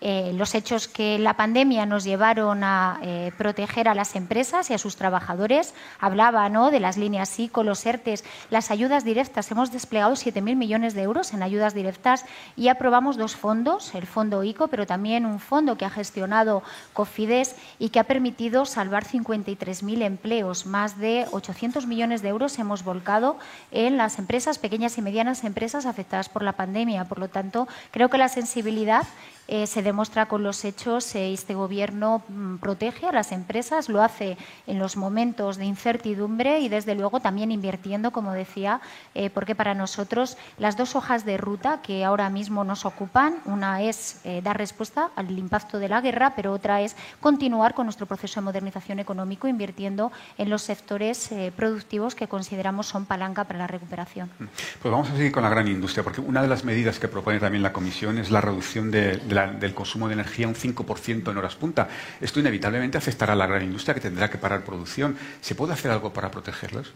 Eh, 0.00 0.32
los 0.34 0.54
hechos 0.54 0.86
que 0.86 1.18
la 1.18 1.34
pandemia 1.34 1.86
nos 1.86 2.04
llevaron 2.04 2.62
a 2.62 2.98
eh, 3.02 3.32
proteger 3.38 3.88
a 3.88 3.94
las 3.94 4.16
empresas 4.16 4.68
y 4.68 4.74
a 4.74 4.78
sus 4.78 4.96
trabajadores. 4.96 5.72
Hablaba 5.98 6.48
¿no? 6.50 6.70
de 6.70 6.80
las 6.80 6.98
líneas 6.98 7.38
ICO, 7.38 7.62
los 7.62 7.86
ERTES, 7.86 8.22
las 8.50 8.70
ayudas 8.70 9.04
directas. 9.04 9.50
Hemos 9.50 9.72
desplegado 9.72 10.12
7.000 10.12 10.56
millones 10.56 10.92
de 10.92 11.02
euros 11.02 11.32
en 11.32 11.42
ayudas 11.42 11.72
directas 11.72 12.26
y 12.54 12.68
aprobamos 12.68 13.16
dos 13.16 13.34
fondos, 13.34 13.94
el 13.94 14.06
fondo 14.06 14.44
ICO, 14.44 14.68
pero 14.68 14.86
también 14.86 15.24
un 15.24 15.40
fondo 15.40 15.78
que 15.78 15.86
ha 15.86 15.90
gestionado 15.90 16.62
Cofides 16.92 17.56
y 17.78 17.88
que 17.88 18.00
ha 18.00 18.04
permitido 18.04 18.66
salvar 18.66 19.06
53.000 19.06 20.02
empleos. 20.02 20.66
Más 20.66 20.98
de 20.98 21.26
800 21.32 21.86
millones 21.86 22.20
de 22.20 22.28
euros 22.28 22.58
hemos 22.58 22.84
volcado 22.84 23.38
en 23.70 23.96
las 23.96 24.18
empresas, 24.18 24.58
pequeñas 24.58 24.98
y 24.98 25.02
medianas 25.02 25.44
empresas 25.44 25.86
afectadas 25.86 26.28
por 26.28 26.42
la 26.42 26.52
pandemia. 26.52 27.06
Por 27.06 27.18
lo 27.18 27.28
tanto, 27.28 27.68
creo 27.90 28.10
que 28.10 28.18
la 28.18 28.28
sensibilidad 28.28 29.04
eh, 29.46 29.66
se 29.66 29.82
demuestra 29.82 30.26
con 30.26 30.42
los 30.42 30.64
hechos. 30.64 31.14
Eh, 31.14 31.32
este 31.32 31.54
Gobierno 31.54 32.22
mm, 32.28 32.56
protege 32.56 33.06
a 33.06 33.12
las 33.12 33.32
empresas, 33.32 33.88
lo 33.88 34.02
hace 34.02 34.38
en 34.66 34.78
los 34.78 34.96
momentos 34.96 35.56
de 35.56 35.66
incertidumbre 35.66 36.60
y, 36.60 36.68
desde 36.68 36.94
luego, 36.94 37.20
también 37.20 37.52
invirtiendo, 37.52 38.10
como 38.10 38.32
decía, 38.32 38.80
eh, 39.14 39.30
porque 39.30 39.54
para 39.54 39.74
nosotros 39.74 40.38
las 40.58 40.76
dos 40.76 40.96
hojas 40.96 41.24
de 41.24 41.36
ruta 41.36 41.82
que 41.82 42.04
ahora 42.04 42.30
mismo 42.30 42.64
nos 42.64 42.84
ocupan, 42.84 43.36
una 43.44 43.82
es 43.82 44.20
dar 44.42 44.56
respuesta 44.56 45.10
al 45.16 45.30
impacto 45.38 45.78
de 45.78 45.88
la 45.88 46.00
guerra, 46.00 46.34
pero 46.34 46.52
otra 46.52 46.80
es 46.80 46.96
continuar 47.20 47.74
con 47.74 47.86
nuestro 47.86 48.06
proceso 48.06 48.40
de 48.40 48.44
modernización 48.44 48.98
económico, 48.98 49.48
invirtiendo 49.48 50.12
en 50.38 50.50
los 50.50 50.62
sectores 50.62 51.30
productivos 51.56 52.14
que 52.14 52.28
consideramos 52.28 52.86
son 52.86 53.06
palanca 53.06 53.44
para 53.44 53.58
la 53.58 53.66
recuperación. 53.66 54.30
Pues 54.38 54.92
vamos 54.92 55.10
a 55.10 55.16
seguir 55.16 55.32
con 55.32 55.42
la 55.42 55.48
gran 55.48 55.68
industria, 55.68 56.02
porque 56.02 56.20
una 56.20 56.42
de 56.42 56.48
las 56.48 56.64
medidas 56.64 56.98
que 56.98 57.08
propone 57.08 57.38
también 57.38 57.62
la 57.62 57.72
Comisión 57.72 58.18
es 58.18 58.30
la 58.30 58.40
reducción 58.40 58.90
de 58.90 59.18
del 59.34 59.74
consumo 59.74 60.08
de 60.08 60.14
energía 60.14 60.48
un 60.48 60.54
5% 60.54 61.30
en 61.30 61.36
horas 61.36 61.56
punta. 61.56 61.88
Esto 62.20 62.40
inevitablemente 62.40 62.98
afectará 62.98 63.34
a 63.34 63.36
la 63.36 63.46
gran 63.46 63.62
industria 63.62 63.94
que 63.94 64.00
tendrá 64.00 64.30
que 64.30 64.38
parar 64.38 64.64
producción. 64.64 65.16
¿Se 65.40 65.54
puede 65.54 65.72
hacer 65.72 65.90
algo 65.90 66.12
para 66.12 66.30
protegerlos? 66.30 66.92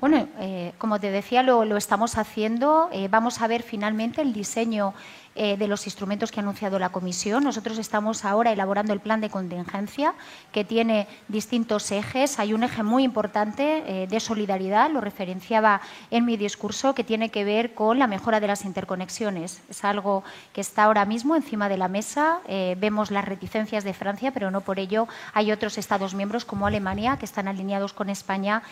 Bueno, 0.00 0.28
eh, 0.38 0.72
como 0.78 1.00
te 1.00 1.10
decía, 1.10 1.42
lo, 1.42 1.76
estamos 1.76 2.18
haciendo. 2.18 2.88
Eh, 2.92 3.08
vamos 3.08 3.40
a 3.40 3.46
ver 3.46 3.62
finalmente 3.62 4.20
el 4.20 4.32
diseño 4.32 4.92
eh, 5.36 5.56
de 5.56 5.66
los 5.66 5.86
instrumentos 5.86 6.30
que 6.30 6.38
ha 6.38 6.42
anunciado 6.42 6.78
la 6.78 6.90
Comisión. 6.90 7.42
Nosotros 7.42 7.78
estamos 7.78 8.24
ahora 8.24 8.52
elaborando 8.52 8.92
el 8.92 9.00
plan 9.00 9.20
de 9.20 9.30
contingencia 9.30 10.14
que 10.52 10.64
tiene 10.64 11.08
distintos 11.26 11.90
ejes. 11.90 12.38
Hay 12.38 12.52
un 12.52 12.62
eje 12.62 12.84
muy 12.84 13.02
importante 13.02 13.82
eh, 13.86 14.06
de 14.06 14.20
solidaridad, 14.20 14.92
lo 14.92 15.00
referenciaba 15.00 15.80
en 16.12 16.24
mi 16.24 16.36
discurso, 16.36 16.94
que 16.94 17.02
tiene 17.02 17.30
que 17.30 17.44
ver 17.44 17.74
con 17.74 17.98
la 17.98 18.06
mejora 18.06 18.38
de 18.38 18.46
las 18.46 18.64
interconexiones. 18.64 19.60
Es 19.68 19.84
algo 19.84 20.22
que 20.52 20.60
está 20.60 20.84
ahora 20.84 21.04
mismo 21.04 21.34
encima 21.34 21.68
de 21.68 21.78
la 21.78 21.88
mesa. 21.88 22.38
Eh, 22.46 22.76
vemos 22.78 23.10
las 23.10 23.24
reticencias 23.24 23.82
de 23.82 23.92
Francia, 23.92 24.30
pero 24.30 24.52
no 24.52 24.60
por 24.60 24.78
ello 24.78 25.08
hay 25.32 25.50
otros 25.50 25.78
Estados 25.78 26.14
miembros 26.14 26.44
como 26.44 26.68
Alemania 26.68 27.16
que 27.16 27.24
están 27.24 27.48
alineados 27.48 27.92
con 27.92 28.08
España 28.08 28.62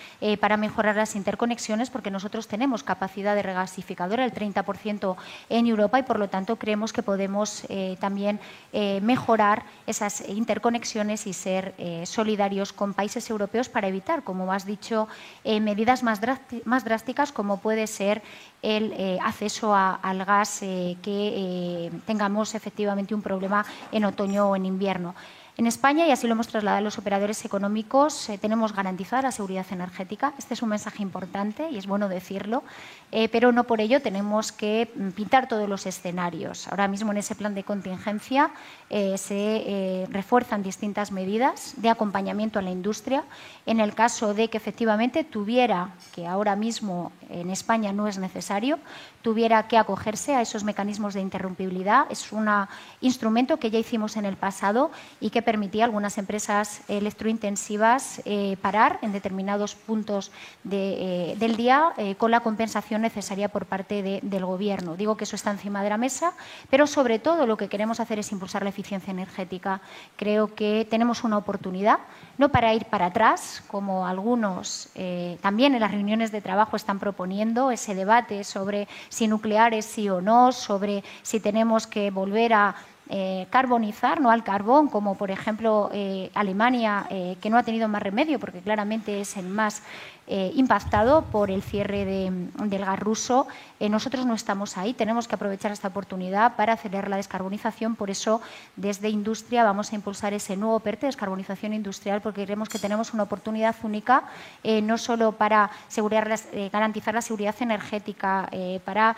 para 0.40 0.56
mejorar 0.56 0.94
las 0.94 1.16
interconexiones 1.16 1.90
porque 1.90 2.10
nosotros 2.10 2.46
tenemos 2.46 2.84
capacidad 2.84 3.34
de 3.34 3.42
regasificadora, 3.42 4.24
el 4.24 4.32
30% 4.32 5.16
en 5.48 5.66
Europa 5.66 5.98
y 5.98 6.02
por 6.04 6.18
lo 6.18 6.28
tanto 6.28 6.51
creemos 6.56 6.92
que 6.92 7.02
podemos 7.02 7.64
eh, 7.68 7.96
también 8.00 8.40
eh, 8.72 9.00
mejorar 9.02 9.64
esas 9.86 10.28
interconexiones 10.28 11.26
y 11.26 11.32
ser 11.32 11.74
eh, 11.78 12.04
solidarios 12.06 12.72
con 12.72 12.94
países 12.94 13.28
europeos 13.30 13.68
para 13.68 13.88
evitar, 13.88 14.22
como 14.22 14.52
has 14.52 14.66
dicho, 14.66 15.08
medidas 15.44 16.02
más, 16.02 16.20
más, 16.64 16.84
drásticas 16.84 17.32
como 17.32 17.58
puede 17.58 17.86
ser 17.86 18.22
el 18.62 19.18
acceso 19.22 19.74
al 19.74 20.24
gas 20.24 20.60
que 20.60 21.90
tengamos 22.06 22.54
efectivamente 22.54 23.14
un 23.14 23.22
problema 23.22 23.64
en 23.90 24.04
otoño 24.04 24.50
o 24.50 24.56
en 24.56 24.66
invierno. 24.66 25.14
En 25.58 25.66
España, 25.66 26.06
y 26.06 26.10
así 26.10 26.26
lo 26.26 26.32
hemos 26.32 26.48
trasladado 26.48 26.78
a 26.78 26.80
los 26.80 26.96
operadores 26.96 27.44
económicos, 27.44 28.30
eh, 28.30 28.38
tenemos 28.38 28.72
garantizada 28.74 29.24
la 29.24 29.32
seguridad 29.32 29.66
energética. 29.70 30.32
Este 30.38 30.54
es 30.54 30.62
un 30.62 30.70
mensaje 30.70 31.02
importante 31.02 31.68
y 31.68 31.76
es 31.76 31.86
bueno 31.86 32.08
decirlo, 32.08 32.62
eh, 33.12 33.28
pero 33.28 33.52
no 33.52 33.64
por 33.64 33.82
ello 33.82 34.00
tenemos 34.00 34.50
que 34.50 34.90
mm, 34.94 35.10
pintar 35.10 35.48
todos 35.48 35.68
los 35.68 35.84
escenarios. 35.84 36.68
Ahora 36.68 36.88
mismo 36.88 37.12
en 37.12 37.18
ese 37.18 37.34
plan 37.34 37.54
de 37.54 37.64
contingencia 37.64 38.50
eh, 38.88 39.18
se 39.18 40.06
refuerzan 40.08 40.62
distintas 40.62 41.12
medidas 41.12 41.74
de 41.76 41.90
acompañamiento 41.90 42.58
a 42.58 42.62
la 42.62 42.70
industria. 42.70 43.22
En 43.66 43.78
el 43.78 43.94
caso 43.94 44.32
de 44.32 44.48
que 44.48 44.56
efectivamente 44.56 45.22
tuviera, 45.22 45.90
que 46.14 46.26
ahora 46.26 46.56
mismo 46.56 47.12
en 47.28 47.50
España 47.50 47.92
no 47.92 48.08
es 48.08 48.16
necesario, 48.16 48.78
tuviera 49.20 49.68
que 49.68 49.76
acogerse 49.76 50.34
a 50.34 50.40
esos 50.40 50.64
mecanismos 50.64 51.14
de 51.14 51.20
interrumpibilidad. 51.20 52.06
Es 52.10 52.32
un 52.32 52.48
instrumento 53.00 53.58
que 53.58 53.70
ya 53.70 53.78
hicimos 53.78 54.16
en 54.16 54.24
el 54.24 54.36
pasado 54.36 54.90
y 55.20 55.30
que 55.30 55.41
permitía 55.42 55.84
a 55.84 55.86
algunas 55.86 56.18
empresas 56.18 56.82
electrointensivas 56.88 58.22
eh, 58.24 58.56
parar 58.60 58.98
en 59.02 59.12
determinados 59.12 59.74
puntos 59.74 60.30
eh, 60.70 61.34
del 61.38 61.56
día 61.56 61.92
eh, 61.96 62.14
con 62.16 62.30
la 62.30 62.40
compensación 62.40 63.02
necesaria 63.02 63.48
por 63.48 63.66
parte 63.66 64.20
del 64.22 64.46
Gobierno. 64.46 64.96
Digo 64.96 65.16
que 65.16 65.24
eso 65.24 65.36
está 65.36 65.50
encima 65.50 65.82
de 65.82 65.90
la 65.90 65.96
mesa, 65.96 66.32
pero 66.70 66.86
sobre 66.86 67.18
todo 67.18 67.46
lo 67.46 67.56
que 67.56 67.68
queremos 67.68 68.00
hacer 68.00 68.18
es 68.18 68.32
impulsar 68.32 68.62
la 68.62 68.70
eficiencia 68.70 69.10
energética. 69.10 69.80
Creo 70.16 70.54
que 70.54 70.86
tenemos 70.88 71.24
una 71.24 71.38
oportunidad, 71.38 71.98
no 72.38 72.50
para 72.50 72.74
ir 72.74 72.86
para 72.86 73.06
atrás, 73.06 73.62
como 73.68 74.06
algunos 74.06 74.88
también 75.40 75.74
en 75.74 75.80
las 75.80 75.90
reuniones 75.90 76.32
de 76.32 76.40
trabajo 76.40 76.76
están 76.76 76.98
proponiendo, 76.98 77.70
ese 77.70 77.94
debate 77.94 78.44
sobre 78.44 78.88
si 79.08 79.28
nucleares 79.28 79.84
sí 79.84 80.08
o 80.08 80.20
no, 80.20 80.52
sobre 80.52 81.02
si 81.22 81.40
tenemos 81.40 81.86
que 81.86 82.10
volver 82.10 82.52
a 82.54 82.74
eh, 83.14 83.46
carbonizar, 83.50 84.22
no 84.22 84.30
al 84.30 84.42
carbón, 84.42 84.88
como 84.88 85.16
por 85.16 85.30
ejemplo 85.30 85.90
eh, 85.92 86.30
Alemania, 86.32 87.04
eh, 87.10 87.36
que 87.42 87.50
no 87.50 87.58
ha 87.58 87.62
tenido 87.62 87.86
más 87.86 88.02
remedio 88.02 88.40
porque 88.40 88.60
claramente 88.60 89.20
es 89.20 89.36
el 89.36 89.48
más 89.48 89.82
impactado 90.54 91.24
por 91.24 91.50
el 91.50 91.62
cierre 91.62 92.06
del 92.06 92.84
gas 92.84 92.98
ruso. 92.98 93.48
nosotros 93.80 94.24
no 94.24 94.32
estamos 94.32 94.78
ahí, 94.78 94.94
tenemos 94.94 95.28
que 95.28 95.34
aprovechar 95.34 95.72
esta 95.72 95.88
oportunidad 95.88 96.56
para 96.56 96.72
acelerar 96.72 97.10
la 97.10 97.16
descarbonización. 97.16 97.96
Por 97.96 98.08
eso, 98.08 98.40
desde 98.76 99.10
Industria 99.10 99.62
vamos 99.62 99.92
a 99.92 99.96
impulsar 99.96 100.32
ese 100.32 100.56
nuevo 100.56 100.80
PERTE, 100.80 101.04
descarbonización 101.04 101.74
industrial, 101.74 102.22
porque 102.22 102.44
creemos 102.44 102.70
que 102.70 102.78
tenemos 102.78 103.12
una 103.12 103.24
oportunidad 103.24 103.76
única, 103.82 104.22
no 104.64 104.96
solo 104.96 105.32
para 105.32 105.70
garantizar 106.72 107.12
la 107.12 107.20
seguridad 107.20 107.56
energética, 107.60 108.48
para 108.86 109.16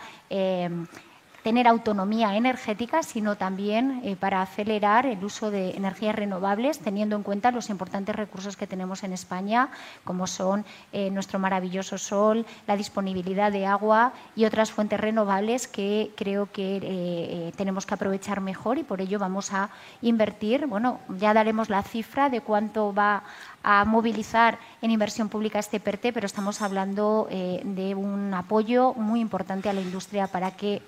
tener 1.45 1.67
autonomía 1.67 2.35
energética, 2.37 3.03
sino 3.03 3.35
también 3.35 4.01
eh, 4.03 4.15
para 4.15 4.41
acelerar 4.41 5.05
el 5.05 5.23
uso 5.23 5.51
de 5.51 5.75
energías 5.77 6.15
renovables, 6.15 6.79
teniendo 6.79 7.15
en 7.15 7.21
cuenta 7.21 7.51
los 7.51 7.69
importantes 7.69 8.15
recursos 8.15 8.57
que 8.57 8.65
tenemos 8.65 9.03
en 9.03 9.13
España, 9.13 9.69
como 10.05 10.25
son 10.25 10.65
eh, 10.91 11.11
nuestro 11.11 11.37
maravilloso 11.37 11.99
sol, 11.99 12.47
la 12.65 12.75
disponibilidad 12.75 13.51
de 13.51 13.67
agua 13.67 14.13
y 14.35 14.45
otras 14.45 14.71
fuentes 14.71 14.99
renovables 14.99 15.67
que 15.67 16.11
creo 16.17 16.51
que 16.51 16.79
eh, 16.81 17.51
tenemos 17.55 17.85
que 17.85 17.93
aprovechar 17.93 18.41
mejor 18.41 18.79
y 18.79 18.83
por 18.83 18.99
ello 18.99 19.19
vamos 19.19 19.53
a 19.53 19.69
invertir. 20.01 20.65
Bueno, 20.65 20.99
ya 21.09 21.35
daremos 21.35 21.69
la 21.69 21.83
cifra 21.83 22.31
de 22.31 22.41
cuánto 22.41 22.91
va 22.91 23.21
a 23.61 23.85
movilizar 23.85 24.57
en 24.81 24.89
inversión 24.89 25.29
pública 25.29 25.59
este 25.59 25.79
PERTE, 25.79 26.11
pero 26.11 26.25
estamos 26.25 26.61
hablando 26.61 27.27
de 27.29 27.95
un 27.95 28.31
apoyo 28.33 28.93
muy 28.93 29.19
importante 29.19 29.69
a 29.69 29.73
la 29.73 29.81
industria 29.81 30.27
para 30.27 30.51
que 30.51 30.83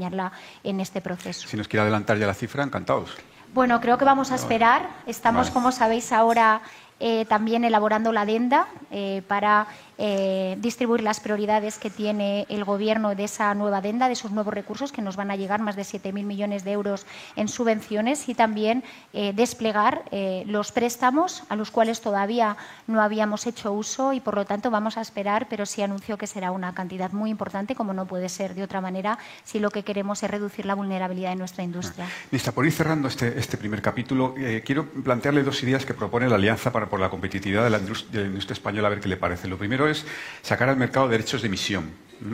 acompañarla 0.00 0.32
en 0.64 0.80
este 0.80 1.00
proceso. 1.00 1.48
Si 1.48 1.56
nos 1.56 1.68
quiere 1.68 1.82
adelantar 1.82 2.18
ya 2.18 2.26
la 2.26 2.34
cifra, 2.34 2.64
encantados. 2.64 3.10
Bueno, 3.52 3.80
creo 3.80 3.98
que 3.98 4.04
vamos 4.04 4.30
a 4.30 4.36
esperar. 4.36 4.88
Estamos, 5.06 5.50
como 5.50 5.72
sabéis, 5.72 6.12
ahora 6.12 6.62
eh, 7.00 7.24
también 7.26 7.64
elaborando 7.64 8.12
la 8.12 8.22
adenda 8.22 8.68
eh, 8.90 9.22
para 9.26 9.66
eh, 10.02 10.56
distribuir 10.58 11.02
las 11.02 11.20
prioridades 11.20 11.78
que 11.78 11.90
tiene 11.90 12.46
el 12.48 12.64
Gobierno 12.64 13.14
de 13.14 13.24
esa 13.24 13.54
nueva 13.54 13.78
adenda, 13.78 14.06
de 14.06 14.14
esos 14.14 14.32
nuevos 14.32 14.54
recursos 14.54 14.92
que 14.92 15.02
nos 15.02 15.16
van 15.16 15.30
a 15.30 15.36
llegar, 15.36 15.60
más 15.60 15.76
de 15.76 15.82
7.000 15.82 16.24
millones 16.24 16.64
de 16.64 16.72
euros 16.72 17.06
en 17.36 17.48
subvenciones 17.48 18.28
y 18.28 18.34
también 18.34 18.82
desplegar 19.12 20.04
los 20.46 20.72
préstamos 20.72 21.42
a 21.48 21.56
los 21.56 21.70
cuales 21.70 22.00
todavía 22.00 22.56
no 22.86 23.02
habíamos 23.02 23.46
hecho 23.46 23.72
uso 23.72 24.12
y, 24.12 24.20
por 24.20 24.34
lo 24.34 24.44
tanto, 24.44 24.70
vamos 24.70 24.96
a 24.96 25.00
esperar, 25.00 25.46
pero 25.48 25.66
sí 25.66 25.82
anuncio 25.82 26.16
que 26.16 26.26
será 26.26 26.50
una 26.50 26.74
cantidad 26.74 27.12
muy 27.12 27.30
importante, 27.30 27.74
como 27.74 27.92
no 27.92 28.06
puede 28.06 28.28
ser 28.28 28.54
de 28.54 28.62
otra 28.62 28.80
manera, 28.80 29.18
si 29.44 29.58
lo 29.58 29.70
que 29.70 29.82
queremos 29.82 30.22
es 30.22 30.30
reducir 30.30 30.66
la 30.66 30.74
vulnerabilidad 30.74 31.30
de 31.30 31.36
nuestra 31.36 31.62
industria. 31.62 32.06
Ministra, 32.30 32.52
por 32.52 32.66
ir 32.66 32.72
cerrando 32.72 33.08
este, 33.08 33.38
este 33.38 33.56
primer 33.56 33.82
capítulo, 33.82 34.34
quiero 34.64 34.86
plantearle 34.86 35.42
dos 35.42 35.62
ideas 35.62 35.84
que 35.84 35.94
propone 35.94 36.28
la 36.28 36.36
Alianza 36.36 36.72
para 36.72 36.86
por 36.86 37.00
la 37.00 37.10
competitividad 37.10 37.64
de 37.64 37.70
la, 37.70 37.78
industria, 37.78 38.52
española, 38.52 38.88
a 38.88 38.90
ver 38.90 39.00
qué 39.00 39.08
le 39.08 39.16
parece. 39.16 39.48
Lo 39.48 39.58
primero 39.58 39.88
es 39.90 40.04
sacar 40.42 40.68
al 40.68 40.76
mercado 40.76 41.08
derechos 41.08 41.42
de 41.42 41.48
emisión 41.48 41.90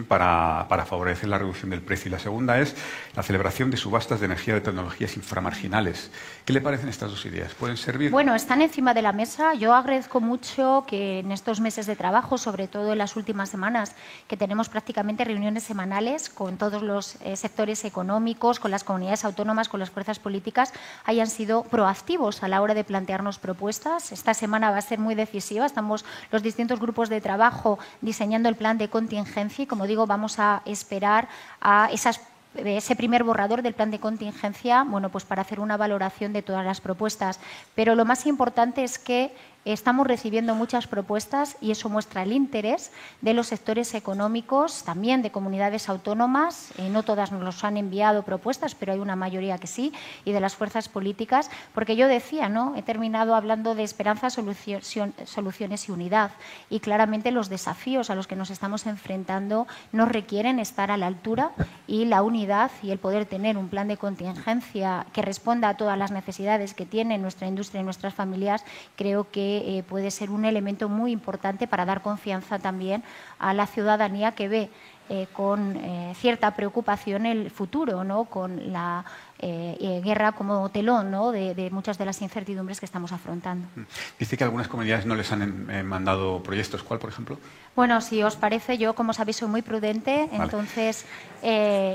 para, 0.09 0.85
favorecer 0.87 1.29
la 1.29 1.39
reducción 1.39 1.71
del 1.71 1.81
precio. 1.81 2.09
Y 2.09 2.13
la 2.13 2.19
segunda 2.19 2.59
es 2.61 2.75
la 3.15 3.23
celebración 3.23 3.71
de 3.71 3.77
subastas 3.77 4.21
de 4.21 4.27
energía 4.27 4.55
de 4.55 4.61
tecnologías 4.61 5.17
inframarginales. 5.17 6.11
¿Qué 6.45 6.53
le 6.53 6.61
parecen 6.61 6.89
estas 6.89 7.11
dos 7.11 7.25
ideas? 7.27 7.55
¿Pueden 7.55 7.77
servir? 7.77 8.11
Bueno, 8.11 8.35
están 8.35 8.63
encima 8.63 8.95
de 8.95 9.03
la 9.03 9.13
mesa. 9.13 9.55
Yo 9.55 9.75
agradezco 9.75 10.21
mucho 10.21 10.85
que 10.87 11.21
en 11.21 11.33
estos 11.33 11.61
meses 11.61 11.87
de 11.87 11.97
trabajo, 11.97 12.39
sobre 12.39 12.69
todo 12.69 12.93
en 12.93 12.99
las 12.99 13.17
últimas 13.17 13.49
semanas, 13.49 13.95
que 14.29 14.37
tenemos 14.37 14.69
prácticamente 14.69 15.25
reuniones 15.25 15.65
semanales 15.65 16.29
con 16.29 16.57
todos 16.57 16.83
los 16.83 17.17
eh, 17.23 17.37
sectores 17.37 17.85
económicos, 17.85 18.61
con 18.61 18.71
las 18.71 18.85
comunidades 18.85 19.25
autónomas, 19.25 19.69
con 19.69 19.81
las 19.81 19.91
fuerzas 19.91 20.19
políticas, 20.19 20.73
hayan 21.05 21.29
sido 21.29 21.65
proactivos 21.65 22.43
a 22.43 22.49
la 22.49 22.63
hora 22.63 22.75
de 22.75 22.85
plantearnos 22.85 23.39
propuestas. 23.39 24.13
Esta 24.13 24.35
semana 24.35 24.71
va 24.71 24.79
a 24.79 24.83
ser 24.83 24.99
muy 24.99 25.15
decisiva. 25.15 25.67
Estamos 25.67 26.05
los 26.31 26.43
distintos 26.43 26.81
grupos 26.81 27.09
de 27.09 27.21
trabajo 27.21 27.79
diseñando 28.01 28.49
el 28.49 28.57
plan 28.57 28.79
de 28.79 28.89
contingencia 28.89 29.65
como 29.77 29.87
digo, 29.87 30.07
vamos 30.07 30.39
a 30.39 30.63
esperar 30.65 31.29
a 31.61 31.91
ese 31.93 32.97
primer 32.97 33.25
borrador 33.25 33.61
del 33.61 33.75
plan 33.75 33.91
de 33.91 34.01
contingencia, 34.01 34.85
bueno, 34.85 35.11
pues 35.11 35.27
para 35.27 35.43
hacer 35.43 35.61
una 35.61 35.77
valoración 35.77 36.33
de 36.33 36.41
todas 36.41 36.65
las 36.65 36.81
propuestas. 36.81 37.41
Pero 37.75 37.95
lo 37.95 38.07
más 38.07 38.25
importante 38.25 38.85
es 38.85 38.99
que 38.99 39.37
Estamos 39.67 40.07
recibiendo 40.07 40.55
muchas 40.55 40.87
propuestas 40.87 41.57
y 41.61 41.73
eso 41.73 41.89
muestra 41.89 42.23
el 42.23 42.31
interés 42.31 42.93
de 43.21 43.35
los 43.35 43.49
sectores 43.49 43.95
económicos, 43.95 44.85
también 44.85 45.23
de 45.23 45.33
comunidades 45.33 45.89
autónomas. 45.89 46.71
Eh, 46.79 46.89
no 46.89 47.03
todas 47.03 47.33
nos 47.33 47.65
han 47.65 47.77
enviado 47.77 48.23
propuestas, 48.23 48.77
pero 48.77 48.93
hay 48.93 49.01
una 49.01 49.17
mayoría 49.17 49.59
que 49.59 49.67
sí, 49.67 49.93
y 50.25 50.31
de 50.31 50.39
las 50.39 50.55
fuerzas 50.55 50.89
políticas, 50.89 51.51
porque 51.75 51.97
yo 51.97 52.07
decía, 52.07 52.49
¿no? 52.49 52.77
He 52.77 52.83
terminado 52.83 53.35
hablando 53.35 53.75
de 53.75 53.83
esperanza, 53.83 54.31
soluciones 54.31 55.89
y 55.89 55.91
unidad. 55.91 56.31
Y 56.71 56.79
claramente 56.79 57.33
los 57.33 57.49
desafíos 57.49 58.09
a 58.09 58.15
los 58.15 58.29
que 58.29 58.37
nos 58.37 58.51
estamos 58.51 58.87
enfrentando 58.87 59.67
nos 59.91 60.09
requieren 60.09 60.61
estar 60.61 60.93
a 60.93 60.97
la 60.97 61.09
altura 61.09 61.51
y 61.89 62.05
la 62.05 62.23
unidad 62.23 62.71
y 62.85 62.93
el 62.93 63.01
poder 63.01 63.27
tener 63.27 63.59
un 63.59 63.69
plan 63.69 63.89
de 63.89 63.97
contingencia 63.97 65.07
que 65.13 65.23
responda 65.23 65.71
a 65.71 65.77
todas 65.77 65.99
las 65.99 66.13
necesidades 66.13 66.73
que 66.73 66.87
tiene 66.87 67.19
nuestra 67.19 67.49
industria 67.49 67.81
y 67.81 67.85
nuestras 67.85 68.15
familias, 68.15 68.65
creo 68.95 69.29
que 69.29 69.56
eh, 69.57 69.83
puede 69.83 70.11
ser 70.11 70.31
un 70.31 70.45
elemento 70.45 70.89
muy 70.89 71.13
importante 71.13 71.67
para 71.67 71.85
dar 71.85 72.03
confianza 72.03 72.59
también 72.59 73.03
a 73.39 73.55
la 73.55 73.67
ciudadanía 73.67 74.33
que 74.33 74.49
ve 74.49 74.71
eh, 75.09 75.29
con 75.33 75.77
eh, 75.77 76.15
cierta 76.17 76.57
preocupación 76.57 77.27
el 77.27 77.51
futuro, 77.51 78.03
¿no? 78.05 78.25
con 78.25 78.73
la 78.73 79.05
guerra 79.39 80.33
como 80.33 80.71
telón 80.71 81.11
¿no? 81.11 81.31
de, 81.31 81.69
muchas 81.71 81.99
de 81.99 82.07
las 82.07 82.23
incertidumbres 82.23 82.81
que 82.81 82.87
estamos 82.87 83.13
afrontando. 83.13 83.69
Mm. 83.77 83.83
Dice 84.19 84.37
que 84.39 84.45
algunas 84.45 84.67
comunidades 84.67 85.05
no 85.05 85.15
les 85.15 85.31
han 85.31 85.87
mandado 85.87 86.43
proyectos. 86.43 86.83
¿Cuál, 86.83 86.99
por 86.99 87.11
ejemplo? 87.11 87.39
Bueno, 87.77 88.01
si 88.01 88.23
os 88.23 88.35
parece, 88.35 88.79
yo, 88.79 88.95
como 88.95 89.13
sabéis, 89.13 89.37
soy 89.37 89.49
muy 89.49 89.61
prudente. 89.61 90.31
Entonces, 90.33 91.05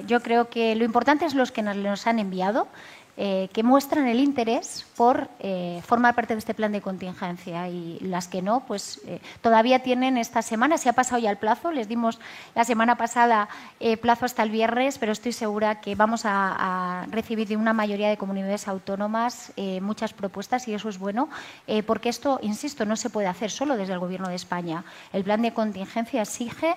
yo 0.05 0.19
creo 0.21 0.49
que 0.49 0.75
lo 0.75 0.85
importante 0.85 1.25
es 1.25 1.33
los 1.33 1.51
que 1.51 1.63
nos 1.63 2.05
han 2.05 2.19
enviado. 2.19 2.67
Eh, 3.17 3.49
que 3.51 3.61
muestran 3.61 4.07
el 4.07 4.21
interés 4.21 4.85
por 4.95 5.29
eh, 5.39 5.81
formar 5.85 6.15
parte 6.15 6.33
de 6.33 6.39
este 6.39 6.53
plan 6.53 6.71
de 6.71 6.79
contingencia 6.79 7.67
y 7.67 7.99
las 7.99 8.29
que 8.29 8.41
no, 8.41 8.61
pues 8.65 9.01
eh, 9.05 9.19
todavía 9.41 9.79
tienen 9.79 10.17
esta 10.17 10.41
semana, 10.41 10.77
se 10.77 10.87
ha 10.87 10.93
pasado 10.93 11.19
ya 11.21 11.29
el 11.29 11.35
plazo, 11.35 11.73
les 11.73 11.89
dimos 11.89 12.19
la 12.55 12.63
semana 12.63 12.95
pasada 12.95 13.49
plazo 14.01 14.25
hasta 14.25 14.43
el 14.43 14.49
viernes, 14.49 14.97
pero 14.97 15.11
estoy 15.11 15.33
segura 15.33 15.81
que 15.81 15.95
vamos 15.95 16.21
a, 16.23 17.05
recibir 17.11 17.47
de 17.47 17.57
una 17.57 17.73
mayoría 17.73 18.09
de 18.09 18.17
comunidades 18.17 18.67
autónomas 18.67 19.51
muchas 19.81 20.13
propuestas 20.13 20.67
y 20.67 20.73
eso 20.73 20.87
es 20.87 20.99
bueno, 20.99 21.29
porque 21.87 22.09
esto, 22.09 22.39
insisto, 22.41 22.85
no 22.85 22.95
se 22.95 23.09
puede 23.09 23.27
hacer 23.27 23.49
solo 23.51 23.75
desde 23.75 23.93
el 23.93 23.99
Gobierno 23.99 24.29
de 24.29 24.35
España. 24.35 24.83
El 25.13 25.23
plan 25.23 25.41
de 25.41 25.53
contingencia 25.53 26.21
exige 26.21 26.75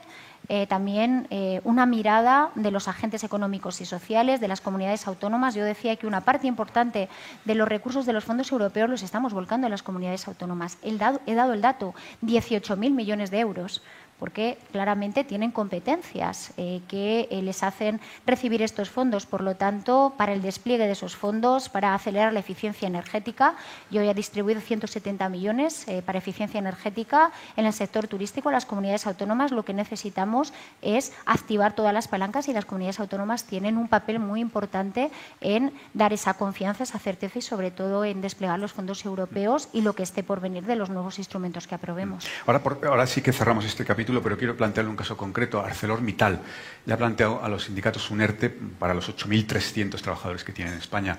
eh, 0.48 0.66
también 0.66 1.26
eh, 1.30 1.60
una 1.64 1.86
mirada 1.86 2.50
de 2.54 2.70
los 2.70 2.88
agentes 2.88 3.24
económicos 3.24 3.80
y 3.80 3.86
sociales, 3.86 4.40
de 4.40 4.48
las 4.48 4.60
comunidades 4.60 5.06
autónomas. 5.06 5.54
Yo 5.54 5.64
decía 5.64 5.96
que 5.96 6.06
una 6.06 6.20
parte 6.20 6.46
importante 6.46 7.08
de 7.44 7.54
los 7.54 7.68
recursos 7.68 8.06
de 8.06 8.12
los 8.12 8.24
fondos 8.24 8.52
europeos 8.52 8.90
los 8.90 9.02
estamos 9.02 9.32
volcando 9.32 9.66
en 9.66 9.70
las 9.70 9.82
comunidades 9.82 10.28
autónomas. 10.28 10.78
he 10.82 11.34
dado 11.34 11.52
el 11.52 11.60
dato, 11.60 11.94
18.000 12.22 12.76
millones 12.90 13.30
de 13.30 13.40
euros 13.40 13.82
porque 14.18 14.58
claramente 14.72 15.24
tienen 15.24 15.50
competencias 15.50 16.52
eh, 16.56 16.80
que 16.88 17.28
eh, 17.30 17.42
les 17.42 17.62
hacen 17.62 18.00
recibir 18.26 18.62
estos 18.62 18.90
fondos. 18.90 19.26
Por 19.26 19.40
lo 19.40 19.56
tanto, 19.56 20.14
para 20.16 20.32
el 20.32 20.42
despliegue 20.42 20.86
de 20.86 20.92
esos 20.92 21.16
fondos, 21.16 21.68
para 21.68 21.94
acelerar 21.94 22.32
la 22.32 22.40
eficiencia 22.40 22.86
energética, 22.86 23.54
yo 23.90 24.02
he 24.02 24.14
distribuido 24.14 24.60
170 24.60 25.28
millones 25.28 25.86
eh, 25.88 26.02
para 26.02 26.18
eficiencia 26.18 26.58
energética 26.58 27.32
en 27.56 27.66
el 27.66 27.72
sector 27.72 28.06
turístico. 28.06 28.50
Las 28.50 28.66
comunidades 28.66 29.06
autónomas 29.06 29.50
lo 29.50 29.64
que 29.64 29.74
necesitamos 29.74 30.52
es 30.80 31.12
activar 31.26 31.74
todas 31.74 31.92
las 31.92 32.08
palancas 32.08 32.48
y 32.48 32.52
las 32.52 32.64
comunidades 32.64 33.00
autónomas 33.00 33.44
tienen 33.44 33.76
un 33.76 33.88
papel 33.88 34.20
muy 34.20 34.40
importante 34.40 35.10
en 35.40 35.72
dar 35.92 36.12
esa 36.12 36.34
confianza, 36.34 36.84
esa 36.84 36.98
certeza 36.98 37.38
y 37.38 37.42
sobre 37.42 37.70
todo 37.70 38.04
en 38.04 38.20
desplegar 38.20 38.58
los 38.58 38.72
fondos 38.72 39.04
europeos 39.04 39.68
y 39.72 39.82
lo 39.82 39.94
que 39.94 40.02
esté 40.02 40.22
por 40.22 40.40
venir 40.40 40.64
de 40.64 40.76
los 40.76 40.90
nuevos 40.90 41.18
instrumentos 41.18 41.66
que 41.66 41.74
aprobemos. 41.74 42.26
Ahora, 42.46 42.62
ahora 42.86 43.06
sí 43.06 43.20
que 43.20 43.32
cerramos 43.32 43.64
este 43.64 43.84
capítulo 43.84 44.03
pero 44.22 44.36
quiero 44.36 44.56
plantearle 44.56 44.90
un 44.90 44.96
caso 44.96 45.16
concreto. 45.16 45.60
ArcelorMittal 45.60 46.40
le 46.86 46.92
ha 46.92 46.96
planteado 46.96 47.42
a 47.42 47.48
los 47.48 47.64
sindicatos 47.64 48.10
un 48.10 48.20
ERTE 48.20 48.50
para 48.50 48.94
los 48.94 49.08
8.300 49.08 50.00
trabajadores 50.00 50.44
que 50.44 50.52
tiene 50.52 50.72
en 50.72 50.78
España. 50.78 51.18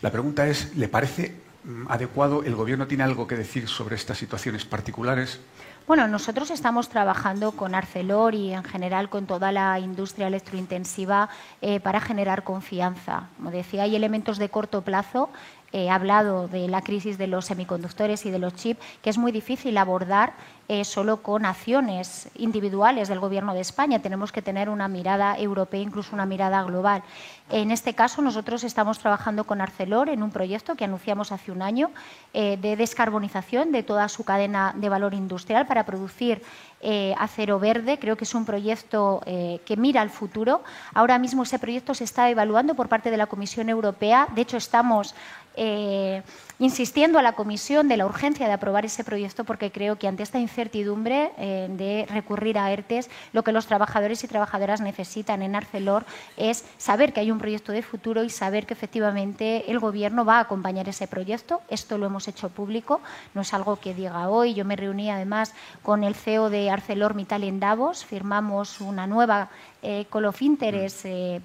La 0.00 0.10
pregunta 0.10 0.46
es, 0.46 0.76
¿le 0.76 0.88
parece 0.88 1.34
mm, 1.64 1.90
adecuado? 1.90 2.44
¿El 2.44 2.54
Gobierno 2.54 2.86
tiene 2.86 3.04
algo 3.04 3.26
que 3.26 3.36
decir 3.36 3.68
sobre 3.68 3.96
estas 3.96 4.18
situaciones 4.18 4.64
particulares? 4.64 5.40
Bueno, 5.88 6.06
nosotros 6.06 6.50
estamos 6.50 6.90
trabajando 6.90 7.52
con 7.52 7.74
Arcelor 7.74 8.34
y 8.34 8.52
en 8.52 8.62
general 8.62 9.08
con 9.08 9.24
toda 9.24 9.52
la 9.52 9.78
industria 9.78 10.26
electrointensiva 10.26 11.30
eh, 11.62 11.80
para 11.80 11.98
generar 11.98 12.44
confianza. 12.44 13.28
Como 13.38 13.50
decía, 13.50 13.84
hay 13.84 13.96
elementos 13.96 14.36
de 14.36 14.50
corto 14.50 14.82
plazo 14.82 15.30
he 15.72 15.90
hablado 15.90 16.48
de 16.48 16.68
la 16.68 16.82
crisis 16.82 17.18
de 17.18 17.26
los 17.26 17.46
semiconductores 17.46 18.24
y 18.26 18.30
de 18.30 18.38
los 18.38 18.54
chips, 18.54 18.80
que 19.02 19.10
es 19.10 19.18
muy 19.18 19.32
difícil 19.32 19.76
abordar 19.76 20.32
eh, 20.70 20.84
solo 20.84 21.22
con 21.22 21.46
acciones 21.46 22.28
individuales 22.36 23.08
del 23.08 23.20
Gobierno 23.20 23.54
de 23.54 23.60
España. 23.60 24.00
Tenemos 24.00 24.32
que 24.32 24.42
tener 24.42 24.68
una 24.68 24.86
mirada 24.86 25.38
europea, 25.38 25.80
incluso 25.80 26.14
una 26.14 26.26
mirada 26.26 26.62
global. 26.62 27.02
En 27.48 27.70
este 27.70 27.94
caso, 27.94 28.20
nosotros 28.20 28.64
estamos 28.64 28.98
trabajando 28.98 29.44
con 29.44 29.62
Arcelor 29.62 30.10
en 30.10 30.22
un 30.22 30.30
proyecto 30.30 30.74
que 30.74 30.84
anunciamos 30.84 31.32
hace 31.32 31.52
un 31.52 31.62
año 31.62 31.90
eh, 32.34 32.58
de 32.60 32.76
descarbonización 32.76 33.72
de 33.72 33.82
toda 33.82 34.10
su 34.10 34.24
cadena 34.24 34.74
de 34.76 34.90
valor 34.90 35.14
industrial 35.14 35.66
para 35.66 35.86
producir 35.86 36.42
eh, 36.82 37.14
acero 37.18 37.58
verde. 37.58 37.98
Creo 37.98 38.18
que 38.18 38.24
es 38.24 38.34
un 38.34 38.44
proyecto 38.44 39.22
que 39.24 39.76
mira 39.78 40.02
al 40.02 40.10
futuro. 40.10 40.62
Ahora 40.92 41.18
mismo 41.18 41.44
ese 41.44 41.58
proyecto 41.58 41.94
se 41.94 42.04
está 42.04 42.28
evaluando 42.28 42.74
por 42.74 42.88
parte 42.88 43.10
de 43.10 43.16
la 43.16 43.26
Comisión 43.26 43.70
Europea. 43.70 44.28
De 44.34 44.42
hecho, 44.42 44.58
estamos 44.58 45.14
eh, 45.58 46.22
insistiendo 46.60 47.18
a 47.18 47.22
la 47.22 47.32
Comisión 47.32 47.88
de 47.88 47.96
la 47.96 48.06
urgencia 48.06 48.46
de 48.46 48.52
aprobar 48.52 48.84
ese 48.84 49.04
proyecto 49.04 49.44
porque 49.44 49.70
creo 49.70 49.96
que 49.96 50.08
ante 50.08 50.22
esta 50.22 50.38
incertidumbre 50.38 51.32
eh, 51.36 51.68
de 51.70 52.06
recurrir 52.08 52.58
a 52.58 52.72
ERTES, 52.72 53.10
lo 53.32 53.44
que 53.44 53.52
los 53.52 53.66
trabajadores 53.66 54.22
y 54.24 54.28
trabajadoras 54.28 54.80
necesitan 54.80 55.42
en 55.42 55.54
Arcelor 55.54 56.04
es 56.36 56.64
saber 56.78 57.12
que 57.12 57.20
hay 57.20 57.30
un 57.30 57.38
proyecto 57.38 57.72
de 57.72 57.82
futuro 57.82 58.24
y 58.24 58.30
saber 58.30 58.66
que 58.66 58.74
efectivamente 58.74 59.70
el 59.70 59.78
Gobierno 59.78 60.24
va 60.24 60.38
a 60.38 60.40
acompañar 60.40 60.88
ese 60.88 61.06
proyecto. 61.06 61.60
Esto 61.68 61.98
lo 61.98 62.06
hemos 62.06 62.28
hecho 62.28 62.48
público, 62.48 63.00
no 63.34 63.42
es 63.42 63.52
algo 63.52 63.76
que 63.76 63.94
diga 63.94 64.28
hoy. 64.28 64.54
Yo 64.54 64.64
me 64.64 64.76
reuní 64.76 65.10
además 65.10 65.54
con 65.82 66.04
el 66.04 66.14
CEO 66.14 66.50
de 66.50 66.70
ArcelorMittal 66.70 67.44
en 67.44 67.60
Davos, 67.60 68.04
firmamos 68.04 68.80
una 68.80 69.06
nueva 69.06 69.50
eh, 69.82 70.06
Call 70.10 70.26
of 70.26 70.42
Interest 70.42 71.04
eh, 71.04 71.40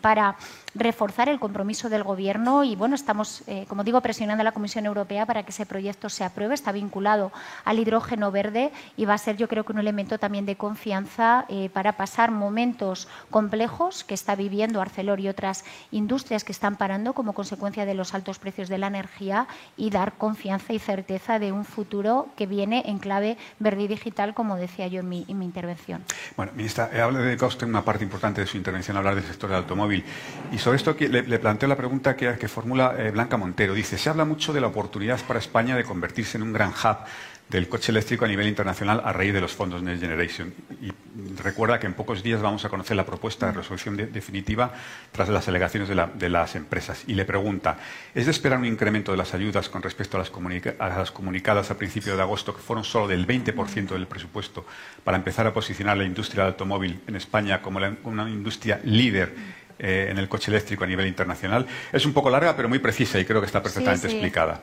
para 0.00 0.36
reforzar 0.74 1.28
el 1.28 1.40
compromiso 1.40 1.88
del 1.88 2.04
Gobierno 2.04 2.64
y 2.64 2.76
bueno, 2.76 2.94
estamos 2.94 3.42
eh, 3.46 3.64
como 3.68 3.84
digo, 3.84 4.00
presionando 4.00 4.42
a 4.42 4.44
la 4.44 4.52
Comisión 4.52 4.86
Europea 4.86 5.26
para 5.26 5.42
que 5.42 5.50
ese 5.50 5.66
proyecto 5.66 6.08
se 6.08 6.24
apruebe. 6.24 6.54
Está 6.54 6.72
vinculado 6.72 7.32
al 7.64 7.78
hidrógeno 7.78 8.30
verde 8.30 8.72
y 8.96 9.04
va 9.04 9.14
a 9.14 9.18
ser, 9.18 9.36
yo 9.36 9.48
creo 9.48 9.64
que 9.64 9.72
un 9.72 9.78
elemento 9.78 10.18
también 10.18 10.46
de 10.46 10.56
confianza 10.56 11.44
eh, 11.48 11.70
para 11.72 11.92
pasar 11.92 12.30
momentos 12.30 13.08
complejos 13.30 14.04
que 14.04 14.14
está 14.14 14.34
viviendo 14.34 14.80
Arcelor 14.80 15.20
y 15.20 15.28
otras 15.28 15.64
industrias 15.90 16.44
que 16.44 16.52
están 16.52 16.76
parando 16.76 17.12
como 17.12 17.32
consecuencia 17.32 17.86
de 17.86 17.94
los 17.94 18.14
altos 18.14 18.38
precios 18.38 18.68
de 18.68 18.78
la 18.78 18.86
energía 18.88 19.46
y 19.76 19.90
dar 19.90 20.12
confianza 20.14 20.72
y 20.72 20.78
certeza 20.78 21.38
de 21.38 21.52
un 21.52 21.64
futuro 21.64 22.28
que 22.36 22.46
viene 22.46 22.82
en 22.86 22.98
clave 22.98 23.36
verde 23.58 23.84
y 23.84 23.88
digital, 23.88 24.34
como 24.34 24.56
decía 24.56 24.86
yo 24.88 25.00
en 25.00 25.08
mi, 25.08 25.24
intervención. 25.28 26.04
Bueno, 26.36 26.52
ministra, 26.54 26.90
habla 27.02 27.20
de 27.20 27.36
una 27.78 27.84
parte 27.84 28.02
importante 28.02 28.40
de 28.40 28.46
su 28.46 28.56
intervención, 28.56 28.96
hablar 28.96 29.14
del 29.14 29.24
sector 29.24 29.48
del 29.50 29.60
automóvil. 29.60 30.04
Y 30.52 30.58
sobre 30.58 30.76
esto 30.76 30.96
le, 30.98 31.22
le 31.22 31.38
planteo 31.38 31.68
la 31.68 31.76
pregunta 31.76 32.16
que, 32.16 32.36
que 32.36 32.48
formula 32.48 32.94
eh, 32.98 33.10
Blanca 33.12 33.36
Montero. 33.36 33.72
Dice, 33.72 33.96
se 33.96 34.10
habla 34.10 34.24
mucho 34.24 34.52
de 34.52 34.60
la 34.60 34.66
oportunidad 34.66 35.20
para 35.26 35.38
España 35.38 35.76
de 35.76 35.84
convertirse 35.84 36.38
en 36.38 36.42
un 36.42 36.52
gran 36.52 36.70
hub 36.70 36.98
del 37.48 37.68
coche 37.68 37.92
eléctrico 37.92 38.24
a 38.24 38.28
nivel 38.28 38.46
internacional 38.46 39.00
a 39.04 39.12
raíz 39.12 39.32
de 39.32 39.40
los 39.40 39.52
fondos 39.52 39.82
Next 39.82 40.02
Generation. 40.02 40.52
Y 40.82 40.92
recuerda 41.42 41.80
que 41.80 41.86
en 41.86 41.94
pocos 41.94 42.22
días 42.22 42.42
vamos 42.42 42.64
a 42.64 42.68
conocer 42.68 42.96
la 42.96 43.06
propuesta 43.06 43.46
de 43.46 43.52
resolución 43.52 43.96
definitiva 43.96 44.72
tras 45.12 45.28
las 45.30 45.48
alegaciones 45.48 45.88
de, 45.88 46.28
las 46.28 46.54
empresas. 46.56 47.04
Y 47.06 47.14
le 47.14 47.24
pregunta, 47.24 47.78
¿es 48.14 48.26
de 48.26 48.30
esperar 48.32 48.58
un 48.58 48.66
incremento 48.66 49.12
de 49.12 49.18
las 49.18 49.32
ayudas 49.32 49.68
con 49.68 49.82
respecto 49.82 50.18
a 50.18 50.20
las, 50.20 51.10
comunicadas 51.10 51.70
a 51.70 51.78
principios 51.78 52.16
de 52.16 52.22
agosto, 52.22 52.54
que 52.54 52.60
fueron 52.60 52.84
solo 52.84 53.08
del 53.08 53.26
20% 53.26 53.88
del 53.88 54.06
presupuesto, 54.06 54.66
para 55.02 55.16
empezar 55.16 55.46
a 55.46 55.54
posicionar 55.54 55.96
la 55.96 56.04
industria 56.04 56.44
del 56.44 56.52
automóvil 56.52 57.00
en 57.06 57.16
España 57.16 57.62
como 57.62 57.80
una 58.04 58.28
industria 58.28 58.80
líder 58.84 59.34
eh, 59.78 60.08
en 60.10 60.18
el 60.18 60.28
coche 60.28 60.50
eléctrico 60.50 60.84
a 60.84 60.86
nivel 60.86 61.06
internacional? 61.06 61.66
Es 61.92 62.04
un 62.04 62.12
poco 62.12 62.28
larga, 62.28 62.54
pero 62.54 62.68
muy 62.68 62.78
precisa 62.78 63.18
y 63.18 63.24
creo 63.24 63.40
que 63.40 63.46
está 63.46 63.62
perfectamente 63.62 64.06
explicada. 64.06 64.60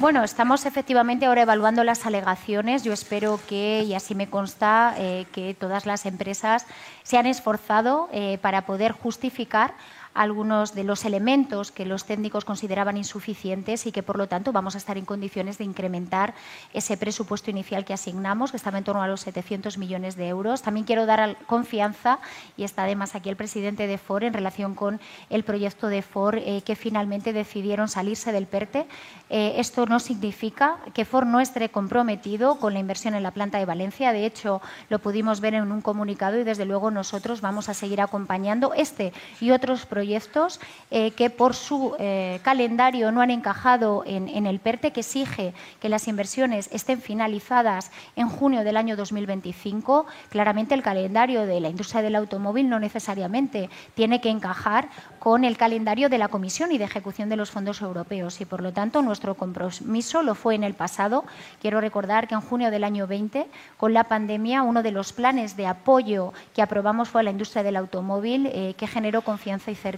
Bueno, 0.00 0.24
estamos 0.24 0.66
efectivamente 0.66 1.24
ahora 1.24 1.42
evaluando 1.42 1.84
las 1.84 2.04
alegaciones. 2.04 2.82
Yo 2.82 2.92
espero 2.92 3.38
que, 3.48 3.84
y 3.84 3.94
así 3.94 4.14
me 4.14 4.28
consta, 4.28 4.94
eh, 4.98 5.24
que 5.32 5.54
todas 5.54 5.86
las 5.86 6.04
empresas 6.04 6.66
se 7.04 7.16
han 7.16 7.26
esforzado 7.26 8.08
eh, 8.12 8.38
para 8.42 8.66
poder 8.66 8.92
justificar 8.92 9.74
algunos 10.14 10.74
de 10.74 10.84
los 10.84 11.04
elementos 11.04 11.72
que 11.72 11.84
los 11.84 12.04
técnicos 12.04 12.44
consideraban 12.44 12.96
insuficientes 12.96 13.86
y 13.86 13.92
que, 13.92 14.02
por 14.02 14.16
lo 14.16 14.28
tanto, 14.28 14.52
vamos 14.52 14.76
a 14.76 14.78
estar 14.78 14.96
en 14.96 15.04
condiciones 15.04 15.58
de 15.58 15.64
incrementar 15.64 16.34
ese 16.72 16.96
presupuesto 16.96 17.50
inicial 17.50 17.84
que 17.84 17.92
asignamos, 17.92 18.52
que 18.52 18.56
estaba 18.56 18.78
en 18.78 18.84
torno 18.84 19.02
a 19.02 19.08
los 19.08 19.22
700 19.22 19.76
millones 19.76 20.14
de 20.14 20.28
euros. 20.28 20.62
También 20.62 20.86
quiero 20.86 21.04
dar 21.04 21.36
confianza, 21.46 22.20
y 22.56 22.62
está 22.62 22.84
además 22.84 23.14
aquí 23.16 23.28
el 23.28 23.36
presidente 23.36 23.88
de 23.88 23.98
FOR, 23.98 24.22
en 24.24 24.34
relación 24.34 24.74
con 24.74 25.00
el 25.30 25.42
proyecto 25.42 25.88
de 25.88 26.02
FOR, 26.02 26.38
eh, 26.38 26.62
que 26.64 26.76
finalmente 26.76 27.32
decidieron 27.32 27.88
salirse 27.88 28.30
del 28.30 28.46
PERTE. 28.46 28.86
Eh, 29.30 29.54
esto 29.56 29.86
no 29.86 29.98
significa 29.98 30.76
que 30.94 31.04
FOR 31.04 31.26
no 31.26 31.40
esté 31.40 31.68
comprometido 31.70 32.56
con 32.60 32.72
la 32.72 32.78
inversión 32.78 33.14
en 33.14 33.24
la 33.24 33.32
planta 33.32 33.58
de 33.58 33.64
Valencia. 33.64 34.12
De 34.12 34.26
hecho, 34.26 34.62
lo 34.90 35.00
pudimos 35.00 35.40
ver 35.40 35.54
en 35.54 35.72
un 35.72 35.80
comunicado 35.80 36.38
y, 36.38 36.44
desde 36.44 36.64
luego, 36.64 36.92
nosotros 36.92 37.40
vamos 37.40 37.68
a 37.68 37.74
seguir 37.74 38.00
acompañando 38.00 38.74
este 38.74 39.12
y 39.40 39.50
otros 39.50 39.86
proyectos 39.86 40.03
proyectos 40.04 40.60
eh, 40.90 41.12
que 41.12 41.30
por 41.30 41.54
su 41.54 41.96
eh, 41.98 42.38
calendario 42.42 43.10
no 43.10 43.22
han 43.22 43.30
encajado 43.30 44.02
en, 44.04 44.46
el 44.46 44.60
PERTE, 44.60 44.92
que 44.92 45.00
exige 45.00 45.54
que 45.80 45.88
las 45.88 46.08
inversiones 46.08 46.68
estén 46.72 47.00
finalizadas 47.00 47.90
en 48.14 48.28
junio 48.28 48.64
del 48.64 48.76
año 48.76 48.96
2025. 48.96 50.04
Claramente 50.28 50.74
el 50.74 50.82
calendario 50.82 51.46
de 51.46 51.58
la 51.58 51.70
industria 51.70 52.02
del 52.02 52.16
automóvil 52.16 52.68
no 52.68 52.78
necesariamente 52.78 53.70
tiene 53.94 54.20
que 54.20 54.28
encajar 54.28 54.90
con 55.18 55.42
el 55.44 55.56
calendario 55.56 56.10
de 56.10 56.18
la 56.18 56.28
Comisión 56.28 56.70
y 56.70 56.76
de 56.76 56.84
ejecución 56.84 57.30
de 57.30 57.36
los 57.36 57.50
fondos 57.50 57.80
europeos 57.80 58.42
y, 58.42 58.44
por 58.44 58.60
lo 58.60 58.74
tanto, 58.74 59.00
nuestro 59.00 59.36
compromiso 59.36 60.22
lo 60.22 60.34
fue 60.34 60.54
en 60.54 60.64
el 60.64 60.74
pasado. 60.74 61.24
Quiero 61.62 61.80
recordar 61.80 62.28
que 62.28 62.34
en 62.34 62.42
junio 62.42 62.70
del 62.70 62.84
año 62.84 63.06
20, 63.06 63.46
con 63.78 63.94
la 63.94 64.04
pandemia, 64.04 64.62
uno 64.62 64.82
de 64.82 64.90
los 64.90 65.14
planes 65.14 65.56
de 65.56 65.66
apoyo 65.66 66.34
que 66.54 66.60
aprobamos 66.60 67.08
fue 67.08 67.22
a 67.22 67.24
la 67.24 67.30
industria 67.30 67.62
del 67.62 67.76
automóvil, 67.76 68.50
eh, 68.52 68.74
que 68.76 68.86
generó 68.86 69.22
confianza 69.22 69.70
y 69.70 69.74
certeza 69.74 69.93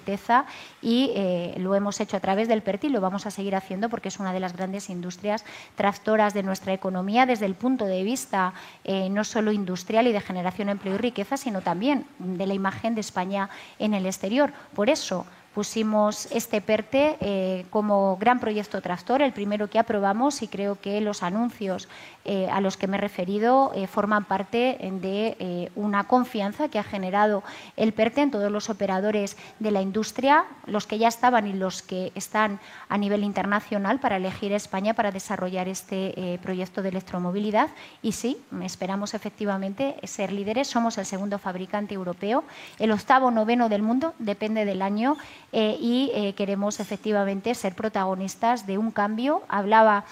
y 0.82 1.12
eh, 1.14 1.54
lo 1.58 1.74
hemos 1.74 2.00
hecho 2.00 2.16
a 2.16 2.20
través 2.20 2.48
del 2.48 2.62
PERTI 2.62 2.88
lo 2.88 3.00
vamos 3.00 3.26
a 3.26 3.30
seguir 3.30 3.54
haciendo 3.54 3.88
porque 3.88 4.08
es 4.08 4.18
una 4.18 4.32
de 4.32 4.40
las 4.40 4.56
grandes 4.56 4.90
industrias 4.90 5.44
tractoras 5.74 6.34
de 6.34 6.42
nuestra 6.42 6.72
economía 6.72 7.26
desde 7.26 7.46
el 7.46 7.54
punto 7.54 7.84
de 7.84 8.02
vista 8.02 8.54
eh, 8.84 9.08
no 9.08 9.24
solo 9.24 9.52
industrial 9.52 10.06
y 10.06 10.12
de 10.12 10.20
generación 10.20 10.66
de 10.66 10.72
empleo 10.72 10.94
y 10.94 10.98
riqueza, 10.98 11.36
sino 11.36 11.60
también 11.60 12.06
de 12.18 12.46
la 12.46 12.54
imagen 12.54 12.94
de 12.94 13.00
España 13.00 13.48
en 13.78 13.94
el 13.94 14.06
exterior. 14.06 14.52
Por 14.74 14.90
eso, 14.90 15.26
pusimos 15.56 16.28
este 16.32 16.60
PERTE 16.60 17.16
eh, 17.18 17.64
como 17.70 18.18
gran 18.18 18.40
proyecto 18.40 18.82
tractor, 18.82 19.22
el 19.22 19.32
primero 19.32 19.70
que 19.70 19.78
aprobamos 19.78 20.42
y 20.42 20.48
creo 20.48 20.78
que 20.78 21.00
los 21.00 21.22
anuncios 21.22 21.88
eh, 22.26 22.48
a 22.50 22.60
los 22.60 22.76
que 22.76 22.86
me 22.86 22.96
he 22.96 23.00
referido 23.00 23.72
eh, 23.74 23.86
forman 23.86 24.24
parte 24.24 24.78
de 24.80 25.70
una 25.74 26.04
confianza 26.04 26.68
que 26.68 26.78
ha 26.78 26.82
generado 26.82 27.42
el 27.76 27.92
PERTE 27.92 28.22
en 28.22 28.30
todos 28.30 28.50
los 28.50 28.70
operadores 28.70 29.36
de 29.58 29.70
la 29.70 29.82
industria, 29.82 30.44
los 30.66 30.86
que 30.86 30.98
ya 30.98 31.08
estaban 31.08 31.46
y 31.46 31.52
los 31.52 31.82
que 31.82 32.12
están 32.14 32.60
a 32.88 32.98
nivel 32.98 33.24
internacional 33.24 34.00
para 34.00 34.16
elegir 34.16 34.52
España 34.52 34.94
para 34.94 35.10
desarrollar 35.10 35.68
este 35.68 36.38
proyecto 36.42 36.82
de 36.82 36.90
electromovilidad. 36.90 37.70
Y 38.02 38.12
sí, 38.12 38.38
esperamos 38.62 39.14
efectivamente 39.14 39.96
ser 40.04 40.32
líderes. 40.32 40.68
Somos 40.68 40.98
el 40.98 41.06
segundo 41.06 41.38
fabricante 41.38 41.94
europeo, 41.94 42.44
el 42.78 42.92
octavo 42.92 43.30
noveno 43.30 43.68
del 43.68 43.82
mundo, 43.82 44.14
depende 44.18 44.64
del 44.64 44.82
año 44.82 45.16
eh, 45.52 45.76
y 45.80 46.10
eh, 46.14 46.34
queremos 46.34 46.80
efectivamente 46.80 47.54
ser 47.54 47.74
protagonistas 47.74 48.66
de 48.66 48.78
un 48.78 48.90
cambio. 48.90 49.42
Hablaba 49.48 50.04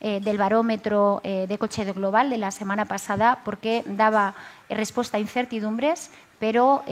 eh, 0.00 0.20
del 0.20 0.38
barómetro 0.38 1.20
de 1.22 1.58
coche 1.58 1.84
global 1.92 2.30
de 2.30 2.38
la 2.38 2.50
semana 2.50 2.84
pasada 2.84 3.40
porque 3.44 3.84
daba 3.86 4.34
respuesta 4.68 5.16
a 5.16 5.20
incertidumbres, 5.20 6.10
pero 6.38 6.84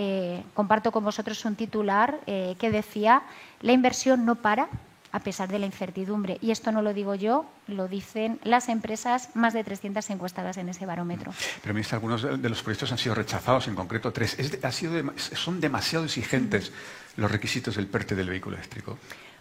comparto 0.54 0.92
con 0.92 1.04
vosotros 1.04 1.44
un 1.44 1.56
titular 1.56 2.20
que 2.26 2.70
decía 2.70 3.22
la 3.62 3.72
inversión 3.72 4.24
no 4.26 4.34
para 4.36 4.68
a 5.12 5.20
pesar 5.20 5.48
de 5.48 5.58
la 5.58 5.66
incertidumbre. 5.66 6.38
Y 6.40 6.50
esto 6.50 6.72
no 6.72 6.82
lo 6.82 6.92
digo 6.92 7.14
yo, 7.14 7.46
lo 7.66 7.88
dicen 7.88 8.38
las 8.44 8.68
empresas, 8.68 9.30
más 9.34 9.54
de 9.54 9.64
300 9.64 10.08
encuestadas 10.10 10.56
en 10.58 10.68
ese 10.68 10.86
barómetro. 10.86 11.32
Pero, 11.62 11.74
ministra, 11.74 11.96
algunos 11.96 12.22
de 12.22 12.48
los 12.48 12.62
proyectos 12.62 12.92
han 12.92 12.98
sido 12.98 13.14
rechazados, 13.14 13.68
en 13.68 13.74
concreto 13.74 14.12
tres. 14.12 14.36
ha 14.62 14.72
sido, 14.72 15.12
¿Son 15.16 15.60
demasiado 15.60 16.04
exigentes 16.04 16.72
los 17.16 17.30
requisitos 17.30 17.76
del 17.76 17.86
PERTE 17.86 18.14
del 18.14 18.28
vehículo 18.28 18.56
eléctrico? 18.56 18.98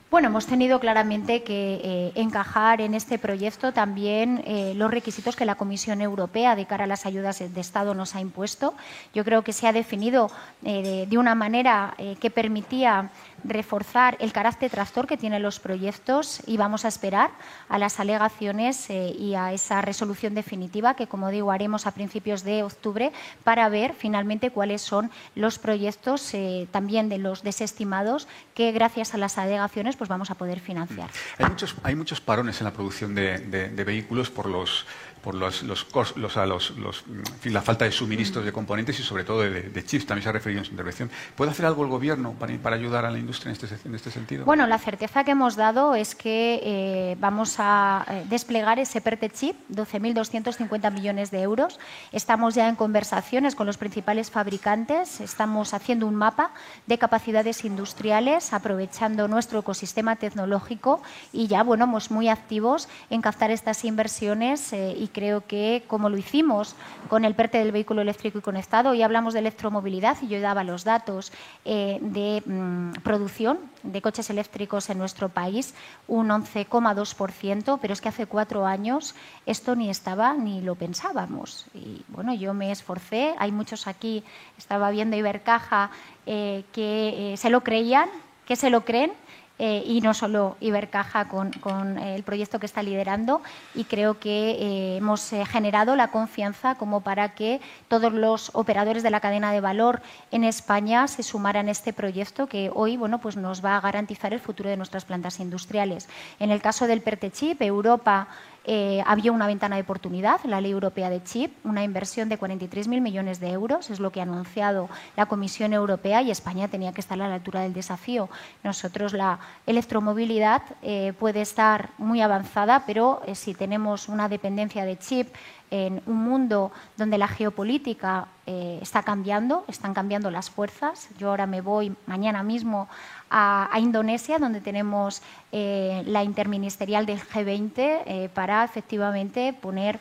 Bueno, 0.09 0.29
hemos 0.29 0.45
tenido 0.45 0.79
claramente 0.79 1.43
que 1.43 1.81
eh, 1.83 2.11
encajar 2.15 2.79
en 2.79 2.93
este 2.93 3.19
proyecto 3.19 3.73
también 3.73 4.41
eh, 4.47 4.71
los 4.73 4.89
requisitos 4.89 5.35
que 5.35 5.43
la 5.43 5.55
Comisión 5.55 5.99
Europea 5.99 6.55
de 6.55 6.65
cara 6.65 6.85
a 6.85 6.87
las 6.87 7.05
ayudas 7.05 7.39
de 7.39 7.59
Estado 7.59 7.93
nos 7.93 8.15
ha 8.15 8.21
impuesto. 8.21 8.73
Yo 9.13 9.25
creo 9.25 9.41
que 9.41 9.51
se 9.51 9.67
ha 9.67 9.73
definido 9.73 10.31
eh, 10.63 11.07
de 11.09 11.17
una 11.17 11.35
manera 11.35 11.93
que 12.21 12.29
permitía 12.29 13.09
reforzar 13.43 14.17
el 14.19 14.31
carácter 14.31 14.71
tractor 14.71 15.07
que 15.07 15.17
tienen 15.17 15.41
los 15.41 15.59
proyectos 15.59 16.41
y 16.45 16.57
vamos 16.57 16.85
a 16.85 16.87
esperar 16.87 17.31
a 17.69 17.77
las 17.77 17.99
alegaciones 17.99 18.89
eh, 18.89 19.15
y 19.17 19.35
a 19.35 19.53
esa 19.53 19.81
resolución 19.81 20.33
definitiva 20.33 20.95
que, 20.95 21.07
como 21.07 21.29
digo, 21.29 21.51
haremos 21.51 21.87
a 21.87 21.91
principios 21.91 22.43
de 22.43 22.63
octubre 22.63 23.11
para 23.43 23.69
ver 23.69 23.93
finalmente 23.93 24.51
cuáles 24.51 24.81
son 24.81 25.11
los 25.35 25.59
proyectos 25.59 26.33
eh, 26.33 26.67
también 26.71 27.09
de 27.09 27.17
los 27.17 27.43
desestimados 27.43 28.27
que, 28.53 28.71
gracias 28.71 29.13
a 29.13 29.17
las 29.17 29.37
alegaciones, 29.37 29.95
pues 29.95 30.09
vamos 30.09 30.31
a 30.31 30.35
poder 30.35 30.59
financiar. 30.59 31.09
Hay 31.37 31.49
muchos, 31.49 31.75
hay 31.83 31.95
muchos 31.95 32.21
parones 32.21 32.59
en 32.61 32.65
la 32.65 32.73
producción 32.73 33.15
de 33.15 33.83
vehículos 33.85 34.29
por 34.29 34.47
los 34.47 34.85
por 35.23 35.33
los, 35.35 35.63
los, 35.63 35.87
los, 36.15 36.71
los 36.77 37.03
la 37.43 37.61
falta 37.61 37.85
de 37.85 37.91
suministros 37.91 38.45
de 38.45 38.53
componentes 38.53 38.99
y 38.99 39.03
sobre 39.03 39.23
todo 39.23 39.41
de, 39.41 39.85
chips, 39.85 40.05
también 40.05 40.23
se 40.23 40.29
ha 40.29 40.31
referido 40.31 40.59
en 40.59 40.65
su 40.65 40.71
intervención. 40.71 41.09
¿Puede 41.35 41.51
hacer 41.51 41.65
algo 41.65 41.83
el 41.83 41.89
Gobierno 41.89 42.33
para, 42.33 42.55
para 42.57 42.75
ayudar 42.75 43.05
a 43.05 43.11
la 43.11 43.17
industria 43.17 43.51
en 43.51 43.57
este, 43.59 43.87
en 43.87 43.95
este, 43.95 44.11
sentido? 44.11 44.45
Bueno, 44.45 44.67
la 44.67 44.77
certeza 44.77 45.23
que 45.23 45.31
hemos 45.31 45.55
dado 45.55 45.95
es 45.95 46.13
que 46.13 46.59
eh, 46.63 47.17
vamos 47.19 47.55
a 47.57 48.05
eh, 48.09 48.25
desplegar 48.29 48.77
ese 48.77 49.01
PERTE 49.01 49.29
chip, 49.31 49.55
12.250 49.71 50.91
millones 50.91 51.31
de 51.31 51.41
euros. 51.41 51.79
Estamos 52.11 52.53
ya 52.53 52.69
en 52.69 52.75
conversaciones 52.75 53.55
con 53.55 53.65
los 53.65 53.77
principales 53.77 54.29
fabricantes, 54.29 55.19
estamos 55.19 55.73
haciendo 55.73 56.05
un 56.05 56.15
mapa 56.15 56.51
de 56.85 56.97
capacidades 56.99 57.65
industriales, 57.65 58.53
aprovechando 58.53 59.27
nuestro 59.27 59.59
ecosistema 59.59 60.15
tecnológico 60.15 61.01
y 61.33 61.47
ya, 61.47 61.63
bueno, 61.63 61.87
somos 61.87 62.11
muy 62.11 62.27
activos 62.27 62.89
en 63.09 63.21
captar 63.21 63.49
estas 63.49 63.85
inversiones 63.85 64.73
eh, 64.73 64.93
y 64.99 65.06
creo 65.09 65.45
que 65.45 65.83
como 65.87 66.09
lo 66.09 66.17
hicimos 66.17 66.75
con 67.09 67.25
el 67.25 67.35
PERTE 67.35 67.59
del 67.59 67.71
vehículo 67.71 68.01
eléctrico 68.01 68.37
y 68.37 68.41
conectado, 68.41 68.91
hoy 68.91 69.01
hablamos 69.01 69.33
de 69.33 69.39
electromovilidad 69.39 70.17
y 70.21 70.27
yo 70.27 70.41
daba 70.41 70.63
los 70.63 70.83
datos 70.83 71.31
eh, 71.65 71.99
de 72.01 72.41
mm, 72.45 73.01
producción 73.03 73.59
de 73.83 74.01
coches 74.01 74.29
eléctricos 74.29 74.89
en 74.89 74.97
nuestro 74.97 75.29
país, 75.29 75.73
un 76.07 76.29
11,2%, 76.29 77.79
pero 77.81 77.93
es 77.93 78.01
que 78.01 78.09
hace 78.09 78.25
cuatro 78.25 78.65
años 78.65 79.15
esto 79.45 79.75
ni 79.75 79.89
estaba 79.89 80.33
ni 80.33 80.61
lo 80.61 80.75
pensábamos. 80.75 81.65
Y 81.73 82.03
bueno, 82.09 82.33
yo 82.33 82.53
me 82.53 82.71
esforcé, 82.71 83.33
hay 83.37 83.51
muchos 83.51 83.87
aquí, 83.87 84.23
estaba 84.57 84.89
viendo 84.91 85.15
Ibercaja, 85.15 85.91
eh, 86.25 86.63
que 86.73 87.33
eh, 87.33 87.37
se 87.37 87.49
lo 87.49 87.61
creían, 87.61 88.09
que 88.45 88.55
se 88.55 88.69
lo 88.69 88.83
creen 88.85 89.11
eh, 89.59 89.83
y 89.85 90.01
no 90.01 90.13
solo 90.13 90.55
Ibercaja 90.59 91.27
con, 91.27 91.51
con, 91.51 91.97
el 91.97 92.21
proyecto 92.23 92.59
que 92.59 92.67
está 92.67 92.83
liderando 92.83 93.41
y 93.73 93.85
creo 93.85 94.19
que 94.19 94.51
eh, 94.51 94.97
hemos 94.97 95.33
eh, 95.33 95.45
generado 95.45 95.95
la 95.95 96.09
confianza 96.09 96.75
como 96.75 97.01
para 97.01 97.33
que 97.33 97.59
todos 97.87 98.13
los 98.13 98.51
operadores 98.53 99.01
de 99.01 99.09
la 99.09 99.19
cadena 99.19 99.51
de 99.51 99.61
valor 99.61 100.01
en 100.31 100.43
España 100.43 101.07
se 101.07 101.23
sumaran 101.23 101.69
a 101.69 101.71
este 101.71 101.91
proyecto 101.91 102.47
que 102.47 102.69
hoy 102.73 102.97
bueno, 102.97 103.19
pues 103.19 103.35
nos 103.35 103.65
va 103.65 103.77
a 103.77 103.81
garantizar 103.81 104.31
el 104.31 104.39
futuro 104.39 104.69
de 104.69 104.77
nuestras 104.77 105.05
plantas 105.05 105.39
industriales. 105.39 106.07
En 106.39 106.51
el 106.51 106.61
caso 106.61 106.85
del 106.85 107.01
PERTECHIP, 107.01 107.61
Europa 107.63 108.27
eh, 108.69 109.01
había 109.05 109.31
una 109.31 109.47
ventana 109.47 109.77
de 109.77 109.83
oportunidad, 109.83 110.41
la 110.43 110.59
Ley 110.59 110.71
Europea 110.71 111.09
de 111.09 111.23
Chip, 111.23 111.53
una 111.65 111.85
inversión 111.85 112.27
de 112.27 112.37
43.000 112.37 112.99
millones 112.99 113.39
de 113.39 113.51
euros, 113.51 113.89
es 113.89 114.01
lo 114.01 114.11
que 114.11 114.19
ha 114.19 114.23
anunciado 114.23 114.89
la 115.15 115.25
Comisión 115.25 115.71
Europea 115.71 116.21
y 116.21 116.31
España 116.31 116.67
tenía 116.67 116.91
que 116.91 116.99
estar 116.99 117.21
a 117.21 117.29
la 117.29 117.35
altura 117.35 117.61
del 117.61 117.71
desafío. 117.71 118.29
Nosotros 118.65 119.13
la 119.13 119.39
electromovilidad 119.65 120.63
eh, 120.81 121.13
puede 121.17 121.39
estar 121.39 121.91
muy 121.97 122.19
avanzada, 122.19 122.83
pero 122.85 123.21
eh, 123.25 123.35
si 123.35 123.53
tenemos 123.53 124.09
una 124.09 124.27
dependencia 124.27 124.83
de 124.83 124.99
chip 124.99 125.33
en 125.71 126.01
un 126.05 126.17
mundo 126.17 126.73
donde 126.97 127.17
la 127.17 127.27
geopolítica 127.27 128.27
está 128.45 129.03
cambiando, 129.03 129.65
están 129.67 129.93
cambiando 129.93 130.31
las 130.31 130.49
fuerzas. 130.49 131.09
Yo 131.17 131.29
ahora 131.29 131.45
me 131.45 131.59
voy 131.59 131.93
mañana 132.05 132.41
mismo 132.41 132.87
a, 133.29 133.77
Indonesia, 133.79 134.39
donde 134.39 134.61
tenemos 134.61 135.21
eh, 135.51 136.03
la 136.05 136.23
interministerial 136.23 137.05
del 137.05 137.19
G20 137.19 137.71
eh, 137.77 138.29
para 138.33 138.63
efectivamente 138.63 139.53
poner 139.53 139.99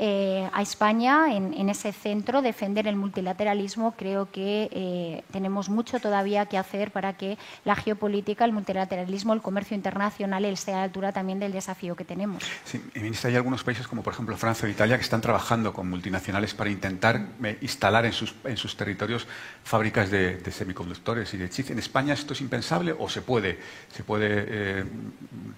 eh, 0.00 0.48
a 0.52 0.62
España 0.62 1.34
en, 1.34 1.68
ese 1.68 1.92
centro, 1.92 2.40
defender 2.40 2.86
el 2.86 2.94
multilateralismo. 2.94 3.96
Creo 3.96 4.30
que 4.30 4.68
eh, 4.70 5.24
tenemos 5.32 5.68
mucho 5.68 5.98
todavía 5.98 6.46
que 6.46 6.56
hacer 6.56 6.92
para 6.92 7.16
que 7.16 7.36
la 7.64 7.74
geopolítica, 7.74 8.44
el 8.44 8.52
multilateralismo, 8.52 9.34
el 9.34 9.42
comercio 9.42 9.74
internacional 9.74 10.44
esté 10.44 10.72
a 10.72 10.76
la 10.76 10.82
altura 10.84 11.10
también 11.10 11.40
del 11.40 11.50
desafío 11.50 11.96
que 11.96 12.04
tenemos. 12.04 12.44
Sí, 12.64 12.80
ministra, 12.94 13.30
hay 13.30 13.34
algunos 13.34 13.64
países 13.64 13.88
como 13.88 14.04
por 14.04 14.12
ejemplo 14.12 14.36
Francia 14.36 14.68
o 14.68 14.70
Italia 14.70 14.96
que 14.96 15.02
están 15.02 15.20
trabajando 15.20 15.72
con 15.72 15.90
multinacionales 15.90 16.54
para 16.54 16.70
intentar 16.70 17.20
eh, 17.42 17.58
instalar 17.60 18.06
en 18.06 18.12
sus, 18.12 18.36
en 18.44 18.56
sus 18.56 18.76
territorios 18.76 19.26
fábricas 19.64 20.12
de, 20.12 20.40
semiconductores 20.52 21.34
y 21.34 21.38
de 21.38 21.50
chips. 21.50 21.70
¿En 21.70 21.80
España 21.80 22.14
esto 22.14 22.34
es 22.34 22.40
impensable 22.40 22.94
o 22.96 23.08
se 23.08 23.20
puede, 23.20 23.58
se 23.92 24.04
puede 24.04 24.84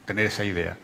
tener 0.07 0.27
esa 0.27 0.45
idea? 0.45 0.79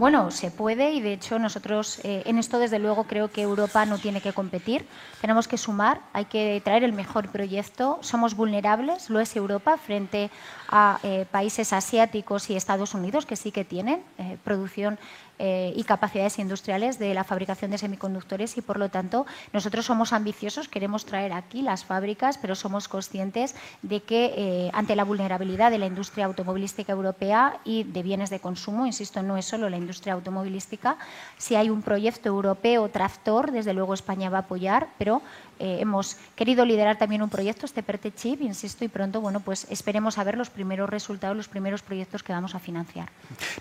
Bueno, 0.00 0.30
se 0.30 0.50
puede 0.50 0.92
y 0.92 1.02
de 1.02 1.12
hecho 1.12 1.38
nosotros 1.38 2.00
eh, 2.04 2.22
en 2.24 2.38
esto 2.38 2.58
desde 2.58 2.78
luego 2.78 3.04
creo 3.04 3.30
que 3.30 3.42
Europa 3.42 3.84
no 3.84 3.98
tiene 3.98 4.22
que 4.22 4.32
competir, 4.32 4.86
tenemos 5.20 5.46
que 5.46 5.58
sumar, 5.58 6.00
hay 6.14 6.24
que 6.24 6.62
traer 6.64 6.84
el 6.84 6.94
mejor 6.94 7.28
proyecto, 7.28 7.98
somos 8.00 8.34
vulnerables, 8.34 9.10
lo 9.10 9.20
es 9.20 9.36
Europa 9.36 9.76
frente 9.76 10.30
a 10.70 10.98
eh, 11.02 11.26
países 11.30 11.74
asiáticos 11.74 12.48
y 12.48 12.56
Estados 12.56 12.94
Unidos 12.94 13.26
que 13.26 13.36
sí 13.36 13.52
que 13.52 13.62
tienen 13.66 14.02
eh, 14.16 14.38
producción 14.42 14.98
eh, 15.42 15.72
y 15.74 15.84
capacidades 15.84 16.38
industriales 16.38 16.98
de 16.98 17.14
la 17.14 17.24
fabricación 17.24 17.70
de 17.70 17.78
semiconductores 17.78 18.58
y, 18.58 18.60
por 18.60 18.78
lo 18.78 18.90
tanto, 18.90 19.24
nosotros 19.54 19.86
somos 19.86 20.12
ambiciosos, 20.12 20.68
queremos 20.68 21.06
traer 21.06 21.32
aquí 21.32 21.62
las 21.62 21.82
fábricas, 21.82 22.36
pero 22.36 22.54
somos 22.54 22.88
conscientes 22.88 23.54
de 23.80 24.02
que 24.02 24.34
eh, 24.36 24.70
ante 24.74 24.94
la 24.96 25.04
vulnerabilidad 25.04 25.70
de 25.70 25.78
la 25.78 25.86
industria 25.86 26.26
automovilística 26.26 26.92
europea 26.92 27.58
y 27.64 27.84
de 27.84 28.02
bienes 28.02 28.28
de 28.28 28.40
consumo, 28.40 28.84
insisto, 28.84 29.22
no 29.22 29.38
es 29.38 29.46
solo 29.46 29.70
la 29.70 29.78
industria 29.78 30.12
automovilística, 30.12 30.98
si 31.38 31.54
hay 31.54 31.70
un 31.70 31.80
proyecto 31.80 32.28
europeo 32.28 32.90
tractor, 32.90 33.50
desde 33.50 33.72
luego 33.72 33.94
España 33.94 34.28
va 34.28 34.38
a 34.38 34.42
apoyar, 34.42 34.88
pero 34.98 35.22
eh, 35.60 35.78
hemos 35.80 36.16
querido 36.34 36.64
liderar 36.64 36.96
también 36.96 37.22
un 37.22 37.28
proyecto, 37.28 37.66
este 37.66 37.82
PERTE 37.82 38.12
Chip, 38.12 38.40
insisto, 38.42 38.84
y 38.84 38.88
pronto, 38.88 39.20
bueno, 39.20 39.40
pues 39.40 39.66
esperemos 39.70 40.18
a 40.18 40.24
ver 40.24 40.36
los 40.36 40.50
primeros 40.50 40.88
resultados, 40.88 41.36
los 41.36 41.48
primeros 41.48 41.82
proyectos 41.82 42.22
que 42.22 42.32
vamos 42.32 42.54
a 42.54 42.58
financiar. 42.58 43.08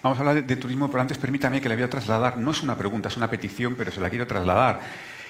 Vamos 0.01 0.17
a 0.17 0.21
hablar 0.21 0.35
de, 0.35 0.41
de 0.41 0.55
turismo, 0.55 0.87
pero 0.87 1.01
antes 1.01 1.17
permítame 1.17 1.61
que 1.61 1.69
le 1.69 1.75
voy 1.75 1.83
a 1.83 1.89
trasladar, 1.89 2.37
no 2.37 2.51
es 2.51 2.63
una 2.63 2.75
pregunta, 2.75 3.09
es 3.09 3.17
una 3.17 3.29
petición, 3.29 3.75
pero 3.75 3.91
se 3.91 3.99
la 3.99 4.09
quiero 4.09 4.25
trasladar. 4.25 4.79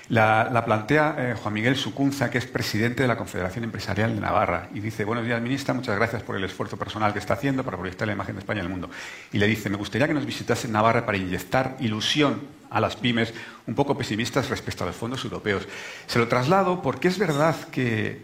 La, 0.10 0.64
plantea 0.66 1.16
eh, 1.20 1.36
Juan 1.36 1.53
Miguel 1.53 1.76
Sucunza, 1.76 2.32
que 2.32 2.39
es 2.39 2.47
presidente 2.47 3.03
de 3.03 3.07
la 3.07 3.16
Confederación 3.16 3.64
Empresarial 3.64 4.16
de 4.16 4.20
Navarra, 4.20 4.68
y 4.74 4.80
dice, 4.80 5.05
buenos 5.05 5.24
días, 5.24 5.39
ministra, 5.39 5.76
muchas 5.76 5.95
gracias 5.95 6.24
por 6.24 6.36
el 6.36 6.43
esfuerzo 6.43 6.78
personal 6.78 7.14
que 7.14 7.20
está 7.20 7.36
haciendo 7.36 7.64
para 7.64 7.78
proyectar 7.78 8.07
la 8.07 8.16
imagen 8.16 8.34
de 8.34 8.39
España 8.39 8.62
en 8.62 8.66
el 8.66 8.72
mundo. 8.72 8.89
Y 9.32 9.38
le 9.38 9.45
dice, 9.45 9.70
me 9.70 9.78
gustaría 9.78 10.07
que 10.07 10.16
nos 10.16 10.26
visitase 10.26 10.66
en 10.66 10.74
Navarra 10.74 11.05
para 11.05 11.20
inyectar 11.20 11.78
ilusión 11.80 12.41
a 12.72 12.80
las 12.80 12.95
pymes 12.95 13.36
un 13.68 13.76
poco 13.76 13.95
pesimistas 13.95 14.49
respecto 14.49 14.84
a 14.84 14.88
los 14.88 14.95
fondos 14.95 15.24
europeos. 15.24 15.68
Se 16.07 16.18
lo 16.18 16.28
traslado 16.28 16.82
porque 16.82 17.07
es 17.07 17.20
verdad 17.20 17.55
que 17.72 18.24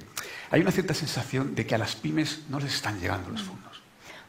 hay 0.49 0.61
una 0.61 0.71
cierta 0.71 0.95
sensación 0.95 1.53
de 1.53 1.67
que 1.67 1.75
a 1.75 1.77
las 1.77 1.95
pymes 1.95 2.45
no 2.49 2.59
les 2.59 2.73
están 2.73 2.99
llegando 2.99 3.29
los 3.29 3.43
fondos. 3.43 3.74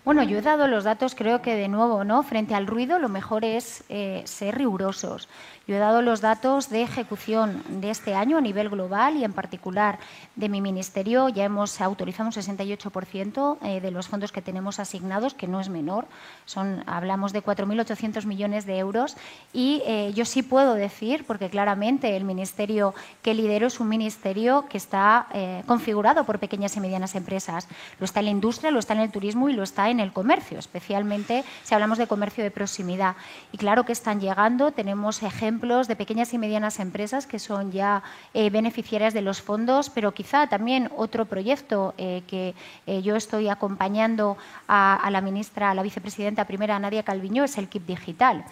Bueno, 0.07 0.23
yo 0.23 0.39
he 0.39 0.41
dado 0.41 0.69
los 0.69 0.85
datos, 0.85 1.17
creo 1.17 1.43
que 1.43 1.57
de 1.57 1.67
nuevo, 1.67 2.05
¿no? 2.05 2.23
Frente 2.23 2.55
al 2.55 2.69
ruido, 2.69 3.01
lo 3.01 3.09
mejor 3.09 3.45
es 3.45 3.83
eh, 3.89 4.23
ser 4.25 4.57
rigurosos. 4.57 5.29
Yo 5.67 5.75
he 5.75 5.79
dado 5.81 6.01
los 6.01 6.21
datos 6.21 6.71
de 6.71 6.83
ejecución 6.83 7.65
de 7.69 7.91
este 7.91 8.15
año 8.15 8.39
a 8.39 8.41
nivel 8.41 8.69
global 8.69 9.17
y 9.17 9.25
en 9.25 9.33
particular 9.33 9.99
de 10.37 10.49
mi 10.49 10.61
ministerio. 10.61 11.29
Ya 11.29 11.43
hemos 11.43 11.81
autorizado 11.81 12.29
un 12.29 12.33
68% 12.33 13.59
eh, 13.63 13.81
de 13.81 13.91
los 13.91 14.07
fondos 14.07 14.31
que 14.31 14.41
tenemos 14.41 14.79
asignados, 14.79 15.35
que 15.35 15.49
no 15.49 15.59
es 15.61 15.69
menor. 15.69 16.07
Son, 16.45 16.85
hablamos 16.87 17.33
de 17.33 17.43
4.800 17.43 18.27
millones 18.27 18.65
de 18.65 18.79
euros. 18.79 19.17
Y 19.53 19.83
eh, 19.87 20.13
yo 20.15 20.25
sí 20.25 20.45
puedo 20.45 20.75
decir, 20.75 21.25
porque 21.27 21.51
claramente 21.51 22.17
el 22.17 22.23
ministerio 22.23 22.95
que 23.23 23.35
lidero 23.35 23.67
es 23.67 23.81
un 23.81 23.89
ministerio 23.89 24.67
que 24.69 24.79
está 24.79 25.27
eh, 25.35 25.65
configurado 25.67 26.23
por 26.23 26.39
pequeñas 26.39 26.77
y 26.77 26.81
medianas 26.81 27.17
empresas. 27.17 27.67
Lo 27.99 28.05
está 28.05 28.21
en 28.21 28.27
la 28.27 28.31
industria, 28.31 28.71
lo 28.71 28.79
está 28.79 28.95
en 28.95 29.01
el 29.01 29.11
turismo 29.11 29.49
y 29.49 29.53
lo 29.53 29.65
está 29.65 29.91
en 29.91 29.95
el 30.01 30.12
comercio, 30.12 30.59
especialmente 30.59 31.44
si 31.62 31.74
hablamos 31.74 31.99
de 31.99 32.07
comercio 32.07 32.44
de 32.44 32.51
proximidad. 32.51 33.16
Y 33.53 33.59
claro 33.59 33.84
que 33.84 33.92
están 33.92 34.20
llegando, 34.20 34.72
tenemos 34.72 35.22
ejemplos 35.22 35.88
de 35.88 35.97
pequeñas 35.97 36.32
y 36.34 36.38
medianas 36.38 36.80
empresas 36.80 37.26
que 37.26 37.38
son 37.38 37.72
ya 37.72 38.03
eh, 38.34 38.51
beneficiarias 38.51 39.14
de 39.14 39.22
los 39.22 39.42
fondos, 39.42 39.90
pero 39.90 40.12
quizá 40.12 40.49
también 40.49 40.90
otro 40.97 41.24
proyecto 41.24 41.94
eh, 41.99 42.22
que 42.26 42.55
eh, 42.86 43.03
yo 43.03 43.16
estoy 43.16 43.49
acompañando 43.49 44.36
a, 44.68 44.97
a, 44.97 45.11
la 45.11 45.20
ministra, 45.20 45.70
a 45.70 45.74
la 45.74 45.82
vicepresidenta 45.82 46.47
primera, 46.47 46.78
Nadia 46.78 47.03
Calviño, 47.03 47.44
es 47.44 47.59
el 47.59 47.68
KIP 47.68 47.86
Digital 47.86 48.44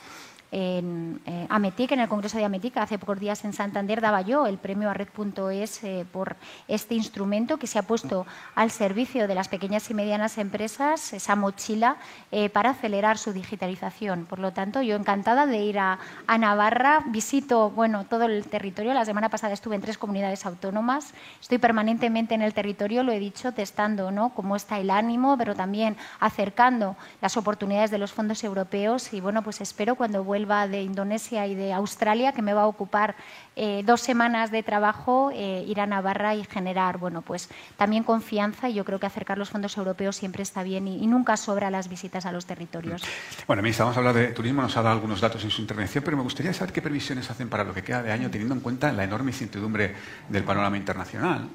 en 0.55 1.21
eh, 1.27 1.47
Ametic, 1.51 1.91
en 1.91 1.99
el 1.99 2.09
Congreso 2.09 2.39
de 2.39 2.45
Ametic, 2.45 2.77
hace 2.77 2.97
pocos 2.97 3.19
días 3.19 3.45
en 3.45 3.53
Santander 3.53 4.01
daba 4.01 4.21
yo 4.21 4.47
el 4.47 4.57
premio 4.57 4.89
a 4.89 4.95
Red.es 4.95 5.83
eh, 5.83 6.07
por 6.13 6.37
este 6.69 6.95
instrumento 6.95 7.57
que 7.57 7.67
se 7.67 7.77
ha 7.77 7.83
puesto 7.83 8.25
al 8.55 8.71
servicio 8.71 9.27
de 9.27 9.35
las 9.35 9.49
pequeñas 9.49 9.91
y 9.91 9.95
medianas 9.95 10.39
empresas, 10.39 11.13
esa 11.13 11.35
mochila, 11.35 11.97
eh, 12.31 12.51
para 12.51 12.71
acelerar 12.71 13.19
su 13.19 13.33
digitalización. 13.33 14.27
Por 14.27 14.39
lo 14.39 14.53
tanto, 14.53 14.81
yo 14.81 14.95
encantada 14.95 15.47
de 15.47 15.59
ir 15.59 15.81
a, 15.81 15.99
Navarra, 16.39 17.03
visito 17.07 17.71
bueno, 17.71 18.05
todo 18.05 18.25
el 18.25 18.47
territorio. 18.47 18.95
La 18.95 19.05
semana 19.05 19.31
pasada 19.31 19.55
estuve 19.55 19.75
en 19.75 19.81
tres 19.81 19.99
comunidades 19.99 20.47
autónomas, 20.47 21.15
estoy 21.41 21.59
permanentemente 21.59 22.35
en 22.35 22.43
el 22.43 22.55
territorio, 22.55 23.03
lo 23.03 23.11
he 23.11 23.19
dicho, 23.19 23.53
testando 23.53 24.13
¿no? 24.13 24.31
cómo 24.31 24.55
está 24.55 24.79
el 24.79 24.91
ánimo, 24.91 25.37
pero 25.37 25.57
también 25.57 25.97
acercando 26.21 26.97
las 27.21 27.37
oportunidades 27.37 27.91
de 27.91 27.99
los 27.99 28.13
fondos 28.13 28.45
europeos 28.45 29.13
y 29.13 29.21
bueno, 29.21 29.43
pues 29.43 29.61
espero 29.61 29.97
cuando 29.97 30.23
vuelva 30.23 30.44
de 30.45 30.83
Indonesia 30.83 31.47
y 31.47 31.55
de 31.55 31.73
Australia, 31.73 32.33
que 32.33 32.43
me 32.43 32.53
va 32.53 32.63
a 32.63 32.67
ocupar 32.67 33.17
eh, 33.57 33.83
dos 33.85 34.01
semanas 34.01 34.51
de 34.51 34.63
trabajo, 34.63 35.31
eh, 35.33 35.65
ir 35.67 35.81
a 35.81 35.87
Navarra 35.87 36.35
y 36.35 36.45
generar, 36.45 36.99
bueno, 36.99 37.23
pues 37.23 37.49
también 37.77 38.05
confianza 38.05 38.69
y 38.69 38.75
yo 38.75 38.85
creo 38.85 39.01
que 39.01 39.07
acercar 39.07 39.39
los 39.39 39.51
fondos 39.51 39.77
europeos 39.77 40.17
siempre 40.17 40.43
está 40.43 40.63
bien 40.63 40.87
y, 40.87 41.07
nunca 41.07 41.37
sobra 41.37 41.71
las 41.71 41.89
visitas 41.89 42.27
a 42.27 42.33
los 42.33 42.47
territorios. 42.47 43.03
Bueno, 43.47 43.63
ministra, 43.63 43.85
vamos 43.85 43.97
a 43.97 44.01
hablar 44.01 44.15
de 44.15 44.27
turismo, 44.29 44.63
nos 44.63 44.77
ha 44.77 44.83
dado 44.83 44.95
algunos 44.95 45.21
datos 45.21 45.45
en 45.45 45.51
su 45.51 45.61
intervención, 45.61 46.03
pero 46.05 46.17
me 46.17 46.23
gustaría 46.23 46.53
saber 46.53 46.73
qué 46.73 46.83
previsiones 46.83 47.31
hacen 47.31 47.49
para 47.49 47.65
lo 47.65 47.73
que 47.73 47.83
queda 47.83 48.03
de 48.03 48.13
año, 48.13 48.31
teniendo 48.31 48.55
en 48.55 48.61
cuenta 48.61 48.93
la 48.93 49.05
enorme 49.05 49.31
incertidumbre 49.31 49.95
del 50.29 50.45
panorama 50.45 50.77
internacional. 50.77 51.49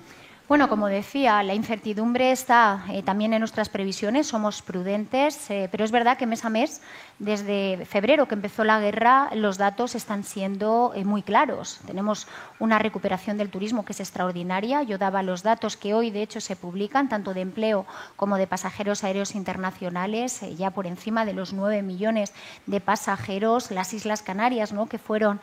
Bueno, 0.50 0.68
como 0.68 0.88
decía, 0.88 1.43
la 1.43 1.54
incertidumbre 1.54 2.32
está 2.32 2.84
eh, 2.89 3.04
también 3.04 3.34
en 3.34 3.39
nuestras 3.39 3.70
previsiones, 3.70 4.26
somos 4.26 4.64
prudentes, 4.64 5.47
eh, 5.52 5.70
pero 5.72 5.86
es 5.86 5.91
verdad 5.91 6.18
que 6.18 6.26
mes 6.26 6.43
a 6.43 6.50
mes, 6.50 6.82
desde 7.20 7.86
febrero 7.86 8.28
que 8.28 8.34
empezó 8.34 8.64
la 8.64 8.80
guerra, 8.80 9.30
los 9.36 9.60
datos 9.60 9.93
están 9.93 10.24
siendo 10.24 10.91
eh, 10.95 11.06
muy 11.06 11.22
claros. 11.22 11.80
Tenemos 11.86 12.28
una 12.58 12.80
recuperación 12.80 13.38
del 13.38 13.52
turismo 13.52 13.86
que 13.86 13.93
es 13.93 14.00
extraordinaria. 14.00 14.82
Yo 14.82 14.97
daba 14.97 15.22
los 15.22 15.43
datos 15.43 15.78
que 15.78 15.93
hoy, 15.93 16.10
de 16.10 16.24
hecho, 16.24 16.41
se 16.41 16.56
publican, 16.56 17.10
tanto 17.10 17.36
de 17.36 17.41
empleo 17.41 17.86
como 18.16 18.38
de 18.38 18.47
pasajeros 18.47 19.04
aéreos 19.04 19.36
internacionales, 19.36 20.41
ya 20.58 20.72
por 20.72 20.88
encima 20.88 21.26
de 21.26 21.34
los 21.34 21.54
nueve 21.54 21.84
millones 21.84 22.34
de 22.66 22.82
pasajeros. 22.82 23.70
Las 23.70 23.93
Islas 23.93 24.24
Canarias, 24.24 24.74
¿no? 24.74 24.88
que 24.88 24.97
fueron 24.97 25.41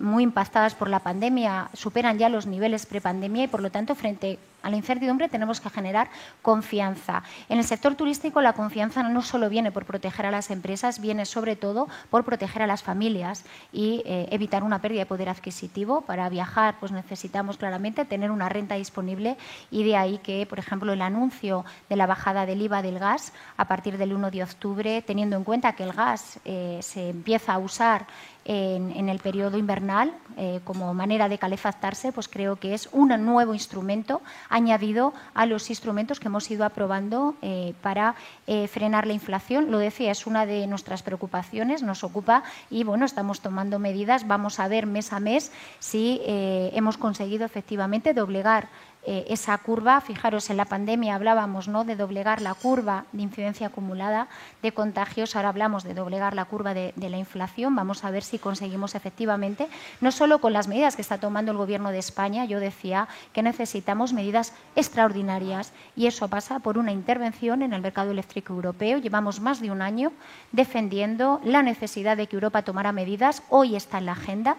muy 0.00 0.22
impactadas 0.22 0.74
por 0.74 0.88
la 0.88 1.00
pandemia, 1.00 1.68
superan 1.74 2.18
ya 2.18 2.30
los 2.30 2.46
niveles 2.46 2.86
prepandemia 2.86 3.44
y, 3.44 3.48
por 3.48 3.60
lo 3.60 3.70
tanto, 3.70 3.94
frente 4.06 4.38
a 4.62 4.70
la 4.70 4.76
incertidumbre 4.76 5.28
tenemos 5.28 5.60
que 5.60 5.68
generar 5.68 6.08
confianza. 6.42 7.24
En 7.48 7.58
el 7.58 7.64
sector 7.64 7.96
turístico 7.96 8.40
la 8.40 8.52
confianza 8.52 9.02
no 9.02 9.22
solo 9.22 9.48
viene 9.48 9.72
por 9.72 9.84
proteger 9.84 10.26
a 10.26 10.30
las 10.30 10.50
empresas, 10.50 11.00
viene 11.00 11.24
sobre 11.24 11.56
todo 11.56 11.88
por 12.08 12.24
proteger 12.24 12.62
a 12.62 12.68
las 12.68 12.84
familias 12.84 13.44
y 13.72 14.02
eh, 14.06 14.28
evitar 14.30 14.62
una 14.62 14.80
pérdida 14.80 15.00
de 15.00 15.06
poder 15.06 15.28
adquisitivo. 15.28 16.02
Para 16.02 16.28
viajar 16.28 16.76
pues 16.78 16.92
necesitamos 16.92 17.56
claramente 17.56 18.04
tener 18.04 18.30
una 18.30 18.48
renta 18.48 18.76
disponible 18.76 19.36
y 19.72 19.82
de 19.82 19.96
ahí 19.96 20.18
que, 20.18 20.46
por 20.46 20.60
ejemplo, 20.60 20.92
el 20.92 21.02
anuncio 21.02 21.64
de 21.88 21.96
la 21.96 22.06
bajada 22.06 22.46
del 22.46 22.62
IVA 22.62 22.82
del 22.82 23.00
gas 23.00 23.32
a 23.56 23.66
partir 23.66 23.98
del 23.98 24.12
1 24.12 24.30
de 24.30 24.44
octubre, 24.44 25.02
teniendo 25.02 25.36
en 25.36 25.42
cuenta 25.42 25.72
que 25.72 25.82
el 25.82 25.92
gas 25.92 26.38
eh, 26.44 26.78
se 26.80 27.10
empieza 27.10 27.54
a 27.54 27.58
usar 27.58 28.06
en, 28.46 29.08
el 29.08 29.18
periodo 29.18 29.58
invernal 29.58 30.14
eh, 30.36 30.60
como 30.64 30.94
manera 30.94 31.28
de 31.28 31.38
calefactarse, 31.38 32.12
pues 32.12 32.28
creo 32.28 32.56
que 32.56 32.74
es 32.74 32.88
un 32.92 33.08
nuevo 33.24 33.54
instrumento 33.54 34.22
añadido 34.48 35.12
a 35.34 35.46
los 35.46 35.68
instrumentos 35.70 36.20
que 36.20 36.28
hemos 36.28 36.50
ido 36.50 36.64
aprobando 36.64 37.34
eh, 37.42 37.74
para 37.82 38.14
eh, 38.46 38.68
frenar 38.68 39.06
la 39.06 39.14
inflación. 39.14 39.70
Lo 39.70 39.78
decía, 39.78 40.12
es 40.12 40.26
una 40.26 40.46
de 40.46 40.66
nuestras 40.66 41.02
preocupaciones, 41.02 41.82
nos 41.82 42.04
ocupa 42.04 42.44
y 42.70 42.84
bueno, 42.84 43.04
estamos 43.04 43.40
tomando 43.40 43.78
medidas. 43.78 44.26
Vamos 44.28 44.60
a 44.60 44.68
ver 44.68 44.86
mes 44.86 45.12
a 45.12 45.20
mes 45.20 45.50
si 45.80 46.20
hemos 46.26 46.98
conseguido 46.98 47.44
efectivamente 47.44 48.14
doblegar 48.14 48.68
eh, 49.08 49.24
esa 49.28 49.56
curva. 49.58 50.00
Fijaros, 50.00 50.50
en 50.50 50.56
la 50.56 50.64
pandemia 50.64 51.14
hablábamos 51.14 51.68
¿no? 51.68 51.84
de 51.84 51.94
doblegar 51.94 52.42
la 52.42 52.54
curva 52.54 53.04
de 53.12 53.22
incidencia 53.22 53.68
acumulada 53.68 54.26
de 54.62 54.72
contagios, 54.72 55.36
ahora 55.36 55.50
hablamos 55.50 55.84
de 55.84 55.94
doblegar 55.94 56.34
la 56.34 56.46
curva 56.46 56.74
de, 56.74 56.92
la 56.96 57.16
inflación. 57.16 57.76
Vamos 57.76 58.02
a 58.02 58.10
ver 58.10 58.24
si 58.24 58.40
conseguimos 58.40 58.96
efectivamente, 58.96 59.68
no 60.00 60.10
solo 60.10 60.40
con 60.40 60.52
las 60.52 60.66
medidas 60.66 60.96
que 60.96 61.02
está 61.02 61.18
tomando 61.18 61.52
el 61.52 61.56
Gobierno 61.56 61.90
de 61.90 61.98
España, 61.98 62.46
yo 62.46 62.58
decía 62.58 63.06
que 63.32 63.44
necesitamos 63.44 64.12
medidas 64.12 64.52
extraordinarias 64.74 65.72
y 65.94 66.08
eso 66.08 66.26
pasa 66.26 66.58
por 66.58 66.76
una 66.76 66.90
intervención 66.90 67.62
en 67.62 67.74
el 67.74 67.82
mercado 67.82 68.10
eléctrico 68.10 68.54
europeo. 68.54 68.98
Llevamos 68.98 69.38
más 69.38 69.60
de 69.60 69.70
un 69.70 69.82
año 69.82 70.10
defendiendo 70.50 71.40
la 71.44 71.62
necesidad 71.62 72.16
de 72.16 72.26
que 72.26 72.34
Europa 72.34 72.62
tomara 72.62 72.90
medidas. 72.90 73.44
Hoy 73.50 73.76
está 73.76 73.98
en 73.98 74.06
la 74.06 74.12
agenda 74.12 74.56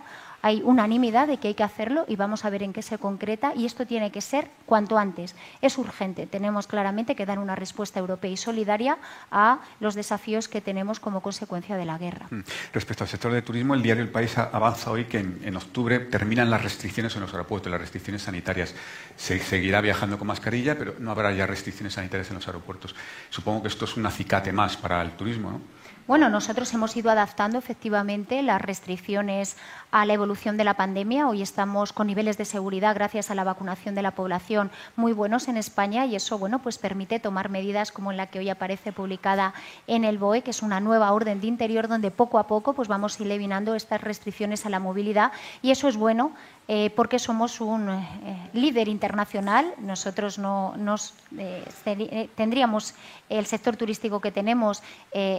hay 0.47 0.61
unanimidad 0.63 1.27
de 1.27 1.37
que 1.39 1.49
hay 1.49 1.55
que 1.55 1.63
hacerlo 1.63 2.05
y 2.07 2.15
vamos 2.15 2.45
a 2.45 2.49
ver 2.49 2.63
en 2.63 2.71
qué 2.71 2.81
se 2.81 2.97
concreta 2.97 3.51
y 3.53 3.65
esto 3.65 3.85
tiene 3.85 4.11
que 4.11 4.21
ser 4.21 4.49
cuanto 4.65 4.97
antes. 4.97 5.35
Es 5.61 5.77
urgente. 5.77 6.25
Tenemos 6.25 6.67
claramente 6.67 7.17
que 7.17 7.25
dar 7.25 7.37
una 7.37 7.53
respuesta 7.53 7.99
europea 7.99 8.31
y 8.31 8.37
solidaria 8.37 8.97
a 9.29 9.59
los 9.81 9.93
desafíos 9.93 10.47
que 10.47 10.61
tenemos 10.61 11.01
como 11.01 11.19
consecuencia 11.21 11.75
de 11.75 11.83
la 11.83 11.97
guerra. 11.97 12.27
Mm. 12.29 12.43
Respecto 12.71 13.03
al 13.03 13.09
sector 13.09 13.33
del 13.33 13.43
turismo, 13.43 13.73
el 13.73 13.83
diario 13.83 14.03
El 14.03 14.09
País 14.09 14.37
avanza 14.37 14.89
hoy 14.89 15.03
que 15.03 15.19
en, 15.19 15.57
octubre 15.57 15.99
terminan 15.99 16.49
las 16.49 16.63
restricciones 16.63 17.13
en 17.15 17.23
los 17.23 17.33
aeropuertos, 17.33 17.69
las 17.69 17.81
restricciones 17.81 18.21
sanitarias. 18.21 18.73
Se 19.17 19.39
seguirá 19.39 19.81
viajando 19.81 20.17
con 20.17 20.27
mascarilla, 20.27 20.77
pero 20.77 20.95
no 20.99 21.11
habrá 21.11 21.33
ya 21.33 21.45
restricciones 21.45 21.95
sanitarias 21.95 22.29
en 22.29 22.35
los 22.35 22.47
aeropuertos. 22.47 22.95
Supongo 23.29 23.63
que 23.63 23.67
esto 23.67 23.83
es 23.83 23.97
un 23.97 24.05
acicate 24.05 24.53
más 24.53 24.77
para 24.77 25.01
el 25.01 25.11
turismo, 25.11 25.51
¿no? 25.51 25.61
Bueno, 26.08 26.30
nosotros 26.30 26.74
hemos 26.74 26.95
ido 26.95 27.12
adaptando 27.12 27.58
efectivamente 27.58 28.41
las 28.41 28.62
restricciones 28.62 29.58
a 29.91 30.05
la 30.05 30.14
evolución 30.14 30.55
de 30.55 30.64
la 30.64 30.76
pandemia. 30.76 31.28
Hoy 31.28 31.41
estamos 31.41 31.91
con 31.91 32.08
niveles 32.08 32.38
de 32.38 32.45
seguridad 32.45 32.95
gracias 32.95 33.30
a 33.30 33.36
la 33.36 33.43
vacunación 33.43 33.93
de 33.93 34.01
la 34.01 34.12
población 34.12 34.72
muy 34.95 35.12
buenos 35.12 35.49
en 35.49 35.58
España 35.58 36.05
y 36.05 36.16
eso 36.16 36.38
bueno, 36.38 36.60
pues 36.60 36.78
permite 36.78 37.20
tomar 37.20 37.49
medidas 37.49 37.91
como 37.91 38.14
la 38.14 38.28
que 38.28 38.39
hoy 38.39 38.49
aparece 38.49 38.93
publicada 38.93 39.53
en 39.86 40.05
el 40.05 40.18
BOE, 40.18 40.43
que 40.43 40.51
es 40.51 40.62
una 40.62 40.80
nueva 40.80 41.12
orden 41.12 41.41
de 41.41 41.47
interior 41.47 41.89
donde 41.89 42.10
poco 42.10 42.39
a 42.39 42.47
poco 42.47 42.72
pues 42.72 42.88
vamos 42.88 43.20
eliminando 43.20 43.76
estas 43.76 43.99
restricciones 43.99 44.66
a 44.66 44.70
la 44.70 44.80
movilidad 44.80 45.34
y 45.62 45.72
eso 45.72 45.89
es 45.89 45.97
bueno 45.97 46.32
eh, 46.70 46.89
porque 46.89 47.18
somos 47.18 47.61
un 47.61 47.88
eh, 47.89 48.49
líder 48.51 48.89
internacional. 48.89 49.74
Nosotros 49.78 50.38
no 50.38 50.76
nos, 50.76 51.13
eh, 51.38 52.30
tendríamos 52.36 52.93
el 53.30 53.45
sector 53.45 53.78
turístico 53.78 54.20
que 54.20 54.32
tenemos 54.32 54.84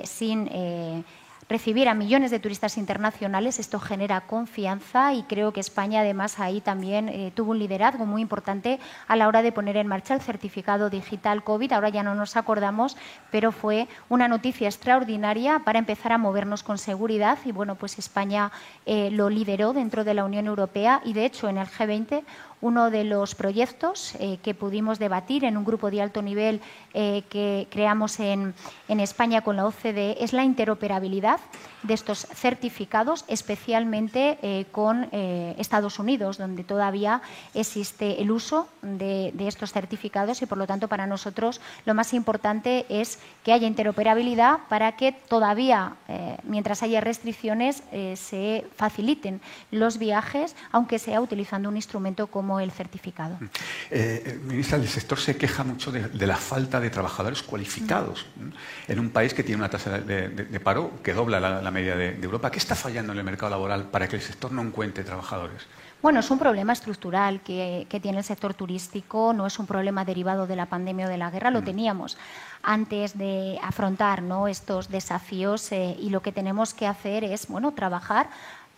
sin 0.04 1.04
recibir 1.48 1.88
a 1.88 1.94
millones 1.94 2.30
de 2.30 2.38
turistas 2.38 2.76
internacionales. 2.76 3.58
Esto 3.58 3.80
genera 3.80 4.20
confianza 4.22 5.14
y 5.14 5.22
creo 5.22 5.52
que 5.52 5.60
España 5.60 6.00
además 6.00 6.38
ahí 6.40 6.60
también 6.60 7.08
eh, 7.08 7.32
tuvo 7.34 7.52
un 7.52 7.58
liderazgo 7.58 8.06
muy 8.06 8.22
importante 8.22 8.78
a 9.06 9.16
la 9.16 9.28
hora 9.28 9.42
de 9.42 9.52
poner 9.52 9.76
en 9.76 9.86
marcha 9.86 10.14
el 10.14 10.20
certificado 10.20 10.90
digital 10.90 11.42
COVID. 11.44 11.72
Ahora 11.72 11.88
ya 11.88 12.02
no 12.02 12.14
nos 12.14 12.36
acordamos, 12.36 12.96
pero 13.30 13.52
fue 13.52 13.88
una 14.08 14.28
noticia 14.28 14.68
extraordinaria 14.68 15.60
para 15.60 15.78
empezar 15.78 16.12
a 16.12 16.18
movernos 16.18 16.62
con 16.62 16.78
seguridad 16.78 17.38
y 17.44 17.52
bueno, 17.52 17.76
pues 17.76 17.98
España 17.98 18.52
eh, 18.86 19.10
lo 19.10 19.30
lideró 19.30 19.72
dentro 19.72 20.04
de 20.04 20.14
la 20.14 20.24
Unión 20.24 20.46
Europea 20.46 21.00
y 21.04 21.14
de 21.14 21.24
hecho 21.24 21.48
en 21.48 21.58
el 21.58 21.66
G20 21.66 22.24
uno 22.60 22.90
de 22.90 23.04
los 23.04 23.34
proyectos 23.34 24.14
eh, 24.18 24.38
que 24.42 24.54
pudimos 24.54 24.98
debatir 24.98 25.44
en 25.44 25.56
un 25.56 25.64
grupo 25.64 25.90
de 25.90 26.02
alto 26.02 26.22
nivel 26.22 26.60
eh, 26.94 27.22
que 27.28 27.66
creamos 27.70 28.18
en, 28.20 28.54
España 28.88 29.42
con 29.42 29.56
la 29.56 29.66
OCDE 29.66 30.16
es 30.24 30.32
la 30.32 30.44
interoperabilidad 30.44 31.38
de 31.84 31.94
estos 31.94 32.26
certificados, 32.34 33.24
especialmente 33.28 34.38
eh, 34.42 34.66
con 34.72 35.08
Estados 35.12 36.00
Unidos, 36.00 36.36
donde 36.38 36.64
todavía 36.64 37.22
existe 37.54 38.20
el 38.20 38.32
uso 38.32 38.68
de, 38.82 39.32
estos 39.46 39.72
certificados 39.72 40.42
y, 40.42 40.46
por 40.46 40.58
lo 40.58 40.66
tanto, 40.66 40.88
para 40.88 41.06
nosotros 41.06 41.60
lo 41.84 41.94
más 41.94 42.12
importante 42.12 42.86
es 42.88 43.20
que 43.44 43.52
haya 43.52 43.68
interoperabilidad 43.68 44.58
para 44.68 44.96
que 44.96 45.12
todavía, 45.12 45.94
mientras 46.42 46.82
haya 46.82 47.00
restricciones, 47.00 47.82
se 48.14 48.66
faciliten 48.76 49.40
los 49.70 49.98
viajes, 49.98 50.56
aunque 50.72 50.98
sea 50.98 51.20
utilizando 51.20 51.68
un 51.68 51.76
instrumento 51.76 52.26
como 52.26 52.47
el 52.58 52.70
certificado. 52.72 53.36
Mm. 53.38 53.44
Eh, 53.44 53.50
eh, 53.90 54.40
ministra, 54.42 54.78
el 54.78 54.88
sector 54.88 55.18
se 55.18 55.36
queja 55.36 55.64
mucho 55.64 55.92
de, 55.92 56.26
la 56.26 56.36
falta 56.36 56.80
de 56.80 56.90
trabajadores 56.90 57.42
cualificados 57.42 58.26
mm. 58.36 58.92
en 58.92 58.98
un 58.98 59.10
país 59.10 59.34
que 59.34 59.42
tiene 59.42 59.60
una 59.60 59.68
tasa 59.68 60.00
de, 60.00 60.60
paro 60.60 61.02
que 61.02 61.12
dobla 61.12 61.38
la, 61.40 61.70
media 61.70 61.94
de, 61.94 62.18
Europa. 62.22 62.50
¿Qué 62.50 62.58
está 62.58 62.74
fallando 62.74 63.12
en 63.12 63.18
el 63.18 63.24
mercado 63.24 63.50
laboral 63.50 63.84
para 63.84 64.08
que 64.08 64.16
el 64.16 64.22
sector 64.22 64.50
no 64.52 64.62
encuentre 64.62 65.04
trabajadores? 65.04 65.66
Bueno, 66.00 66.20
es 66.20 66.30
un 66.30 66.38
problema 66.38 66.72
estructural 66.72 67.40
que, 67.40 67.86
tiene 68.00 68.18
el 68.18 68.24
sector 68.24 68.54
turístico, 68.54 69.32
no 69.32 69.46
es 69.46 69.58
un 69.58 69.66
problema 69.66 70.04
derivado 70.04 70.46
de 70.46 70.54
la 70.54 70.66
pandemia 70.66 71.06
o 71.06 71.08
de 71.08 71.18
la 71.18 71.30
guerra, 71.30 71.50
lo 71.50 71.62
mm. 71.62 71.64
teníamos 71.64 72.16
antes 72.62 73.16
de 73.16 73.58
afrontar 73.62 74.22
¿no? 74.22 74.48
estos 74.48 74.88
desafíos 74.88 75.70
eh, 75.72 75.96
y 75.98 76.10
lo 76.10 76.22
que 76.22 76.32
tenemos 76.32 76.74
que 76.74 76.86
hacer 76.86 77.24
es 77.24 77.48
bueno, 77.48 77.72
trabajar 77.72 78.28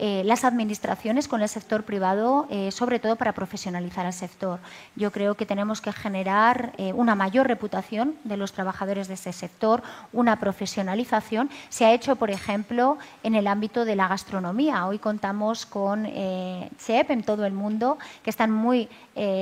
eh, 0.02 0.22
las 0.24 0.44
administraciones 0.44 1.28
con 1.28 1.42
el 1.42 1.48
sector 1.50 1.82
privado, 1.82 2.46
eh, 2.48 2.70
sobre 2.70 3.00
todo 3.00 3.16
para 3.16 3.34
profesionalizar 3.34 4.06
al 4.06 4.14
sector. 4.14 4.58
Yo 4.96 5.12
creo 5.12 5.34
que 5.34 5.44
tenemos 5.44 5.82
que 5.82 5.92
generar 5.92 6.72
eh, 6.78 6.94
una 6.94 7.14
mayor 7.14 7.46
reputación 7.46 8.14
de 8.24 8.38
los 8.38 8.54
trabajadores 8.54 9.08
de 9.08 9.14
ese 9.14 9.34
sector, 9.34 9.82
una 10.14 10.36
profesionalización. 10.36 11.50
Se 11.68 11.84
ha 11.84 11.92
hecho, 11.92 12.16
por 12.16 12.30
ejemplo, 12.30 12.96
en 13.22 13.34
el 13.34 13.46
ámbito 13.46 13.84
de 13.84 13.94
la 13.94 14.08
gastronomía. 14.08 14.86
Hoy 14.86 14.98
contamos 14.98 15.66
con 15.66 16.06
CEP 16.06 17.10
en 17.10 17.22
todo 17.22 17.44
el 17.44 17.52
mundo, 17.52 17.98
que 18.22 18.30
están 18.30 18.50
muy 18.50 18.88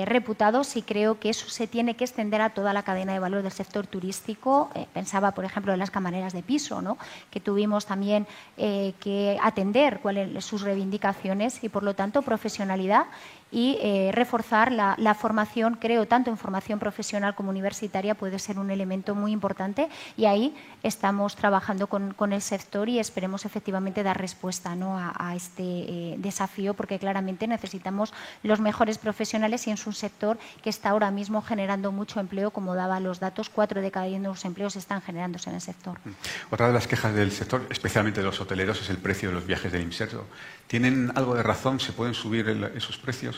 reputados 0.07 0.77
y 0.77 0.83
creo 0.83 1.21
que 1.21 1.31
eso 1.31 1.49
se 1.49 1.69
tiene 1.69 1.95
que 1.95 2.05
extender 2.05 2.41
a 2.41 2.51
toda 2.51 2.73
la 2.73 2.83
cadena 2.83 3.13
de 3.13 3.21
valor 3.21 3.43
del 3.43 3.53
sector 3.53 3.87
turístico. 3.87 4.71
pensaba, 4.93 5.31
por 5.33 5.45
ejemplo, 5.45 5.73
en 5.73 5.79
las 5.79 5.93
camareras 5.93 6.33
de 6.33 6.43
piso, 6.43 6.83
¿no? 6.83 6.99
que 7.31 7.39
tuvimos 7.39 7.87
también 7.87 8.27
que 8.57 9.39
atender 9.41 10.01
cuál 10.01 10.17
es 10.17 10.48
sus 10.49 10.63
reivindicaciones 10.63 11.63
y, 11.63 11.69
por 11.69 11.83
lo 11.83 11.95
tanto, 11.95 12.23
profesionalidad 12.23 13.07
y 13.51 13.79
eh, 13.81 14.11
reforzar 14.13 14.73
la, 14.73 15.15
formación, 15.15 15.77
creo, 15.81 16.07
tanto 16.07 16.31
en 16.31 16.37
formación 16.37 16.79
profesional 16.79 17.35
como 17.35 17.51
universitaria 17.51 18.15
puede 18.15 18.39
ser 18.39 18.59
un 18.59 18.71
elemento 18.71 19.15
muy 19.15 19.33
importante 19.33 19.89
y 20.17 20.27
ahí 20.27 20.55
estamos 20.83 21.35
trabajando 21.35 21.87
con, 21.87 22.33
el 22.33 22.43
sector 22.43 22.89
y 22.89 22.99
esperemos 22.99 23.47
efectivamente 23.47 24.03
dar 24.03 24.21
respuesta 24.21 24.75
¿no? 24.75 24.99
a, 24.99 25.35
este 25.35 25.63
eh, 25.63 26.15
desafío 26.19 26.75
porque 26.75 26.99
claramente 26.99 27.47
necesitamos 27.47 28.13
los 28.43 28.61
mejores 28.61 28.99
profesionales 28.99 29.67
y 29.67 29.71
es 29.71 29.87
un 29.87 29.95
sector 29.95 30.39
que 30.63 30.71
está 30.71 30.91
ahora 30.91 31.11
mismo 31.11 31.41
generando 31.43 31.91
mucho 31.91 32.21
empleo, 32.21 32.51
como 32.51 32.75
daba 32.75 33.01
los 33.01 33.21
datos, 33.21 33.49
cuatro 33.49 33.81
de 33.81 33.91
cada 33.91 34.07
diez 34.07 34.21
nuevos 34.21 34.45
empleos 34.45 34.77
están 34.77 35.01
generándose 35.01 35.49
en 35.49 35.57
el 35.57 35.63
sector. 35.63 35.99
Mm. 36.05 36.11
Otra 36.51 36.69
de 36.69 36.75
las 36.75 36.87
quejas 36.87 37.15
del 37.15 37.33
sector, 37.33 37.67
especialmente 37.71 38.21
de 38.21 38.27
los 38.27 38.41
hoteleros, 38.41 38.81
es 38.83 38.91
el 38.91 38.99
precio 38.99 39.31
de 39.31 39.35
los 39.37 39.47
viajes 39.47 39.73
del 39.73 39.83
inserto. 39.83 40.27
¿Tienen 40.67 41.13
algo 41.15 41.35
de 41.35 41.43
razón? 41.43 41.81
¿Se 41.81 41.93
pueden 41.93 42.15
subir 42.15 42.71
esos 42.75 42.99
precios? 42.99 43.38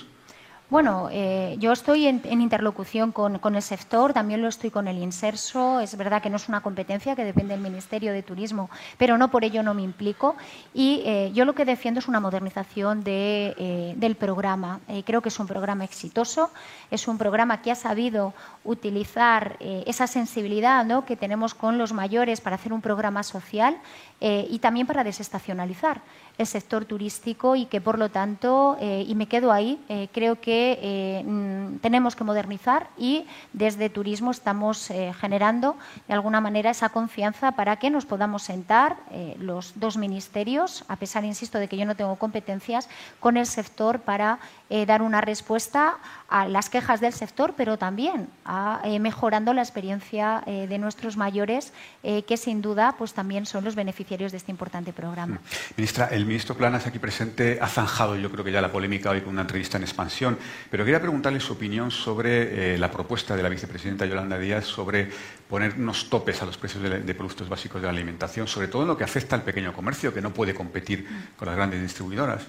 Bueno, 0.71 1.09
eh, 1.11 1.57
yo 1.59 1.73
estoy 1.73 2.07
en, 2.07 2.23
interlocución 2.25 3.11
con, 3.11 3.57
el 3.57 3.62
sector, 3.62 4.12
también 4.12 4.41
lo 4.41 4.47
estoy 4.47 4.71
con 4.71 4.87
el 4.87 4.99
Inserso. 4.99 5.81
Es 5.81 5.97
verdad 5.97 6.23
que 6.23 6.31
no 6.31 6.37
es 6.37 6.49
una 6.49 6.61
competencia 6.61 7.16
que 7.16 7.25
depende 7.25 7.55
del 7.55 7.61
Ministerio 7.61 8.12
de 8.12 8.23
Turismo, 8.23 8.71
pero 8.97 9.18
no 9.18 9.33
por 9.33 9.43
ello 9.43 9.64
no 9.64 9.75
me 9.75 9.83
implico. 9.83 10.37
Y 10.73 11.03
eh, 11.05 11.33
yo 11.35 11.45
lo 11.45 11.57
que 11.57 11.64
defiendo 11.64 11.99
es 11.99 12.07
una 12.07 12.21
modernización 12.21 13.03
eh, 13.05 13.95
del 13.97 14.14
programa. 14.14 14.79
creo 15.05 15.21
que 15.21 15.31
es 15.31 15.41
un 15.41 15.49
programa 15.49 15.83
exitoso, 15.83 16.53
es 16.93 17.09
un 17.09 17.18
programa 17.18 17.62
que 17.62 17.73
ha 17.73 17.75
sabido 17.75 18.33
utilizar 18.62 19.57
esa 19.59 20.07
sensibilidad 20.07 20.87
que 21.05 21.16
tenemos 21.16 21.53
con 21.55 21.79
los 21.79 21.93
mayores 21.93 22.41
para 22.41 22.55
hacer 22.55 22.73
un 22.73 22.81
programa 22.81 23.25
social 23.25 23.77
y 24.21 24.59
también 24.61 24.87
para 24.87 25.03
desestacionalizar 25.03 26.03
el 26.41 26.47
sector 26.47 26.84
turístico 26.84 27.57
y 27.57 27.66
que, 27.66 27.80
por 27.80 27.99
lo 27.99 28.09
tanto, 28.09 28.76
y 28.80 29.14
me 29.14 29.26
quedo 29.26 29.53
ahí, 29.53 29.78
creo 30.12 30.41
que 30.41 30.78
eh, 30.82 31.22
mm, 31.24 31.78
tenemos 31.78 32.16
que 32.16 32.24
modernizar 32.24 32.88
y 32.97 33.26
desde 33.53 33.91
turismo 33.91 34.30
estamos 34.30 34.91
eh, 34.91 35.12
generando 35.18 35.76
de 36.09 36.14
alguna 36.14 36.41
manera 36.41 36.70
esa 36.70 36.88
confianza 36.88 37.53
para 37.53 37.76
que 37.76 37.91
nos 37.91 38.07
podamos 38.07 38.43
sentar 38.43 38.97
los 39.38 39.72
dos 39.76 39.97
ministerios, 39.97 40.84
a 40.88 40.97
pesar, 40.97 41.24
insisto, 41.24 41.59
de 41.59 41.68
que 41.68 41.76
yo 41.76 41.84
no 41.84 41.95
tengo 41.95 42.16
competencias, 42.16 42.88
con 43.18 43.36
el 43.36 43.47
sector 43.47 44.01
para 44.01 44.38
dar 44.86 45.03
una 45.03 45.20
respuesta 45.20 45.99
a 46.28 46.49
las 46.49 46.70
quejas 46.70 47.01
del 47.01 47.12
sector, 47.12 47.55
pero 47.57 47.76
también 47.76 48.28
a, 48.45 48.82
mejorando 49.01 49.53
la 49.53 49.62
experiencia 49.62 50.43
de 50.47 50.78
nuestros 50.78 51.16
mayores, 51.16 51.72
que 52.03 52.36
sin 52.36 52.62
duda 52.62 52.95
pues, 52.97 53.14
también 53.14 53.47
son 53.47 53.64
los 53.64 53.74
beneficiarios 53.74 54.32
de 54.32 54.38
este 54.38 54.51
importante 54.51 54.93
programa. 54.93 55.41
Ministra, 55.76 56.07
el 56.07 56.24
ministro 56.31 56.57
Planas 56.57 56.87
aquí 56.87 57.01
presente 57.01 57.59
ha 57.61 57.66
zanjado, 57.66 58.14
yo 58.14 58.31
creo 58.31 58.45
que 58.45 58.53
ya 58.53 58.61
la 58.61 58.70
polémica 58.70 59.11
hoy 59.11 59.20
con 59.20 59.33
una 59.33 59.41
entrevista 59.41 59.78
en 59.78 59.83
expansión, 59.83 60.39
pero 60.70 60.85
quería 60.85 61.01
preguntarle 61.01 61.41
su 61.41 61.55
opinión 61.55 61.91
sobre 61.91 62.74
eh, 62.74 62.78
la 62.78 62.89
propuesta 62.89 63.35
de 63.35 63.43
la 63.43 63.49
vicepresidenta 63.49 64.07
Yolanda 64.07 64.39
Díaz 64.39 64.64
sobre 64.64 65.11
poner 65.49 65.74
unos 65.76 66.09
topes 66.09 66.41
a 66.41 66.47
los 66.47 66.57
precios 66.57 66.85
de, 66.85 67.14
productos 67.14 67.49
básicos 67.49 67.83
de 67.83 67.89
la 67.89 67.93
alimentación, 67.93 68.47
sobre 68.47 68.68
todo 68.68 68.83
en 68.83 68.89
lo 68.89 68.97
que 68.97 69.03
afecta 69.03 69.35
al 69.35 69.43
pequeño 69.43 69.72
comercio, 69.72 70.14
que 70.14 70.20
no 70.20 70.33
puede 70.33 70.55
competir 70.55 71.05
con 71.37 71.49
las 71.49 71.57
grandes 71.57 71.83
distribuidoras. 71.83 72.47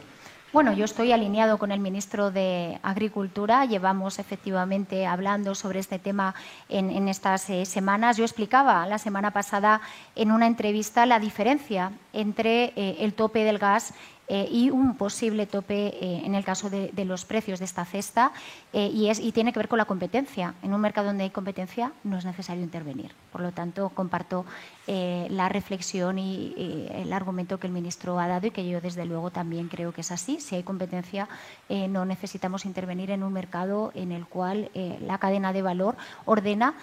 Bueno, 0.53 0.73
yo 0.73 0.83
estoy 0.83 1.13
alineado 1.13 1.57
con 1.57 1.71
el 1.71 1.79
ministro 1.79 2.29
de 2.29 2.77
Agricultura. 2.83 3.63
Llevamos 3.63 4.19
efectivamente 4.19 5.05
hablando 5.05 5.55
sobre 5.55 5.79
este 5.79 5.97
tema 5.97 6.35
en, 6.67 7.07
estas 7.07 7.49
eh, 7.49 7.65
semanas. 7.65 8.17
Yo 8.17 8.25
explicaba 8.25 8.85
la 8.85 8.97
semana 8.97 9.31
pasada 9.31 9.79
en 10.13 10.29
una 10.29 10.47
entrevista 10.47 11.05
la 11.05 11.21
diferencia 11.21 11.93
entre 12.11 12.73
eh, 12.75 12.97
el 12.99 13.13
tope 13.13 13.45
del 13.45 13.59
gas 13.59 13.93
eh, 14.33 14.47
y 14.49 14.69
un 14.69 14.95
posible 14.95 15.45
tope 15.45 15.87
eh, 15.87 16.21
en 16.23 16.35
el 16.35 16.45
caso 16.45 16.69
de, 16.69 16.89
los 17.03 17.25
precios 17.25 17.59
de 17.59 17.65
esta 17.65 17.83
cesta 17.83 18.31
eh, 18.71 18.87
y, 18.87 19.09
es, 19.09 19.19
y 19.19 19.33
tiene 19.33 19.51
que 19.51 19.59
ver 19.59 19.67
con 19.67 19.77
la 19.77 19.83
competencia. 19.83 20.53
En 20.63 20.73
un 20.73 20.79
mercado 20.79 21.07
donde 21.07 21.25
hay 21.25 21.31
competencia 21.31 21.91
no 22.05 22.17
es 22.17 22.23
necesario 22.23 22.63
intervenir. 22.63 23.11
Por 23.33 23.41
lo 23.41 23.51
tanto, 23.51 23.89
comparto 23.89 24.45
la 24.87 25.47
reflexión 25.47 26.19
y, 26.19 26.53
el 26.93 27.13
argumento 27.13 27.59
que 27.59 27.67
el 27.67 27.71
ministro 27.71 28.19
ha 28.19 28.27
dado 28.27 28.47
y 28.47 28.51
que 28.51 28.67
yo 28.67 28.81
desde 28.81 29.05
luego 29.05 29.31
también 29.31 29.69
creo 29.69 29.93
que 29.93 30.01
es 30.01 30.11
así. 30.11 30.41
Si 30.41 30.55
hay 30.55 30.63
competencia 30.63 31.29
no 31.69 32.03
necesitamos 32.03 32.65
intervenir 32.65 33.11
en 33.11 33.23
un 33.23 33.31
mercado 33.31 33.91
en 33.95 34.11
el 34.11 34.25
cual 34.25 34.69
la 34.73 35.17
cadena 35.17 35.53
de 35.53 35.61
valor 35.61 35.95
ordena 36.25 36.73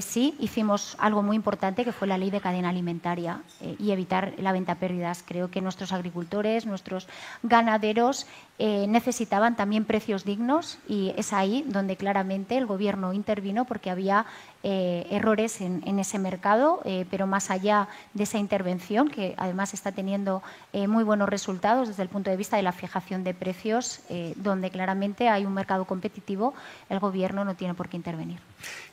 sí 0.00 0.34
hicimos 0.40 0.96
algo 0.98 1.22
muy 1.22 1.36
importante 1.36 1.84
que 1.84 1.92
fue 1.92 2.08
la 2.08 2.18
ley 2.18 2.30
de 2.30 2.40
cadena 2.40 2.70
alimentaria 2.70 3.40
y 3.78 3.92
evitar 3.92 4.34
la 4.38 4.52
venta 4.52 4.76
pérdidas. 4.76 5.22
Creo 5.26 5.50
que 5.50 5.60
nuestros 5.60 5.92
agricultores, 5.92 6.66
nuestros 6.66 7.08
ganaderos 7.42 8.26
eh, 8.58 8.86
necesitaban 8.88 9.54
también 9.54 9.84
precios 9.84 10.24
dignos 10.24 10.78
y 10.88 11.12
es 11.18 11.34
ahí 11.34 11.62
donde 11.68 11.96
claramente 11.96 12.56
el 12.56 12.64
Gobierno 12.64 13.12
intervino 13.12 13.66
porque 13.66 13.90
había 13.90 14.24
eh, 14.62 15.06
errores 15.10 15.60
en, 15.60 15.98
ese 15.98 16.18
mercado, 16.18 16.80
eh, 16.86 17.04
pero 17.10 17.26
más 17.26 17.50
allá 17.50 17.86
de 18.14 18.22
esa 18.22 18.38
intervención, 18.38 19.08
que 19.08 19.34
además 19.36 19.74
está 19.74 19.92
teniendo 19.92 20.42
muy 20.72 21.04
buenos 21.04 21.28
resultados 21.28 21.88
desde 21.88 22.02
el 22.02 22.08
punto 22.08 22.30
de 22.30 22.36
vista 22.36 22.56
de 22.56 22.62
la 22.62 22.72
fijación 22.72 23.24
de 23.24 23.34
precios, 23.34 24.00
donde 24.36 24.70
claramente 24.70 25.28
hay 25.28 25.46
un 25.46 25.54
mercado 25.54 25.84
competitivo, 25.84 26.54
el 26.90 26.98
Gobierno 26.98 27.44
no 27.44 27.54
tiene 27.54 27.74
por 27.74 27.88
qué 27.88 27.96
intervenir. 27.96 28.38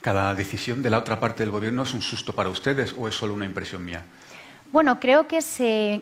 ¿Cada 0.02 0.34
decisión 0.34 0.82
de 0.82 0.90
la 0.90 1.00
otra 1.00 1.20
parte 1.20 1.44
del 1.44 1.52
Gobierno 1.52 1.84
es 1.84 1.94
un 1.94 2.02
susto 2.02 2.34
para 2.34 2.50
ustedes 2.50 2.96
o 2.98 3.08
es 3.08 3.16
solo 3.16 3.34
una 3.34 3.46
impresión 3.46 3.84
mía? 3.84 4.04
Bueno, 4.72 5.00
creo 5.00 5.28
que 5.28 5.42
se 5.42 6.02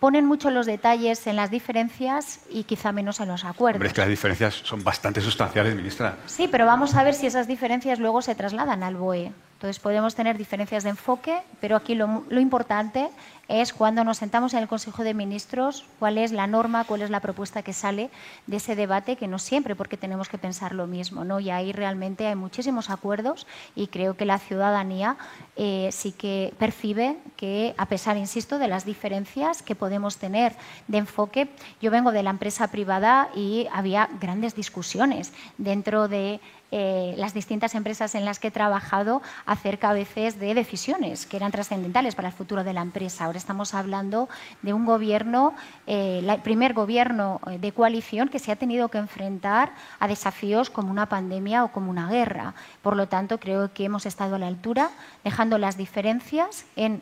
ponen 0.00 0.26
mucho 0.26 0.50
los 0.50 0.66
detalles 0.66 1.26
en 1.26 1.36
las 1.36 1.50
diferencias 1.50 2.40
y 2.50 2.64
quizá 2.64 2.92
menos 2.92 3.20
en 3.20 3.28
los 3.28 3.44
acuerdos. 3.44 3.76
Hombre, 3.76 3.88
es 3.88 3.94
que 3.94 4.00
las 4.00 4.10
diferencias 4.10 4.54
son 4.54 4.84
bastante 4.84 5.20
sustanciales, 5.20 5.74
ministra. 5.74 6.16
Sí, 6.26 6.48
pero 6.48 6.66
vamos 6.66 6.94
a 6.94 7.02
ver 7.02 7.14
si 7.14 7.26
esas 7.26 7.46
diferencias 7.46 7.98
luego 7.98 8.22
se 8.22 8.34
trasladan 8.34 8.82
al 8.82 8.96
BOE. 8.96 9.32
Entonces 9.56 9.78
podemos 9.78 10.14
tener 10.14 10.36
diferencias 10.36 10.84
de 10.84 10.90
enfoque, 10.90 11.40
pero 11.62 11.76
aquí 11.76 11.94
lo, 11.94 12.26
importante 12.38 13.08
es 13.48 13.72
cuando 13.72 14.04
nos 14.04 14.18
sentamos 14.18 14.52
en 14.52 14.58
el 14.58 14.68
Consejo 14.68 15.02
de 15.02 15.14
Ministros, 15.14 15.86
cuál 15.98 16.18
es 16.18 16.30
la 16.30 16.46
norma, 16.46 16.84
cuál 16.84 17.00
es 17.00 17.08
la 17.08 17.20
propuesta 17.20 17.62
que 17.62 17.72
sale 17.72 18.10
de 18.46 18.58
ese 18.58 18.76
debate, 18.76 19.16
que 19.16 19.28
no 19.28 19.38
siempre 19.38 19.74
porque 19.74 19.96
tenemos 19.96 20.28
que 20.28 20.36
pensar 20.36 20.74
lo 20.74 20.86
mismo, 20.86 21.24
¿no? 21.24 21.40
Y 21.40 21.48
ahí 21.48 21.72
realmente 21.72 22.26
hay 22.26 22.34
muchísimos 22.34 22.90
acuerdos 22.90 23.46
y 23.74 23.86
creo 23.86 24.14
que 24.14 24.26
la 24.26 24.38
ciudadanía 24.38 25.16
eh, 25.56 25.88
sí 25.90 26.12
que 26.12 26.52
percibe 26.58 27.16
que, 27.38 27.74
a 27.78 27.86
pesar, 27.86 28.18
insisto, 28.18 28.58
de 28.58 28.68
las 28.68 28.84
diferencias 28.84 29.62
que 29.62 29.74
podemos 29.74 30.18
tener 30.18 30.54
de 30.86 30.98
enfoque, 30.98 31.48
yo 31.80 31.90
vengo 31.90 32.12
de 32.12 32.22
la 32.22 32.30
empresa 32.30 32.68
privada 32.68 33.30
y 33.34 33.68
había 33.72 34.10
grandes 34.20 34.54
discusiones 34.54 35.32
dentro 35.56 36.08
de 36.08 36.40
eh, 36.72 37.14
las 37.16 37.32
distintas 37.32 37.76
empresas 37.76 38.16
en 38.16 38.24
las 38.24 38.40
que 38.40 38.48
he 38.48 38.50
trabajado 38.50 39.22
acerca 39.46 39.90
a 39.90 39.92
veces 39.92 40.40
de 40.40 40.52
decisiones 40.52 41.24
que 41.24 41.36
eran 41.36 41.52
trascendentales 41.52 42.16
para 42.16 42.28
el 42.28 42.34
futuro 42.34 42.64
de 42.64 42.72
la 42.72 42.82
empresa. 42.82 43.24
Ahora 43.24 43.38
estamos 43.38 43.72
hablando 43.72 44.28
de 44.62 44.72
un 44.72 44.84
gobierno, 44.84 45.54
eh, 45.86 46.24
el 46.26 46.42
primer 46.42 46.74
gobierno 46.74 47.40
eh, 47.46 47.58
de 47.58 47.70
coalición 47.70 48.28
que 48.28 48.40
se 48.40 48.50
ha 48.50 48.56
tenido 48.56 48.88
que 48.88 48.98
enfrentar 48.98 49.72
a 50.00 50.08
desafíos 50.08 50.68
como 50.68 50.90
una 50.90 51.08
pandemia 51.08 51.62
o 51.62 51.70
como 51.70 51.88
una 51.88 52.10
guerra. 52.10 52.54
Por 52.82 52.96
lo 52.96 53.06
tanto, 53.06 53.38
creo 53.38 53.72
que 53.72 53.84
hemos 53.84 54.04
estado 54.04 54.34
a 54.34 54.38
la 54.40 54.48
altura, 54.48 54.90
dejando 55.22 55.58
las 55.58 55.76
diferencias 55.76 56.64
en 56.74 57.00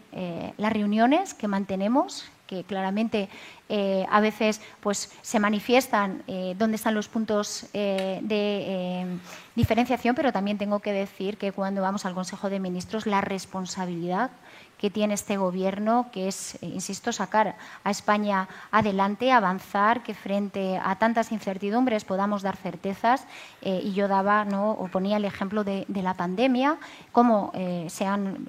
las 0.59 0.73
reuniones 0.73 1.35
que 1.35 1.49
mantenemos 1.49 2.31
que 2.47 2.65
claramente 2.65 3.29
eh, 3.71 4.05
a 4.11 4.21
veces 4.21 4.61
pues, 4.81 5.11
se 5.23 5.41
manifiestan 5.41 6.23
eh, 6.27 6.55
dónde 6.59 6.77
están 6.77 6.95
los 6.95 7.09
puntos 7.09 7.67
eh, 7.73 8.21
de 8.23 9.19
diferenciación, 9.55 10.15
pero 10.15 10.33
también 10.33 10.59
tengo 10.59 10.81
que 10.81 10.93
decir 10.93 11.39
que 11.39 11.53
cuando 11.53 11.81
vamos 11.81 12.05
al 12.05 12.15
Consejo 12.15 12.51
de 12.51 12.61
Ministros 12.61 13.07
la 13.07 13.23
responsabilidad 13.23 14.31
que 14.77 14.91
tiene 14.91 15.15
este 15.15 15.39
gobierno, 15.39 16.09
que 16.13 16.29
es, 16.29 16.59
insisto, 16.61 17.11
sacar 17.11 17.57
a 17.85 17.91
España 17.91 18.49
adelante, 18.71 19.33
avanzar, 19.33 20.03
que 20.03 20.13
frente 20.13 20.79
a 20.83 20.97
tantas 20.97 21.33
incertidumbres 21.33 22.05
podamos 22.05 22.43
dar 22.43 22.57
certezas. 22.57 23.25
Y 23.63 23.95
yo 23.95 24.09
daba, 24.09 24.45
¿no? 24.45 24.73
o 24.73 24.89
ponía 24.89 25.17
el 25.17 25.25
ejemplo 25.25 25.65
de, 25.65 25.87
la 25.89 26.13
pandemia, 26.15 26.77
cómo 27.13 27.53
se 27.87 28.05
han 28.05 28.47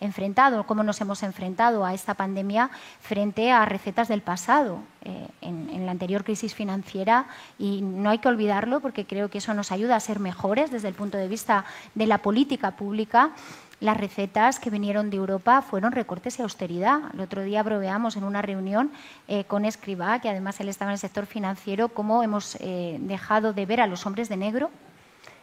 enfrentado, 0.00 0.64
cómo 0.64 0.82
nos 0.82 0.98
hemos 1.02 1.22
enfrentado 1.22 1.84
a 1.84 1.92
esta 1.92 2.14
pandemia 2.14 2.70
frente 3.00 3.52
a 3.52 3.66
recetas 3.66 4.08
del 4.08 4.22
pasado. 4.22 4.45
En, 4.48 5.70
en, 5.70 5.86
la 5.86 5.92
anterior 5.92 6.22
crisis 6.22 6.54
financiera 6.54 7.26
y 7.58 7.80
no 7.82 8.10
hay 8.10 8.18
que 8.18 8.28
olvidarlo 8.28 8.80
porque 8.80 9.04
creo 9.04 9.28
que 9.28 9.38
eso 9.38 9.54
nos 9.54 9.72
ayuda 9.72 9.96
a 9.96 10.00
ser 10.00 10.20
mejores 10.20 10.70
desde 10.70 10.86
el 10.86 10.94
punto 10.94 11.18
de 11.18 11.26
vista 11.26 11.64
de 11.94 12.06
la 12.06 12.18
política 12.18 12.76
pública 12.76 13.32
las 13.80 13.96
recetas 13.96 14.58
que 14.58 14.70
vinieron 14.70 15.10
de 15.10 15.18
Europa 15.18 15.60
fueron 15.60 15.92
recortes 15.92 16.38
y 16.38 16.42
austeridad. 16.42 17.00
El 17.12 17.20
otro 17.20 17.42
día 17.42 17.62
broveamos 17.62 18.16
en 18.16 18.24
una 18.24 18.40
reunión 18.40 18.90
eh, 19.28 19.44
con 19.44 19.66
Escribá, 19.66 20.18
que 20.20 20.30
además 20.30 20.58
él 20.60 20.70
estaba 20.70 20.90
en 20.90 20.94
el 20.94 20.98
sector 20.98 21.26
financiero, 21.26 21.90
cómo 21.90 22.22
hemos 22.22 22.56
eh, 22.60 22.96
dejado 23.00 23.52
de 23.52 23.66
ver 23.66 23.82
a 23.82 23.86
los 23.86 24.06
hombres 24.06 24.30
de 24.30 24.38
negro, 24.38 24.70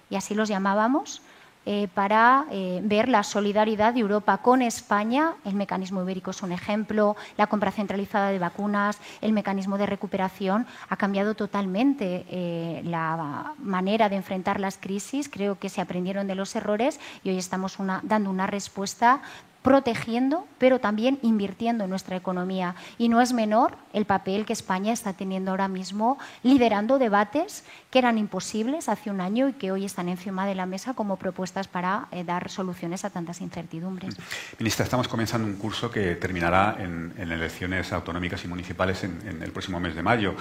y 0.10 0.16
así 0.16 0.34
los 0.34 0.50
llamábamos, 0.50 1.22
eh, 1.66 1.88
para 1.94 2.46
eh, 2.52 2.82
ver 2.84 3.08
la 3.08 3.24
solidaridad 3.24 3.94
de 3.94 4.02
Europa 4.02 4.38
con 4.40 4.62
España. 4.62 5.36
El 5.46 5.56
mecanismo 5.56 6.02
ibérico 6.02 6.32
es 6.32 6.44
un 6.44 6.52
ejemplo, 6.52 7.16
la 7.38 7.48
compra 7.48 7.72
centralizada 7.72 8.32
de 8.32 8.40
vacunas, 8.40 9.00
el 9.22 9.32
mecanismo 9.32 9.78
de 9.78 9.86
recuperación 9.86 10.68
ha 10.90 10.98
cambiado 10.98 11.36
totalmente 11.36 12.26
eh, 12.30 12.82
la 12.84 13.54
manera 13.60 14.10
de 14.10 14.18
enfrentar 14.18 14.60
las 14.60 14.78
crisis. 14.78 15.30
Creo 15.30 15.58
que 15.58 15.70
se 15.70 15.80
aprendieron 15.80 16.28
de 16.28 16.36
los 16.36 16.54
errores 16.56 17.00
y 17.24 17.30
hoy 17.30 17.38
estamos 17.38 17.78
dando 18.04 18.30
una 18.30 18.46
respuesta 18.46 19.22
protegiendo, 19.64 20.46
pero 20.60 20.80
también 20.80 21.18
invirtiendo 21.22 21.86
en 21.86 21.90
nuestra 21.90 22.16
economía. 22.16 22.76
Y 22.98 23.10
no 23.10 23.22
es 23.22 23.34
menor 23.34 23.78
el 23.94 24.06
papel 24.06 24.46
que 24.46 24.54
España 24.54 24.94
está 24.94 25.14
teniendo 25.14 25.52
ahora 25.52 25.68
mismo 25.68 26.18
liderando 26.44 27.00
debates 27.00 27.64
que 27.90 28.00
eran 28.00 28.18
imposibles 28.18 28.90
hace 28.90 29.10
un 29.10 29.22
año 29.22 29.48
y 29.48 29.54
que 29.54 29.72
hoy 29.72 29.86
están 29.86 30.10
encima 30.10 30.46
de 30.46 30.56
la 30.56 30.66
mesa 30.66 30.94
como 30.94 31.18
propuestas 31.18 31.68
para 31.68 32.08
eh, 32.12 32.24
dar 32.24 32.50
soluciones 32.50 33.06
a 33.06 33.10
tantas 33.10 33.40
incertidumbres. 33.42 34.16
Ministra, 34.60 34.84
estamos 34.84 35.08
comenzando 35.08 35.48
un 35.48 35.56
curso 35.56 35.90
que 35.90 36.16
terminará 36.16 36.76
en, 36.80 37.14
elecciones 37.18 37.94
autonómicas 37.94 38.44
y 38.44 38.48
municipales 38.48 39.04
en, 39.04 39.42
el 39.42 39.52
próximo 39.52 39.80
mes 39.80 39.96
de 39.96 40.04
mayo. 40.04 40.36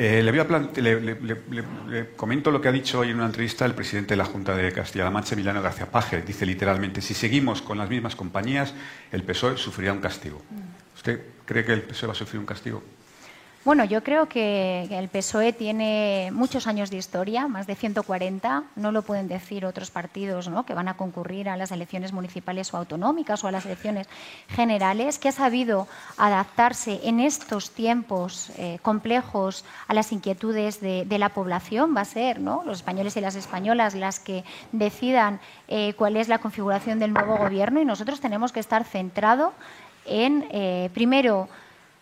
Eh, 0.00 0.22
le, 0.22 0.32
comento 2.14 2.52
lo 2.52 2.60
que 2.60 2.68
ha 2.68 2.72
dicho 2.72 3.00
hoy 3.00 3.10
en 3.10 3.16
una 3.16 3.26
entrevista 3.26 3.64
el 3.64 3.74
presidente 3.74 4.10
de 4.10 4.18
la 4.18 4.26
Junta 4.26 4.54
de 4.54 4.70
Castilla-La 4.70 5.10
Mancha, 5.10 5.34
Emiliano 5.34 5.60
García 5.60 5.90
Paje. 5.90 6.22
Dice 6.22 6.46
literalmente, 6.46 7.00
si 7.00 7.14
seguimos 7.14 7.62
con 7.62 7.78
las 7.78 7.90
mismas 7.90 8.14
compañías, 8.14 8.74
el 9.10 9.24
PSOE 9.24 9.56
sufrirá 9.56 9.92
un 9.92 9.98
castigo. 9.98 10.40
¿Usted 10.94 11.20
cree 11.44 11.64
que 11.64 11.72
el 11.72 11.82
PSOE 11.82 12.06
va 12.06 12.12
a 12.12 12.16
sufrir 12.16 12.38
un 12.38 12.46
castigo? 12.46 12.80
Bueno, 13.64 13.84
yo 13.84 14.04
creo 14.04 14.28
que 14.28 14.84
el 14.84 15.08
PSOE 15.08 15.52
tiene 15.52 16.30
muchos 16.32 16.68
años 16.68 16.90
de 16.90 16.96
historia, 16.96 17.48
más 17.48 17.66
de 17.66 17.74
140. 17.74 18.62
No 18.76 18.92
lo 18.92 19.02
pueden 19.02 19.26
decir 19.26 19.66
otros 19.66 19.90
partidos 19.90 20.48
¿no? 20.48 20.64
que 20.64 20.74
van 20.74 20.86
a 20.86 20.96
concurrir 20.96 21.48
a 21.48 21.56
las 21.56 21.72
elecciones 21.72 22.12
municipales 22.12 22.72
o 22.72 22.76
autonómicas 22.76 23.42
o 23.42 23.48
a 23.48 23.52
las 23.52 23.66
elecciones 23.66 24.06
generales, 24.48 25.18
que 25.18 25.30
ha 25.30 25.32
sabido 25.32 25.88
adaptarse 26.16 27.00
en 27.02 27.18
estos 27.18 27.72
tiempos 27.72 28.50
eh, 28.56 28.78
complejos 28.80 29.64
a 29.88 29.92
las 29.92 30.12
inquietudes 30.12 30.80
de, 30.80 31.18
la 31.18 31.30
población. 31.30 31.96
Va 31.96 32.02
a 32.02 32.06
ser 32.06 32.40
¿no? 32.40 32.62
los 32.64 32.78
españoles 32.78 33.16
y 33.16 33.20
las 33.20 33.34
españolas 33.34 33.96
las 33.96 34.20
que 34.20 34.44
decidan 34.70 35.40
eh, 35.66 35.94
cuál 35.94 36.16
es 36.16 36.28
la 36.28 36.38
configuración 36.38 37.00
del 37.00 37.12
nuevo 37.12 37.36
gobierno 37.36 37.80
y 37.80 37.84
nosotros 37.84 38.20
tenemos 38.20 38.52
que 38.52 38.60
estar 38.60 38.84
centrados 38.84 39.52
en, 40.06 40.46
eh, 40.52 40.90
primero, 40.94 41.48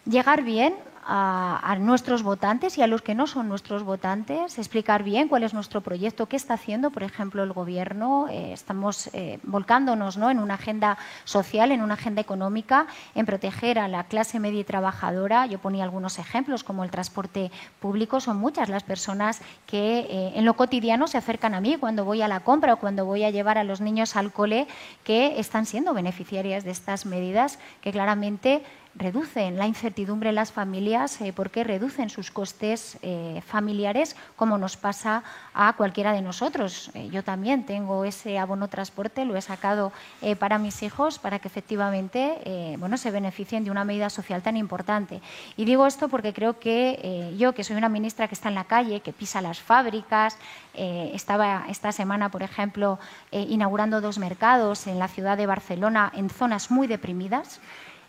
llegar 0.04 0.42
bien 0.42 0.74
a, 1.08 1.76
nuestros 1.78 2.22
votantes 2.22 2.78
y 2.78 2.82
a 2.82 2.86
los 2.86 3.02
que 3.02 3.14
no 3.14 3.26
son 3.26 3.48
nuestros 3.48 3.84
votantes, 3.84 4.58
explicar 4.58 5.04
bien 5.04 5.28
cuál 5.28 5.44
es 5.44 5.54
nuestro 5.54 5.80
proyecto, 5.80 6.26
qué 6.26 6.36
está 6.36 6.54
haciendo, 6.54 6.90
por 6.90 7.04
ejemplo, 7.04 7.42
el 7.42 7.52
Gobierno. 7.52 8.26
Eh, 8.28 8.52
estamos 8.52 9.08
eh, 9.12 9.38
volcándonos 9.44 10.16
¿no? 10.16 10.30
en 10.30 10.40
una 10.40 10.54
agenda 10.54 10.98
social, 11.24 11.70
en 11.70 11.82
una 11.82 11.94
agenda 11.94 12.20
económica, 12.20 12.86
en 13.14 13.24
proteger 13.24 13.78
a 13.78 13.88
la 13.88 14.04
clase 14.04 14.40
media 14.40 14.60
y 14.60 14.64
trabajadora. 14.64 15.46
Yo 15.46 15.58
ponía 15.58 15.84
algunos 15.84 16.18
ejemplos, 16.18 16.64
como 16.64 16.82
el 16.82 16.90
transporte 16.90 17.52
público. 17.78 18.20
Son 18.20 18.36
muchas 18.38 18.68
las 18.68 18.82
personas 18.82 19.40
que 19.66 20.00
eh, 20.00 20.32
en 20.34 20.44
lo 20.44 20.54
cotidiano 20.54 21.06
se 21.06 21.18
acercan 21.18 21.54
a 21.54 21.60
mí 21.60 21.76
cuando 21.78 22.04
voy 22.04 22.22
a 22.22 22.28
la 22.28 22.40
compra 22.40 22.74
o 22.74 22.76
cuando 22.78 23.04
voy 23.04 23.22
a 23.22 23.30
llevar 23.30 23.58
a 23.58 23.64
los 23.64 23.80
niños 23.80 24.16
al 24.16 24.32
cole, 24.32 24.66
que 25.04 25.38
están 25.38 25.66
siendo 25.66 25.94
beneficiarias 25.94 26.64
de 26.64 26.72
estas 26.72 27.06
medidas 27.06 27.58
que 27.80 27.92
claramente 27.92 28.64
reducen 28.96 29.58
la 29.58 29.66
incertidumbre 29.66 30.30
en 30.30 30.34
las 30.34 30.52
familias 30.52 31.20
eh, 31.20 31.32
porque 31.34 31.64
reducen 31.64 32.10
sus 32.10 32.30
costes 32.30 32.98
eh, 33.02 33.42
familiares, 33.46 34.16
como 34.36 34.58
nos 34.58 34.76
pasa 34.76 35.22
a 35.54 35.74
cualquiera 35.74 36.12
de 36.12 36.22
nosotros. 36.22 36.90
Eh, 36.94 37.08
yo 37.10 37.22
también 37.22 37.66
tengo 37.66 38.04
ese 38.04 38.38
abono 38.38 38.68
transporte, 38.68 39.24
lo 39.24 39.36
he 39.36 39.42
sacado 39.42 39.92
para 40.38 40.58
mis 40.58 40.82
hijos 40.82 41.18
para 41.18 41.38
que 41.38 41.48
efectivamente 41.48 42.76
bueno, 42.78 42.96
se 42.96 43.10
beneficien 43.10 43.64
de 43.64 43.70
una 43.70 43.84
medida 43.84 44.10
social 44.10 44.42
tan 44.42 44.56
importante. 44.56 45.20
Y 45.56 45.64
digo 45.64 45.86
esto 45.86 46.08
porque 46.08 46.32
creo 46.32 46.58
que 46.58 47.34
yo, 47.36 47.52
que 47.52 47.64
soy 47.64 47.76
una 47.76 47.88
ministra 47.88 48.28
que 48.28 48.34
está 48.34 48.48
en 48.48 48.54
la 48.54 48.64
calle, 48.64 49.00
que 49.00 49.12
pisa 49.12 49.40
las 49.40 49.60
fábricas, 49.60 50.38
estaba 50.74 51.64
esta 51.68 51.92
semana, 51.92 52.30
por 52.30 52.42
ejemplo, 52.42 52.98
inaugurando 53.30 54.00
dos 54.00 54.18
mercados 54.18 54.86
en 54.86 54.98
la 54.98 55.08
ciudad 55.08 55.36
de 55.36 55.46
Barcelona 55.46 56.12
en 56.14 56.30
zonas 56.30 56.70
muy 56.70 56.86
deprimidas. 56.86 57.60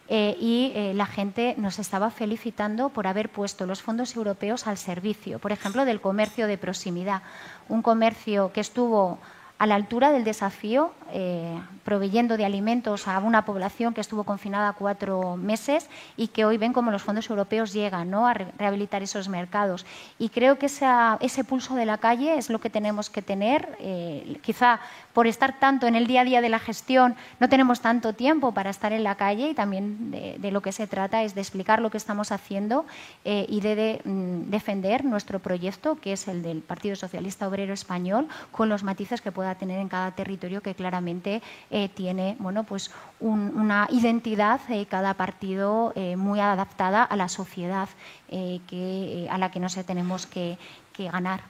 Eh, 0.10 0.38
y 0.40 0.72
eh, 0.74 0.94
la 0.94 1.06
gente 1.06 1.56
nos 1.58 1.80
estaba 1.80 2.10
felicitando 2.12 2.90
por 2.90 3.08
haber 3.08 3.30
puesto 3.30 3.66
los 3.66 3.82
fondos 3.82 4.16
europeos 4.16 4.66
al 4.66 4.78
servicio, 4.78 5.40
por 5.40 5.52
ejemplo, 5.52 5.84
del 5.84 6.00
comercio 6.00 6.48
de 6.48 6.58
proximidad, 6.58 7.24
un 7.68 7.82
comercio 7.82 8.54
que 8.54 8.62
estuvo 8.62 9.20
a 9.60 9.66
la 9.66 9.76
altura 9.76 10.12
del 10.12 10.24
desafío, 10.24 10.92
eh, 11.12 11.60
proveyendo 11.84 12.38
de 12.38 12.46
alimentos 12.46 13.08
a 13.08 13.18
una 13.20 13.46
población 13.46 13.94
que 13.94 14.02
estuvo 14.02 14.24
confinada 14.24 14.74
cuatro 14.74 15.38
meses 15.38 15.90
y 16.16 16.28
que 16.28 16.46
hoy 16.46 16.58
ven 16.58 16.74
como 16.74 16.92
los 16.92 17.02
fondos 17.02 17.30
europeos 17.30 17.74
llegan 17.74 18.12
¿no? 18.12 18.28
a 18.28 18.34
rehabilitar 18.34 19.02
esos 19.02 19.30
mercados. 19.30 19.86
Y 20.20 20.30
creo 20.30 20.60
que 20.60 20.66
ese 20.68 21.44
pulso 21.44 21.76
de 21.76 21.86
la 21.86 21.98
calle 21.98 22.38
es 22.38 22.50
lo 22.50 22.60
que 22.60 22.70
tenemos 22.70 23.10
que 23.10 23.22
tener. 23.22 23.78
Eh, 23.80 24.38
quizá 24.42 24.80
por 25.14 25.26
estar 25.26 25.60
tanto 25.60 25.88
en 25.88 25.96
el 25.96 26.06
día 26.06 26.22
a 26.22 26.26
día 26.26 26.42
de 26.42 26.50
la 26.50 26.60
gestión 26.60 27.16
no 27.40 27.50
tenemos 27.50 27.82
tanto 27.82 28.14
tiempo 28.14 28.52
para 28.52 28.70
estar 28.70 28.94
en 28.94 29.04
la 29.04 29.16
calle 29.16 29.50
y 29.50 29.54
también 29.56 30.12
de, 30.12 30.52
lo 30.52 30.62
que 30.62 30.72
se 30.72 30.86
trata 30.86 31.24
es 31.24 31.34
de 31.34 31.42
explicar 31.42 31.82
lo 31.82 31.90
que 31.90 31.98
estamos 31.98 32.32
haciendo 32.32 32.86
eh, 33.26 33.46
y 33.50 33.62
de, 33.62 34.02
mm, 34.04 34.52
defender 34.52 35.06
nuestro 35.06 35.40
proyecto, 35.40 35.96
que 35.96 36.14
es 36.14 36.28
el 36.28 36.44
del 36.44 36.62
Partido 36.62 36.96
Socialista 36.96 37.48
Obrero 37.48 37.74
Español, 37.74 38.28
con 38.52 38.70
los 38.70 38.84
matices 38.84 39.22
que 39.22 39.32
pueda 39.32 39.47
a 39.52 39.56
tener 39.56 39.80
en 39.80 39.90
cada 39.90 40.12
territorio 40.12 40.62
que 40.62 40.76
claramente 40.76 41.42
eh, 41.70 41.90
tiene 41.90 42.36
bueno, 42.40 42.64
pues 42.64 42.92
una 43.20 43.88
identidad, 43.92 44.62
eh, 44.70 44.86
cada 44.86 45.14
partido 45.16 45.94
eh, 45.96 46.16
muy 46.16 46.40
adaptada 46.40 47.04
a 47.04 47.16
la 47.16 47.30
sociedad 47.30 47.90
que, 48.30 49.28
a 49.30 49.38
la 49.38 49.52
que 49.52 49.60
nos 49.60 49.76
tenemos 49.86 50.26
que, 50.26 50.58
ganar. 50.98 51.42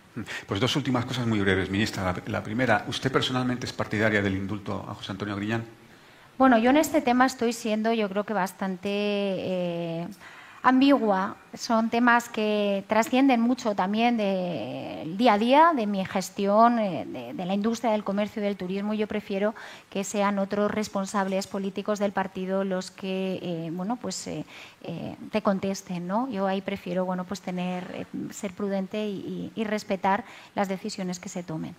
Pues 0.45 0.59
dos 0.59 0.75
últimas 0.75 1.05
cosas 1.05 1.25
muy 1.25 1.39
breves, 1.39 1.69
ministra. 1.69 2.13
La, 2.25 2.43
primera, 2.43 2.83
¿usted 2.89 3.09
personalmente 3.09 3.65
es 3.65 3.71
partidaria 3.71 4.21
del 4.21 4.35
indulto 4.35 4.85
a 4.85 4.93
José 4.93 5.13
Antonio 5.13 5.37
Griñán? 5.37 5.63
Bueno, 6.37 6.57
yo 6.57 6.71
en 6.71 6.75
este 6.75 6.99
tema 6.99 7.25
estoy 7.25 7.53
siendo, 7.53 7.93
yo 7.93 8.09
creo 8.09 8.25
que 8.25 8.33
bastante 8.33 10.05
ambigua. 10.67 11.37
Son 11.53 11.89
temas 11.89 12.27
que 12.27 12.83
trascienden 12.87 13.39
mucho 13.39 13.73
también 13.73 14.17
del 14.17 15.17
día 15.17 15.33
a 15.33 15.37
día, 15.37 15.71
de 15.73 15.87
mi 15.87 16.03
gestión, 16.05 16.77
eh, 16.77 17.33
de, 17.33 17.45
la 17.45 17.53
industria 17.53 17.93
del 17.93 18.03
comercio 18.03 18.41
y 18.41 18.45
del 18.45 18.57
turismo. 18.57 18.93
Yo 18.93 19.07
prefiero 19.07 19.55
que 19.89 20.03
sean 20.03 20.39
otros 20.39 20.69
responsables 20.69 21.47
políticos 21.47 21.99
del 21.99 22.11
partido 22.11 22.65
los 22.65 22.91
que, 22.91 23.39
eh, 23.41 23.69
bueno, 23.71 23.95
pues 23.95 24.27
eh, 24.27 24.45
te 25.31 25.41
contesten, 25.41 26.05
¿no? 26.05 26.29
Yo 26.29 26.45
ahí 26.47 26.61
prefiero, 26.61 27.05
bueno, 27.05 27.23
pues 27.23 27.41
tener, 27.41 28.05
ser 28.31 28.51
prudente 28.51 29.07
y, 29.07 29.51
respetar 29.67 30.23
las 30.55 30.69
decisiones 30.69 31.19
que 31.19 31.27
se 31.27 31.43
tomen. 31.43 31.75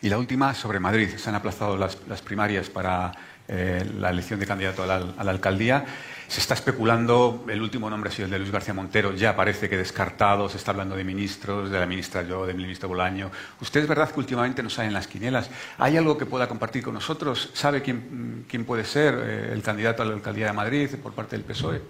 Y 0.00 0.08
la 0.08 0.16
última 0.16 0.54
sobre 0.54 0.80
Madrid. 0.80 1.08
Se 1.16 1.28
han 1.28 1.34
aplazado 1.34 1.76
las, 1.76 1.96
primarias 2.22 2.70
para 2.70 3.12
la 3.48 4.10
elección 4.10 4.40
de 4.40 4.46
candidato 4.46 4.82
a 4.82 5.24
la 5.24 5.30
alcaldía. 5.30 5.84
Se 6.28 6.40
está 6.40 6.54
especulando, 6.54 7.44
el 7.48 7.62
último 7.62 7.88
nombre 7.88 8.10
ha 8.10 8.12
sido 8.12 8.24
el 8.24 8.32
de 8.32 8.38
Luis 8.40 8.50
García 8.50 8.74
Montero, 8.74 9.12
ya 9.12 9.36
parece 9.36 9.68
que 9.68 9.76
descartado, 9.76 10.48
se 10.48 10.56
está 10.56 10.72
hablando 10.72 10.96
de 10.96 11.04
ministros, 11.04 11.70
de 11.70 11.78
la 11.78 11.86
ministra 11.86 12.22
yo, 12.22 12.44
del 12.46 12.56
ministro 12.56 12.88
Bolaño. 12.88 13.30
Usted 13.60 13.82
es 13.82 13.88
verdad 13.88 14.10
que 14.10 14.18
últimamente 14.18 14.60
no 14.60 14.68
salen 14.68 14.92
las 14.92 15.06
quinielas. 15.06 15.48
¿Hay 15.78 15.96
algo 15.96 16.18
que 16.18 16.26
pueda 16.26 16.48
compartir 16.48 16.82
con 16.82 16.94
nosotros? 16.94 17.50
¿Sabe 17.54 17.80
quién, 17.80 18.44
quién 18.48 18.64
puede 18.64 18.84
ser 18.84 19.14
eh, 19.14 19.52
el 19.52 19.62
candidato 19.62 20.02
a 20.02 20.06
la 20.06 20.14
alcaldía 20.14 20.46
de 20.46 20.52
Madrid 20.52 20.90
por 21.00 21.12
parte 21.12 21.36
del 21.36 21.44
PSOE? 21.44 21.80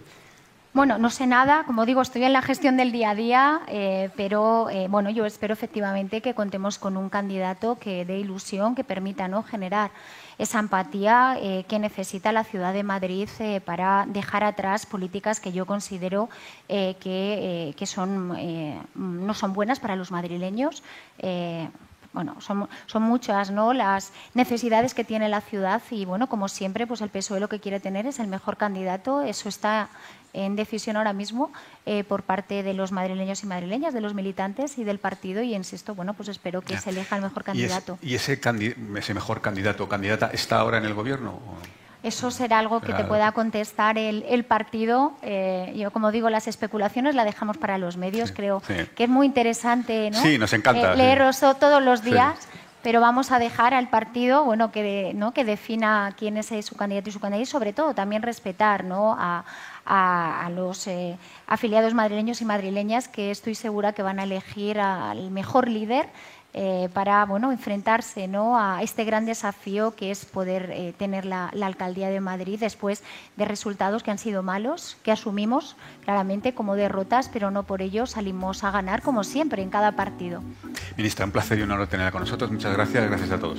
Bueno, 0.77 0.99
no 0.99 1.09
sé 1.09 1.27
nada, 1.27 1.65
como 1.65 1.87
digo, 1.87 2.03
estoy 2.03 2.25
en 2.25 2.35
la 2.35 2.43
gestión 2.43 2.77
del 2.77 2.93
día 2.93 3.09
a 3.09 3.15
día, 3.15 3.61
eh, 3.67 4.11
pero 4.15 4.69
eh, 4.69 4.89
bueno, 4.91 5.09
yo 5.09 5.25
espero 5.25 5.55
efectivamente 5.55 6.21
que 6.21 6.35
contemos 6.35 6.79
con 6.79 6.99
un 6.99 7.09
candidato 7.09 7.79
que 7.79 8.05
dé 8.05 8.19
ilusión, 8.19 8.75
que 8.75 8.85
permita 8.85 9.27
¿no? 9.27 9.43
generar 9.43 9.91
esa 10.37 10.59
empatía 10.59 11.39
eh, 11.41 11.65
que 11.67 11.79
necesita 11.79 12.31
la 12.31 12.45
ciudad 12.45 12.75
de 12.75 12.83
Madrid 12.83 13.31
para 13.65 14.05
dejar 14.07 14.45
atrás 14.45 14.85
políticas 14.85 15.41
que 15.41 15.51
yo 15.51 15.65
considero 15.65 16.29
que, 16.69 17.75
que 17.75 17.87
son, 17.87 18.37
no 18.95 19.33
son 19.33 19.55
buenas 19.55 19.81
para 19.81 19.97
los 19.97 20.11
madrileños 20.11 20.83
bueno, 22.17 22.41
son, 22.41 22.67
son, 22.87 23.03
muchas 23.03 23.51
¿no? 23.51 23.75
las 23.75 24.11
necesidades 24.33 24.95
que 24.95 25.05
tiene 25.05 25.29
la 25.29 25.43
ciudad 25.43 25.83
y 25.91 26.07
bueno, 26.07 26.31
como 26.31 26.49
siempre, 26.49 26.87
pues 26.87 27.03
el 27.03 27.11
PSOE 27.11 27.41
lo 27.41 27.49
que 27.51 27.61
quiere 27.61 27.79
tener 27.79 28.07
es 28.07 28.19
el 28.21 28.27
mejor 28.27 28.57
candidato. 28.57 29.21
Eso 29.21 29.51
está 29.51 29.91
en 30.33 30.57
decisión 30.57 30.97
ahora 30.97 31.13
mismo 31.13 31.53
eh, 31.85 32.05
por 32.05 32.23
parte 32.23 32.63
de 32.63 32.73
los 32.73 32.91
madrileños 32.91 33.43
y 33.43 33.47
madrileñas, 33.47 33.93
de 33.93 34.01
los 34.01 34.15
militantes 34.15 34.79
y 34.79 34.85
del 34.85 34.99
partido 34.99 35.43
y 35.43 35.55
insisto, 35.55 35.95
bueno, 35.95 36.15
pues 36.15 36.31
espero 36.31 36.63
que 36.63 36.79
se 36.79 36.89
elija 36.89 37.17
el 37.17 37.23
mejor 37.23 37.45
candidato. 37.45 37.99
¿Y, 38.01 38.15
ese, 38.15 38.41
ese, 38.97 39.15
mejor 39.15 39.43
candidato 39.43 39.85
o 39.85 39.89
candidata 39.89 40.31
está 40.33 40.59
ahora 40.59 40.79
en 40.79 40.87
el 40.87 40.95
gobierno? 40.95 41.39
Eso 42.07 42.31
será 42.31 42.61
algo 42.61 42.81
que 42.81 42.93
te 42.93 43.03
pueda 43.03 43.33
contestar 43.33 43.99
el, 43.99 44.45
partido. 44.45 45.15
Eh, 45.23 45.75
yo, 45.77 45.91
como 45.91 46.13
digo, 46.13 46.31
las 46.31 46.47
especulaciones 46.47 47.17
las 47.17 47.25
dejamos 47.25 47.57
para 47.59 47.79
los 47.79 47.97
medios. 47.97 48.31
Creo 48.31 48.63
que 48.95 49.05
es 49.05 49.11
muy 49.11 49.27
interesante 49.27 50.11
¿no? 50.11 50.23
sí, 50.23 50.39
nos 50.39 50.53
encanta, 50.53 50.93
eh, 50.93 50.97
leerlos 50.97 51.41
todos 51.41 51.83
los 51.83 52.03
días 52.03 52.49
pero 52.87 53.01
vamos 53.01 53.33
a 53.33 53.41
dejar 53.41 53.75
al 53.75 53.89
partido 53.89 54.45
bueno, 54.45 54.71
que, 54.71 55.11
¿no? 55.13 55.33
que 55.33 55.45
defina 55.45 56.15
quién 56.17 56.37
es 56.37 56.53
su 56.65 56.77
candidato 56.77 57.09
y 57.09 57.13
su 57.13 57.19
candidata 57.19 57.43
y 57.43 57.47
sobre 57.47 57.73
todo 57.73 57.95
también 57.95 58.23
respetar 58.23 58.85
¿no? 58.85 59.17
a, 59.19 59.45
a, 59.85 60.49
los 60.51 60.87
eh, 60.87 61.19
afiliados 61.49 61.95
madrileños 61.95 62.41
y 62.43 62.45
madrileñas 62.45 63.09
que 63.09 63.33
estoy 63.33 63.57
segura 63.57 63.93
que 63.93 64.03
van 64.03 64.21
a 64.21 64.23
elegir 64.23 64.79
al 64.79 65.33
mejor 65.33 65.69
líder 65.69 66.09
eh, 66.59 66.89
para 66.95 67.23
bueno, 67.27 67.53
enfrentarse 67.53 68.29
¿no? 68.29 68.59
a 68.59 68.83
este 68.83 69.05
gran 69.05 69.27
desafío 69.27 69.95
que 69.95 70.11
es 70.11 70.25
poder 70.25 70.71
eh, 70.73 70.95
tener 70.97 71.27
la, 71.27 71.49
alcaldía 71.49 72.09
de 72.09 72.19
Madrid 72.21 72.59
después 72.59 73.03
de 73.37 73.45
resultados 73.45 74.03
que 74.03 74.11
han 74.11 74.17
sido 74.17 74.43
malos, 74.43 74.97
que 75.03 75.13
asumimos 75.13 75.77
claramente 76.05 76.55
como 76.55 76.75
derrotas, 76.75 77.29
pero 77.29 77.51
no 77.51 77.65
por 77.65 77.83
ello 77.83 78.07
salimos 78.07 78.65
a 78.65 78.71
ganar 78.71 79.03
como 79.03 79.23
siempre 79.23 79.61
en 79.61 79.69
cada 79.69 79.93
partido. 79.93 80.43
Ministra, 80.97 81.27
un 81.27 81.33
placer 81.33 81.59
y 81.59 81.63
un 81.63 81.73
honor 81.73 81.89
tenerla 81.89 82.11
con 82.11 82.23
nosotros. 82.23 82.51
Muchas 82.51 82.73
gracias. 82.73 83.07
Gracias 83.07 83.33
a 83.33 83.39
todos. 83.39 83.59